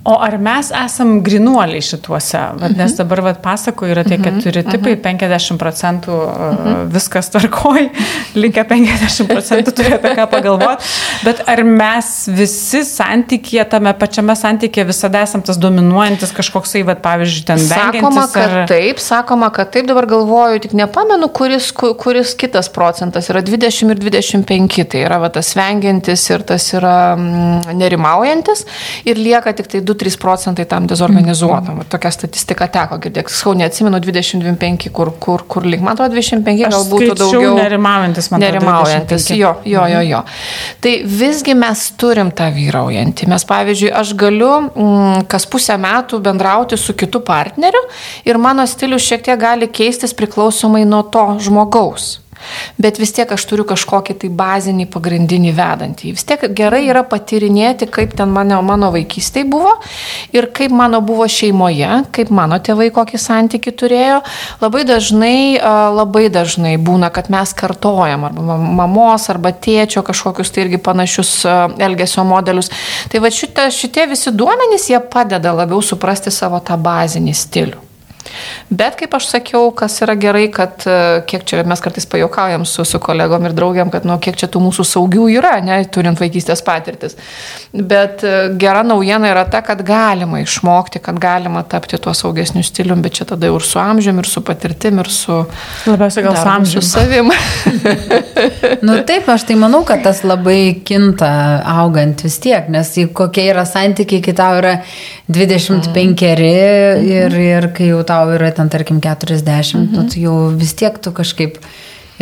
O 0.08 0.14
ar 0.24 0.38
mes 0.40 0.70
esam 0.72 1.18
grinuoliai 1.20 1.82
šituose? 1.84 2.40
Vat, 2.62 2.76
nes 2.80 2.94
dabar 2.96 3.20
vat, 3.26 3.42
pasako 3.44 3.90
yra 3.92 4.06
tie 4.08 4.16
keturi 4.22 4.62
tipai, 4.64 4.94
50 5.04 5.60
procentų 5.60 6.14
uh, 6.16 6.70
viskas 6.94 7.28
tvarkoj, 7.34 7.90
likę 8.42 8.64
50 8.70 9.28
procentų 9.28 9.74
turi 9.76 9.92
apie 9.98 10.14
ką 10.16 10.28
pagalvoti. 10.32 10.88
Bet 11.28 11.42
ar 11.52 11.60
mes 11.68 12.12
visi 12.32 12.86
santykėje, 12.88 13.66
tame 13.74 13.92
pačiame 14.00 14.36
santykėje 14.40 14.86
visada 14.94 15.26
esam 15.28 15.44
tas 15.44 15.60
dominuojantis 15.60 16.32
kažkoksai, 16.38 16.86
vat, 16.88 17.02
pavyzdžiui, 17.04 17.44
ten 17.52 17.60
Sakoma, 17.66 17.92
vengiantis 17.92 18.38
kad 18.38 18.56
ar... 18.62 18.64
taip, 18.72 19.04
sakoma, 19.04 19.52
kad 19.60 19.74
taip, 19.76 19.90
dabar 19.92 20.08
galvoju, 20.08 20.64
tik 20.70 20.78
nepamenu, 20.80 21.28
kuris, 21.36 21.74
ku- 21.76 21.92
kuris 22.00 22.32
kitas 22.40 22.72
procentas 22.72 23.28
yra 23.34 23.44
20 23.44 23.92
ir 23.92 24.02
25, 24.08 24.88
tai 24.96 25.04
yra 25.04 25.20
va, 25.26 25.34
tas 25.36 25.52
vengiantis 25.60 26.24
ir 26.32 26.48
tas 26.48 26.72
yra 26.80 26.96
mm, 27.20 27.76
nerimaujantis 27.84 28.64
ir 29.04 29.20
lieka 29.20 29.52
tik 29.60 29.68
tai 29.76 29.84
2-3 29.98 30.18
procentai 30.22 30.66
tam 30.70 30.88
dezorganizuotam. 30.88 31.76
Mm. 31.82 31.88
Tokia 31.90 32.12
statistika 32.14 32.68
teko 32.72 33.00
girdėti, 33.02 33.34
skau 33.34 33.54
neatsimenu 33.58 34.00
20-25, 34.04 34.92
kur, 34.94 35.12
kur, 35.20 35.44
kur 35.50 35.66
link, 35.66 35.82
man 35.84 35.98
atrodo 35.98 36.16
25 36.16 36.68
Aš 36.68 36.76
gal 36.76 36.86
būtų 36.92 37.10
skaičiau 37.10 37.32
daugiau. 37.34 37.56
nerimaujantis, 37.58 38.30
man 38.32 38.44
atrodo, 38.44 38.54
Nerimaujantis, 38.54 39.26
25. 39.32 39.40
jo, 39.42 39.54
jo, 39.66 39.86
jo, 39.94 40.02
jo. 40.12 40.22
Tai 40.84 40.94
visgi 41.20 41.56
mes 41.58 41.86
turim 41.98 42.32
tą 42.32 42.52
vyraujantį. 42.56 43.28
Mes, 43.32 43.48
pavyzdžiui, 43.50 43.92
aš 44.04 44.14
galiu 44.20 44.54
mm, 44.68 45.26
kas 45.32 45.48
pusę 45.50 45.78
metų 45.82 46.22
bendrauti 46.24 46.78
su 46.78 46.94
kitu 46.98 47.24
partneriu 47.26 47.82
ir 48.28 48.38
mano 48.38 48.68
stilius 48.68 49.06
šiek 49.08 49.26
tiek 49.26 49.40
gali 49.42 49.68
keistis 49.68 50.14
priklausomai 50.18 50.86
nuo 50.86 51.04
to 51.12 51.26
žmogaus. 51.44 52.18
Bet 52.78 53.00
vis 53.02 53.12
tiek 53.16 53.32
aš 53.32 53.46
turiu 53.50 53.66
kažkokį 53.68 54.18
tai 54.22 54.30
bazinį 54.30 54.88
pagrindinį 54.94 55.54
vedantį. 55.58 56.14
Vis 56.18 56.26
tiek 56.28 56.44
gerai 56.58 56.84
yra 56.88 57.04
patirinėti, 57.08 57.88
kaip 57.92 58.14
ten 58.18 58.32
mano, 58.34 58.60
mano 58.66 58.92
vaikystėje 58.94 59.48
buvo 59.50 59.74
ir 60.36 60.50
kaip 60.56 60.74
mano 60.76 61.02
buvo 61.06 61.28
šeimoje, 61.32 62.04
kaip 62.16 62.32
mano 62.34 62.60
tėvai 62.64 62.90
kokį 62.96 63.22
santyki 63.22 63.74
turėjo. 63.78 64.22
Labai 64.62 64.84
dažnai, 64.88 65.58
labai 65.98 66.28
dažnai 66.34 66.76
būna, 66.78 67.12
kad 67.14 67.32
mes 67.34 67.54
kartojam 67.58 68.28
arba 68.30 68.46
mam- 68.52 68.70
mamos 68.82 69.30
arba 69.34 69.52
tėčio 69.52 70.04
kažkokius 70.06 70.54
tai 70.54 70.68
irgi 70.68 70.82
panašius 70.84 71.34
elgesio 71.80 72.24
modelius. 72.28 72.72
Tai 73.12 73.24
va 73.24 73.34
šita, 73.34 73.70
šitie 73.74 74.08
visi 74.12 74.32
duomenys, 74.32 74.90
jie 74.92 75.02
padeda 75.02 75.54
labiau 75.56 75.82
suprasti 75.82 76.32
savo 76.32 76.60
tą 76.60 76.78
bazinį 76.78 77.34
stilių. 77.34 77.87
Bet 78.70 78.98
kaip 79.00 79.14
aš 79.18 79.30
sakiau, 79.32 79.72
kas 79.76 80.00
yra 80.06 80.16
gerai, 80.20 80.48
kad 80.54 80.86
e, 80.88 80.98
kiek 81.30 81.46
čia 81.48 81.64
mes 81.68 81.84
kartais 81.84 82.08
pajokaujam 82.10 82.66
su, 82.68 82.86
su 82.88 83.00
kolegom 83.04 83.48
ir 83.48 83.56
draugiam, 83.58 83.92
kad 83.94 84.08
nu, 84.08 84.18
kiek 84.24 84.40
čia 84.40 84.50
tų 84.52 84.62
mūsų 84.68 84.86
saugių 84.88 85.30
yra, 85.38 85.58
ne, 85.66 85.80
turint 85.92 86.20
vaikystės 86.22 86.64
patirtis. 86.66 87.18
Bet 87.74 88.26
e, 88.28 88.36
gera 88.60 88.84
naujiena 88.88 89.32
yra 89.34 89.46
ta, 89.52 89.64
kad 89.66 89.84
galima 89.88 90.42
išmokti, 90.44 91.02
kad 91.04 91.20
galima 91.22 91.64
tapti 91.68 92.00
tuo 92.02 92.16
saugesniu 92.18 92.66
stiliumi, 92.66 93.06
bet 93.06 93.20
čia 93.22 93.30
tada 93.34 93.50
jau 93.50 93.60
ir 93.60 93.68
su 93.68 93.82
amžiumi, 93.82 94.24
ir 94.24 94.32
su 94.32 94.44
patirtim, 94.46 95.02
ir 95.04 95.12
su... 95.14 95.42
Labiausiai 95.88 96.28
gal 96.28 96.38
su 96.38 96.44
darbu, 96.44 96.52
su 96.52 96.56
amžiumi. 96.58 96.90
savim. 96.92 97.34
Nu 98.88 98.98
taip, 99.08 99.30
aš 99.30 99.46
tai 99.48 99.56
manau, 99.60 99.84
kad 99.88 100.04
tas 100.06 100.24
labai 100.28 100.82
kinta 100.86 101.30
augant 101.78 102.22
vis 102.26 102.38
tiek, 102.44 102.70
nes 102.72 102.94
kokie 103.16 103.48
yra 103.52 103.66
santykiai, 103.68 104.22
kai 104.26 104.34
tau 104.38 104.58
yra 104.60 104.74
25 105.34 106.26
ir, 106.28 107.38
ir 107.38 107.70
kai 107.76 107.90
jau 107.92 108.02
tau 108.08 108.17
yra 108.36 108.52
ten 108.56 108.72
tarkim 108.74 109.02
40, 109.04 109.92
nu, 109.94 110.08
tai 110.10 110.26
jau 110.26 110.36
vis 110.58 110.74
tiek 110.78 110.98
tu 111.02 111.14
kažkaip 111.16 111.60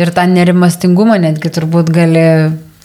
ir 0.00 0.12
tą 0.12 0.26
nerimastingumą 0.30 1.18
netgi 1.22 1.52
turbūt 1.56 1.92
gali 1.94 2.26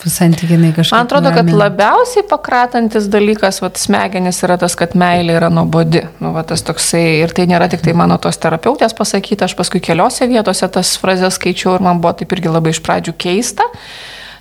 santykinai 0.10 0.72
kažkaip. 0.74 0.96
Man 0.96 1.06
atrodo, 1.06 1.30
kad 1.30 1.46
nuramint. 1.46 1.60
labiausiai 1.60 2.26
pakratantis 2.30 3.06
dalykas, 3.12 3.62
vat, 3.62 3.78
smegenis 3.78 4.42
yra 4.46 4.58
tas, 4.62 4.76
kad 4.80 4.96
meilė 4.98 5.36
yra 5.38 5.52
nuobodi. 5.54 6.02
Nu, 6.24 6.32
va, 6.36 6.44
tas 6.48 6.64
toksai, 6.66 7.22
ir 7.22 7.36
tai 7.38 7.46
nėra 7.50 7.70
tik 7.72 7.84
tai 7.86 7.94
mano 7.98 8.18
tos 8.22 8.40
terapeutės 8.42 8.96
pasakyta, 8.98 9.46
aš 9.46 9.56
paskui 9.60 9.84
keliose 9.84 10.28
vietose 10.32 10.70
tas 10.74 10.96
frazes 11.02 11.38
skaičiau 11.38 11.78
ir 11.78 11.86
man 11.86 12.02
buvo 12.02 12.16
taip 12.18 12.34
irgi 12.34 12.50
labai 12.50 12.74
iš 12.74 12.82
pradžių 12.86 13.14
keista, 13.22 13.68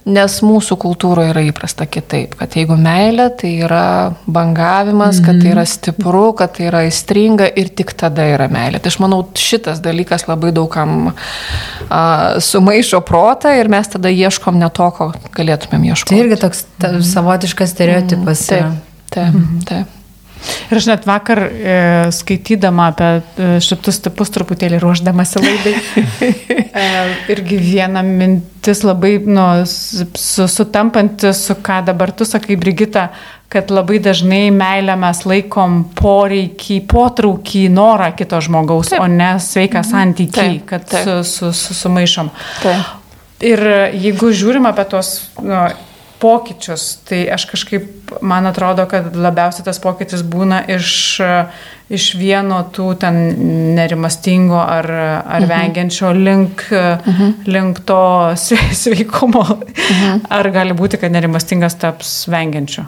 nes 0.08 0.36
mūsų 0.44 0.76
kultūroje 0.80 1.32
yra 1.34 1.42
įprasta 1.44 1.84
kitaip, 1.90 2.34
kad 2.40 2.54
jeigu 2.56 2.76
meilė, 2.80 3.28
tai 3.40 3.52
yra 3.66 3.84
bangavimas, 4.30 5.20
kad 5.24 5.42
tai 5.42 5.52
yra 5.52 5.66
stipru, 5.68 6.30
kad 6.38 6.54
tai 6.56 6.68
yra 6.70 6.82
įstringa 6.88 7.50
ir 7.60 7.72
tik 7.76 7.92
tada 8.00 8.24
yra 8.32 8.48
meilė. 8.52 8.80
Tai 8.80 8.92
aš 8.92 8.98
manau, 9.02 9.22
šitas 9.36 9.82
dalykas 9.84 10.26
labai 10.30 10.54
daugam 10.56 11.12
a, 11.12 12.02
sumaišo 12.40 13.02
protą 13.06 13.52
ir 13.58 13.70
mes 13.72 13.92
tada 13.92 14.12
ieškom 14.12 14.60
ne 14.60 14.72
to, 14.72 14.90
ko 14.96 15.12
galėtumėm 15.36 15.90
ieškoti. 15.92 16.16
Tai 16.16 16.24
irgi 16.24 16.42
toks 16.46 16.66
ta, 16.80 16.94
savotiškas 17.12 17.76
stereotipas. 17.76 18.44
yra. 18.48 18.74
Taip, 19.10 19.32
taip, 19.34 19.56
taip. 19.68 19.99
Ir 20.70 20.78
aš 20.78 20.86
net 20.86 21.06
vakar 21.08 21.42
e, 21.42 21.74
skaitydama 22.14 22.90
apie 22.92 23.08
e, 23.18 23.48
šitus 23.64 23.98
tipus 24.04 24.30
truputėlį 24.34 24.78
ruoždamasi 24.82 25.42
laidai, 25.42 25.74
e, 26.84 26.86
irgi 27.34 27.58
viena 27.60 28.04
mintis 28.06 28.84
labai 28.86 29.16
nu, 29.26 29.44
su, 29.66 30.46
sutampanti 30.46 31.34
su 31.36 31.58
ką 31.60 31.80
dabar 31.90 32.14
tu 32.14 32.28
sakai, 32.28 32.56
Brigita, 32.60 33.08
kad 33.50 33.72
labai 33.74 33.98
dažnai 34.02 34.44
meilę 34.54 34.94
mes 35.00 35.24
laikom 35.26 35.82
poreikį, 35.98 36.80
potraukį, 36.90 37.66
norą 37.74 38.12
kito 38.14 38.38
žmogaus, 38.46 38.94
Taip. 38.94 39.02
o 39.02 39.10
ne 39.10 39.34
sveiką 39.42 39.82
santykį, 39.86 40.38
Taip, 40.38 40.64
kad 40.70 40.86
taip. 40.86 41.04
su, 41.04 41.20
su, 41.26 41.52
su, 41.58 41.78
sumaišom. 41.82 42.30
Taip. 42.62 42.96
Ir 43.50 43.64
jeigu 43.96 44.30
žiūrim 44.36 44.68
apie 44.68 44.84
tos 44.92 45.14
nu, 45.40 45.64
pokyčius, 46.20 47.00
tai 47.08 47.24
aš 47.32 47.46
kažkaip, 47.50 48.12
man 48.20 48.46
atrodo, 48.50 48.84
kad 48.90 49.14
labiausiai 49.16 49.64
tas 49.66 49.80
pokytis 49.82 50.22
būna 50.26 50.62
iš, 50.76 50.92
iš 51.90 52.06
vieno 52.20 52.60
tų 52.74 52.86
ten 53.00 53.18
nerimastingo 53.78 54.60
ar, 54.60 54.88
ar 55.24 55.48
vengiančio 55.50 56.12
link, 56.16 56.66
link 57.48 57.82
to 57.88 58.00
sve- 58.36 58.70
sveikumo. 58.84 59.44
Ar 60.30 60.50
gali 60.54 60.76
būti, 60.76 61.00
kad 61.00 61.12
nerimastingas 61.14 61.78
taps 61.80 62.14
vengiančiu? 62.30 62.86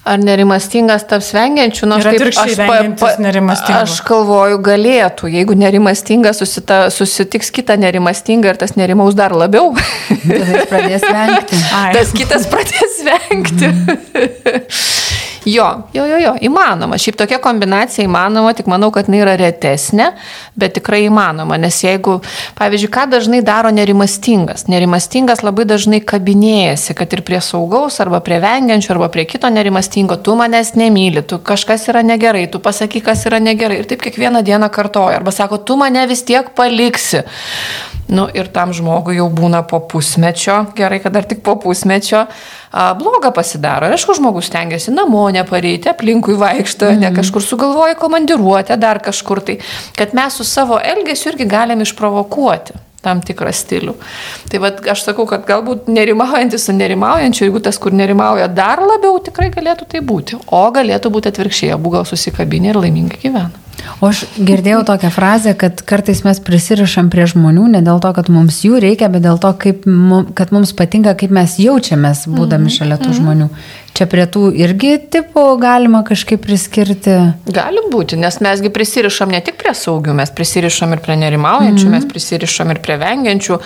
Ar 0.00 0.16
nerimastingas 0.16 1.02
taps 1.10 1.26
vengiančių? 1.36 1.86
Nu, 1.90 1.98
Ir 2.00 2.08
atvirkščiai 2.08 2.54
vengiantis 2.56 3.18
nerimastingo. 3.20 3.82
Aš 3.84 3.98
galvoju, 4.08 4.56
galėtų, 4.64 5.28
jeigu 5.28 5.56
nerimastingas 5.60 6.40
susita, 6.40 6.78
susitiks 6.94 7.52
kitą 7.52 7.76
nerimastingą 7.80 8.54
ir 8.54 8.60
tas 8.62 8.72
nerimaus 8.80 9.18
dar 9.18 9.34
labiau, 9.36 9.74
jis 10.24 10.64
pradės 10.72 11.04
vengti. 11.04 11.60
Ai. 11.76 11.90
tas 11.98 12.14
kitas 12.16 12.48
pradės 12.48 12.99
vengti. 13.06 13.72
Jo, 15.44 15.82
jo, 15.94 16.04
jo, 16.04 16.18
jo, 16.20 16.32
įmanoma. 16.44 16.98
Šiaip 17.00 17.16
tokia 17.16 17.38
kombinacija 17.40 18.04
įmanoma, 18.04 18.52
tik 18.56 18.66
manau, 18.68 18.90
kad 18.92 19.06
jinai 19.08 19.22
yra 19.22 19.36
retesnė, 19.40 20.10
bet 20.60 20.74
tikrai 20.76 21.06
įmanoma. 21.06 21.56
Nes 21.60 21.78
jeigu, 21.80 22.18
pavyzdžiui, 22.58 22.90
ką 22.92 23.06
dažnai 23.14 23.40
daro 23.44 23.70
nerimastingas? 23.72 24.66
Nerimastingas 24.68 25.40
labai 25.46 25.64
dažnai 25.70 26.02
kabinėjasi, 26.04 26.92
kad 26.98 27.16
ir 27.16 27.24
prie 27.24 27.40
saugaus, 27.44 27.96
arba 28.04 28.20
prie 28.24 28.36
vengiančio, 28.42 28.92
arba 28.94 29.08
prie 29.12 29.24
kito 29.30 29.48
nerimastingo, 29.48 30.20
tu 30.20 30.36
manęs 30.36 30.74
nemyli, 30.76 31.24
tu 31.24 31.40
kažkas 31.40 31.88
yra 31.88 32.04
negerai, 32.04 32.44
tu 32.52 32.60
pasaky, 32.60 33.00
kas 33.08 33.24
yra 33.30 33.40
negerai. 33.40 33.80
Ir 33.80 33.88
taip 33.88 34.04
kiekvieną 34.04 34.44
dieną 34.44 34.68
kartoja. 34.68 35.16
Arba 35.22 35.32
sako, 35.32 35.62
tu 35.64 35.80
mane 35.80 36.04
vis 36.10 36.20
tiek 36.28 36.52
paliksi. 36.52 37.24
Nu, 38.10 38.26
ir 38.34 38.50
tam 38.50 38.74
žmogui 38.74 39.16
jau 39.20 39.28
būna 39.30 39.62
po 39.70 39.78
pusmečio, 39.86 40.56
gerai, 40.74 40.98
kad 41.02 41.14
dar 41.14 41.28
tik 41.30 41.44
po 41.46 41.54
pusmečio, 41.62 42.24
a, 42.26 42.88
bloga 42.98 43.30
pasidaro. 43.34 43.86
Ir 43.86 43.94
aišku, 43.94 44.16
žmogus 44.18 44.50
tengiasi 44.50 44.90
namo 44.94 45.22
nepareiti, 45.30 45.92
aplinkui 45.92 46.34
vaikšto, 46.40 46.90
mm. 46.90 47.00
ne 47.04 47.14
kažkur 47.14 47.46
sugalvoja 47.46 47.94
komandiruotę, 48.00 48.76
dar 48.82 48.98
kažkur 49.04 49.44
tai, 49.46 49.60
kad 49.98 50.14
mes 50.18 50.36
su 50.40 50.46
savo 50.48 50.80
elgesiu 50.82 51.30
irgi 51.32 51.46
galim 51.50 51.86
išprovokuoti 51.86 52.89
tam 53.04 53.22
tikrą 53.24 53.52
stilių. 53.54 53.94
Tai 54.50 54.60
vad 54.64 54.84
aš 54.92 55.06
sakau, 55.08 55.26
kad 55.30 55.46
galbūt 55.48 55.88
nerimaujantis 55.92 56.68
su 56.68 56.76
nerimaujančiu, 56.76 57.46
jeigu 57.46 57.62
tas, 57.64 57.80
kur 57.80 57.96
nerimauja 57.96 58.50
dar 58.52 58.82
labiau, 58.84 59.18
tikrai 59.24 59.50
galėtų 59.54 59.88
tai 59.90 60.04
būti. 60.04 60.40
O 60.46 60.62
galėtų 60.74 61.12
būti 61.14 61.32
atvirkščiai, 61.32 61.74
abu 61.76 61.94
gal 61.96 62.06
susikabinė 62.08 62.74
ir 62.74 62.80
laimingai 62.84 63.20
gyvena. 63.22 63.50
O 64.00 64.08
aš 64.10 64.24
girdėjau 64.36 64.82
tokią 64.88 65.10
frazę, 65.12 65.54
kad 65.58 65.80
kartais 65.88 66.22
mes 66.26 66.40
prisirišam 66.44 67.10
prie 67.12 67.26
žmonių 67.30 67.66
ne 67.74 67.82
dėl 67.84 68.00
to, 68.02 68.12
kad 68.16 68.30
mums 68.32 68.60
jų 68.64 68.80
reikia, 68.82 69.08
bet 69.12 69.24
dėl 69.24 69.40
to, 69.40 69.52
kaip, 69.64 69.86
kad 70.36 70.52
mums 70.54 70.72
patinka, 70.76 71.14
kaip 71.18 71.32
mes 71.34 71.56
jaučiamės 71.60 72.26
būdami 72.28 72.68
mhm, 72.68 72.74
šalia 72.76 73.00
tų 73.00 73.10
mhm. 73.10 73.18
žmonių. 73.20 73.48
Čia 73.96 74.06
prie 74.10 74.24
tų 74.30 74.48
irgi 74.56 74.94
tipų 75.12 75.44
galima 75.60 76.00
kažkaip 76.06 76.40
priskirti? 76.44 77.16
Gali 77.50 77.82
būti, 77.92 78.16
nes 78.20 78.38
mesgi 78.40 78.70
prisirišam 78.72 79.32
ne 79.34 79.40
tik 79.44 79.58
prie 79.60 79.74
saugių, 79.76 80.14
mes 80.16 80.30
prisirišam 80.34 80.94
ir 80.94 81.02
prie 81.04 81.16
nerimaujančių, 81.20 81.84
mm 81.84 81.90
-hmm. 81.90 81.98
mes 81.98 82.08
prisirišam 82.12 82.70
ir 82.70 82.80
prie 82.84 82.96
vengiančių. 83.00 83.58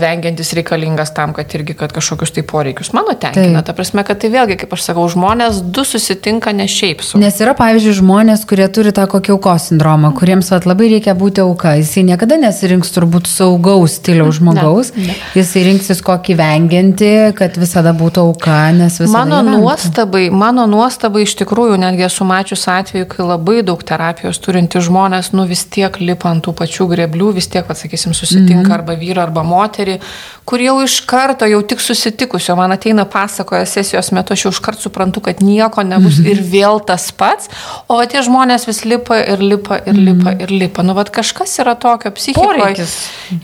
Vengiantis 0.00 0.52
reikalingas 0.58 1.14
tam, 1.14 1.32
kad 1.32 1.54
irgi 1.54 1.74
kad 1.74 1.92
kažkokius 1.92 2.30
tai 2.34 2.42
poreikius 2.42 2.92
mano 2.92 3.14
tenkina. 3.14 3.62
Ta 3.62 3.72
prasme, 3.72 4.04
kad 4.04 4.18
tai 4.22 4.30
vėlgi, 4.30 4.56
kaip 4.62 4.72
aš 4.72 4.82
sakau, 4.88 5.08
žmonės 5.08 5.60
du 5.62 5.84
susitinka 5.84 6.52
ne 6.52 6.66
šiaip 6.68 7.02
su. 7.02 7.18
Nes 7.18 7.40
yra, 7.40 7.54
pavyzdžiui, 7.58 7.94
žmonės, 8.00 8.46
kurie 8.48 8.68
turi 8.68 8.92
tą 8.92 9.06
kokį 9.10 9.34
aukos 9.36 9.68
sindromą, 9.70 10.12
kuriems 10.18 10.50
vat, 10.54 10.66
labai 10.66 10.88
reikia 10.94 11.14
būti 11.18 11.44
auka. 11.44 11.74
Jisai 11.80 12.02
niekada 12.08 12.38
nesirinks 12.40 12.90
turbūt 12.94 13.30
saugaus 13.30 13.98
stiliaus 14.00 14.38
žmogaus. 14.40 14.92
Ne, 14.96 15.10
ne. 15.10 15.18
Jisai 15.38 15.64
rinksis 15.68 16.02
kokį 16.06 16.38
vengiantį, 16.38 17.12
kad 17.38 17.58
visada 17.60 17.94
būtų 17.96 18.26
auka, 18.30 18.58
nes 18.76 18.98
visada. 19.00 19.24
Mano 19.24 19.42
nuostabai, 19.52 20.28
mano 20.30 20.66
nuostabai 20.70 21.22
iš 21.26 21.34
tikrųjų 21.40 21.76
netgi 21.80 22.04
esu 22.06 22.26
mačius 22.28 22.66
atveju, 22.70 23.06
kai 23.10 23.26
labai 23.26 23.62
daug 23.66 23.82
terapijos 23.84 24.40
turinti 24.44 24.82
žmonės, 24.84 25.32
nu 25.36 25.46
vis 25.48 25.64
tiek 25.64 26.00
lipa 26.00 26.30
ant 26.30 26.44
tų 26.46 26.54
pačių 26.58 26.88
greblių, 26.92 27.32
vis 27.38 27.50
tiek, 27.52 27.68
atsakysim, 27.68 28.14
susitinka 28.14 28.62
mm 28.62 28.66
-hmm. 28.66 28.74
arba 28.74 28.96
vyrą, 29.00 29.22
arba 29.28 29.42
moterį, 29.42 29.98
kur 30.44 30.60
jau 30.60 30.78
iš 30.84 31.00
karto, 31.00 31.46
jau 31.46 31.62
tik 31.62 31.80
susitikusio, 31.80 32.56
man 32.56 32.72
ateina 32.72 33.04
pasakoja 33.04 33.66
sesijos 33.66 34.12
metu, 34.16 34.32
aš 34.32 34.44
jau 34.44 34.52
iš 34.52 34.60
karto 34.64 34.82
suprantu, 34.82 35.20
kad 35.20 35.42
nieko 35.42 35.82
nebus 35.82 36.18
mm 36.18 36.24
-hmm. 36.24 36.30
ir 36.30 36.42
vėl 36.52 36.84
tas 36.84 37.12
pats, 37.12 37.48
o 37.88 38.04
tie 38.06 38.22
žmonės 38.22 38.66
vis 38.66 38.84
lipa 38.84 39.18
ir 39.18 39.40
lipa 39.40 39.78
ir 39.86 39.92
mm 39.92 39.98
-hmm. 39.98 40.18
lipa 40.18 40.42
ir 40.42 40.50
lipa. 40.50 40.82
Nu, 40.82 40.94
vad 40.94 41.10
kažkas 41.10 41.58
yra 41.58 41.74
tokio 41.74 42.10
psichikoje. 42.10 42.86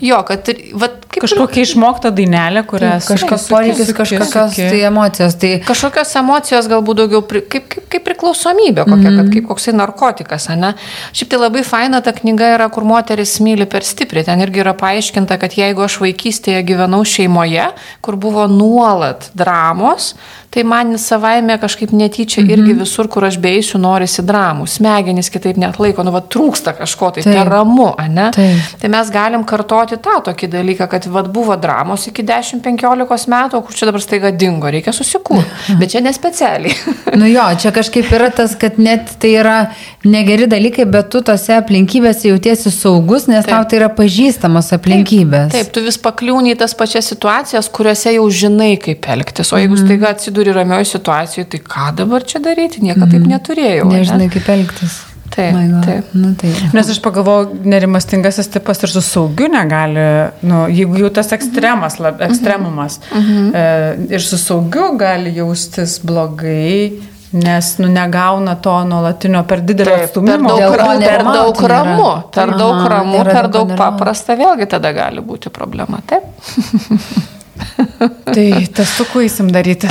Jo, 0.01 0.23
kad, 0.23 0.49
vad, 0.73 1.04
kaip 1.11 1.23
kažkokia 1.25 1.63
išmokta 1.65 2.11
dainelė, 2.15 2.63
kurią 2.67 2.93
kažkoks 3.05 3.47
poreikis, 3.51 3.91
kažkokios 3.95 4.55
tai 4.57 4.81
emocijos. 4.87 5.37
Tai 5.41 5.51
kažkokios 5.67 6.13
emocijos 6.21 6.69
galbūt 6.71 7.01
daugiau 7.01 7.23
pri, 7.27 7.41
kaip, 7.51 7.67
kaip, 7.71 7.87
kaip 7.93 8.05
priklausomybė, 8.09 8.83
kokia, 8.83 8.95
mm 8.95 9.05
-hmm. 9.05 9.17
kad 9.21 9.33
kaip 9.33 9.47
koksai 9.51 9.75
narkotikas, 9.77 10.49
ne? 10.55 10.73
Šiaip 11.13 11.31
tai 11.31 11.39
labai 11.39 11.63
faina 11.63 12.01
ta 12.01 12.13
knyga 12.15 12.51
yra, 12.55 12.69
kur 12.69 12.83
moteris 12.83 13.39
myli 13.39 13.65
per 13.65 13.83
stipriai. 13.83 14.25
Ten 14.25 14.41
irgi 14.41 14.63
yra 14.63 14.73
paaiškinta, 14.73 15.37
kad 15.37 15.57
jeigu 15.57 15.81
aš 15.85 15.99
vaikystėje 16.01 16.63
gyvenau 16.63 17.03
šeimoje, 17.05 17.69
kur 18.01 18.15
buvo 18.15 18.47
nuolat 18.47 19.29
dramos, 19.33 20.15
tai 20.55 20.63
man 20.63 20.95
savaime 21.01 21.57
kažkaip 21.59 21.91
netyčia 21.91 22.41
mhm. 22.43 22.51
irgi 22.53 22.73
visur, 22.79 23.09
kur 23.11 23.25
aš 23.27 23.35
beisiu, 23.43 23.79
norisi 23.81 24.23
dramų. 24.23 24.67
Smegenys 24.71 25.27
kitaip 25.33 25.59
net 25.59 25.79
laiko, 25.83 26.05
nu, 26.07 26.13
va, 26.15 26.21
trūksta 26.23 26.71
kažko, 26.77 27.11
tai 27.17 27.25
tai 27.25 27.41
ramu, 27.47 27.89
ne? 28.07 28.29
Taip. 28.35 28.77
Tai 28.79 28.91
mes 28.93 29.11
galim 29.11 29.43
kartoti 29.47 29.99
tą 29.99 30.21
tokį 30.29 30.49
dalyką, 30.53 30.87
kad 30.91 31.07
va, 31.11 31.25
buvo 31.27 31.57
dramos 31.59 32.07
iki 32.07 32.23
10-15 32.23 33.27
metų, 33.33 33.61
kur 33.65 33.75
čia 33.75 33.89
dabar 33.89 34.03
staiga 34.03 34.31
dingo, 34.31 34.71
reikia 34.71 34.93
susikurti. 34.95 35.75
Bet 35.81 35.91
čia 35.91 36.03
nespecialiai. 36.05 36.95
nu 37.19 37.27
jo, 37.27 37.43
čia 37.59 37.73
kažkaip 37.75 38.13
yra 38.15 38.31
tas, 38.31 38.55
kad 38.59 38.79
net 38.79 39.11
tai 39.19 39.33
yra 39.41 39.57
negeri 40.07 40.47
dalykai, 40.47 40.87
bet 40.87 41.11
tu 41.11 41.19
tose 41.25 41.57
aplinkybėse 41.59 42.29
jautiesi 42.31 42.71
saugus, 42.71 43.27
nes 43.27 43.43
Taip. 43.43 43.51
tau 43.51 43.67
tai 43.67 43.81
yra 43.81 43.91
pažįstamos 43.97 44.71
aplinkybės. 44.77 45.51
Taip, 45.51 45.67
Taip 45.67 45.75
tu 45.75 45.83
vis 45.83 45.99
pakliūni 45.99 46.55
į 46.55 46.59
tas 46.63 46.77
pačias 46.77 47.11
situacijas, 47.11 47.67
kuriuose 47.75 48.15
jau 48.15 48.25
žinai, 48.31 48.75
kaip 48.81 49.11
elgtis. 49.11 49.51
O 49.51 49.59
jeigu 49.59 49.75
mhm. 49.75 49.83
staiga 49.83 50.13
atsiduri 50.15 50.44
atsiduri 50.45 50.53
ramioje 50.53 50.85
situacijoje, 50.85 51.49
tai 51.49 51.59
ką 51.59 51.95
dabar 51.95 52.23
čia 52.23 52.39
daryti, 52.39 52.81
nieko 52.81 53.05
mm. 53.05 53.11
taip 53.11 53.21
mhm. 53.21 53.31
neturėjau. 53.33 53.89
Nežinai, 53.89 54.25
ne? 54.27 54.31
kaip 54.33 54.49
elgtis. 54.49 55.01
Taip, 55.35 55.55
taip. 55.83 56.11
Nu, 56.15 56.29
taip. 56.39 56.59
Nes 56.71 56.89
aš 56.93 57.01
pagalvoju, 57.03 57.57
nerimastingasis 57.67 58.47
tipas 58.53 58.79
ir 58.85 58.93
su 58.93 59.01
saugiu 59.03 59.49
negali, 59.51 60.05
nu, 60.47 60.61
jeigu 60.71 61.01
jau 61.01 61.09
tas 61.17 61.33
ekstremas, 61.35 61.97
lab, 61.99 62.21
mhm. 62.21 62.29
ekstremumas, 62.29 63.01
mhm. 63.11 63.49
e, 63.51 64.15
ir 64.15 64.23
su 64.23 64.39
saugiu 64.39 64.93
gali 64.99 65.35
jaustis 65.35 65.97
blogai, 66.05 66.93
nes 67.35 67.73
nu, 67.81 67.89
negauna 67.91 68.55
to 68.63 68.77
nuolatinio 68.87 69.43
per 69.49 69.65
didelio 69.65 69.97
atstumimo. 70.05 70.55
Per 70.55 70.85
daug, 70.85 71.03
per 71.03 71.25
daug 71.27 71.63
ramu, 71.73 72.09
per 72.31 72.55
daug 72.55 72.83
ramu, 72.93 73.23
per 73.27 73.49
daug 73.51 73.75
paprasta, 73.75 74.37
vėlgi 74.39 74.69
tada 74.77 74.93
gali 74.95 75.25
būti 75.25 75.51
problema. 75.51 75.99
Taip. 76.07 76.29
tai 78.35 78.47
testukų 78.75 79.25
įsim 79.29 79.51
daryti. 79.53 79.89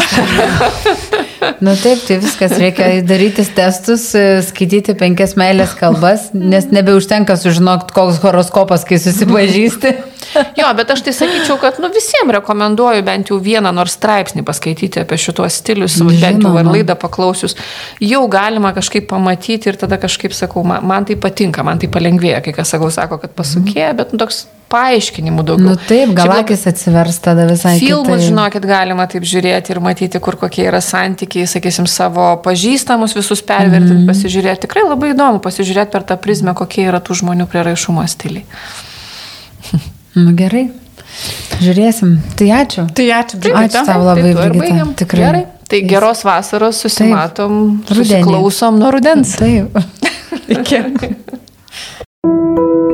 Na 1.65 1.75
taip, 1.77 2.01
tai 2.07 2.17
viskas, 2.23 2.55
reikia 2.61 2.87
daryti 3.05 3.45
testus, 3.57 4.07
skaityti 4.49 4.95
penkias 4.97 5.35
meilės 5.41 5.75
kalbas, 5.77 6.31
nes 6.33 6.71
nebeužtenka 6.73 7.37
sužinoti, 7.41 7.93
koks 7.95 8.21
horoskopas, 8.25 8.87
kai 8.89 8.99
susipažįsti. 9.03 9.93
Jo, 10.59 10.71
bet 10.77 10.91
aš 10.91 11.05
tai 11.07 11.13
sakyčiau, 11.15 11.59
kad 11.63 11.77
nu, 11.83 11.91
visiems 11.95 12.33
rekomenduoju 12.35 13.05
bent 13.07 13.31
jau 13.31 13.39
vieną 13.43 13.71
nors 13.77 13.95
straipsnį 13.99 14.43
paskaityti 14.47 15.05
apie 15.05 15.19
šitos 15.21 15.61
stilius, 15.61 15.99
Žinoma. 16.01 16.17
bent 16.25 16.47
jau 16.49 16.55
ar 16.59 16.71
laidą 16.73 16.97
paklausius. 16.99 17.55
Jau 18.03 18.25
galima 18.33 18.73
kažkaip 18.75 19.07
pamatyti 19.13 19.71
ir 19.71 19.79
tada 19.81 20.01
kažkaip 20.01 20.35
sakau, 20.35 20.65
man, 20.67 20.83
man 20.89 21.07
tai 21.07 21.19
patinka, 21.21 21.63
man 21.67 21.79
tai 21.83 21.93
palengvėja, 21.93 22.43
kai 22.47 22.57
kas 22.57 22.75
sakau, 22.75 22.91
sako, 22.95 23.21
kad 23.23 23.37
pasukė, 23.37 23.93
bet 24.01 24.17
nu, 24.17 24.23
toks 24.25 24.47
paaiškinimų 24.73 25.45
daugiau. 25.47 25.73
Nu 25.73 25.75
taip, 25.79 26.13
gal 26.17 26.33
akis 26.39 26.65
atsivers 26.71 27.19
tada 27.25 27.47
visai. 27.49 27.77
Filmus, 27.83 28.19
kitai. 28.19 28.29
žinokit, 28.29 28.69
galima 28.69 29.07
taip 29.11 29.27
žiūrėti 29.29 29.75
ir 29.75 29.81
matyti, 29.85 30.21
kur 30.25 30.39
kokie 30.41 30.67
yra 30.69 30.81
santykiai, 30.85 31.49
sakysim, 31.51 31.89
savo 31.91 32.33
pažįstamus 32.45 33.17
visus 33.17 33.45
pervertinti, 33.47 34.03
mm. 34.03 34.09
pasižiūrėti. 34.11 34.65
Tikrai 34.67 34.87
labai 34.89 35.13
įdomu 35.15 35.43
pasižiūrėti 35.45 35.95
per 35.95 36.07
tą 36.09 36.19
prizmę, 36.21 36.57
kokie 36.59 36.87
yra 36.89 37.03
tų 37.05 37.21
žmonių 37.23 37.49
prieraišumo 37.51 38.07
stiliai. 38.11 38.47
Nu 40.15 40.31
gerai. 40.39 40.69
Žiūrėsim. 41.59 42.19
Tai 42.39 42.47
ačiū. 42.61 42.85
Tai 42.95 43.07
ačiū, 43.19 43.41
Brigita. 43.43 43.83
Ačiū 43.83 43.89
tau 43.89 44.05
labai, 44.07 44.31
tai 44.35 44.49
Brigita. 44.53 44.87
Tikrai. 45.03 45.25
Gerai. 45.25 45.45
Tai 45.65 45.81
geros 45.91 46.23
vasaros, 46.27 46.83
susimatom, 46.85 47.61
Taip. 47.89 47.99
susiklausom 47.99 48.79
nuo 48.79 48.93
rudens. 48.95 49.35
Taip. 49.41 49.75
Iki. 50.55 50.83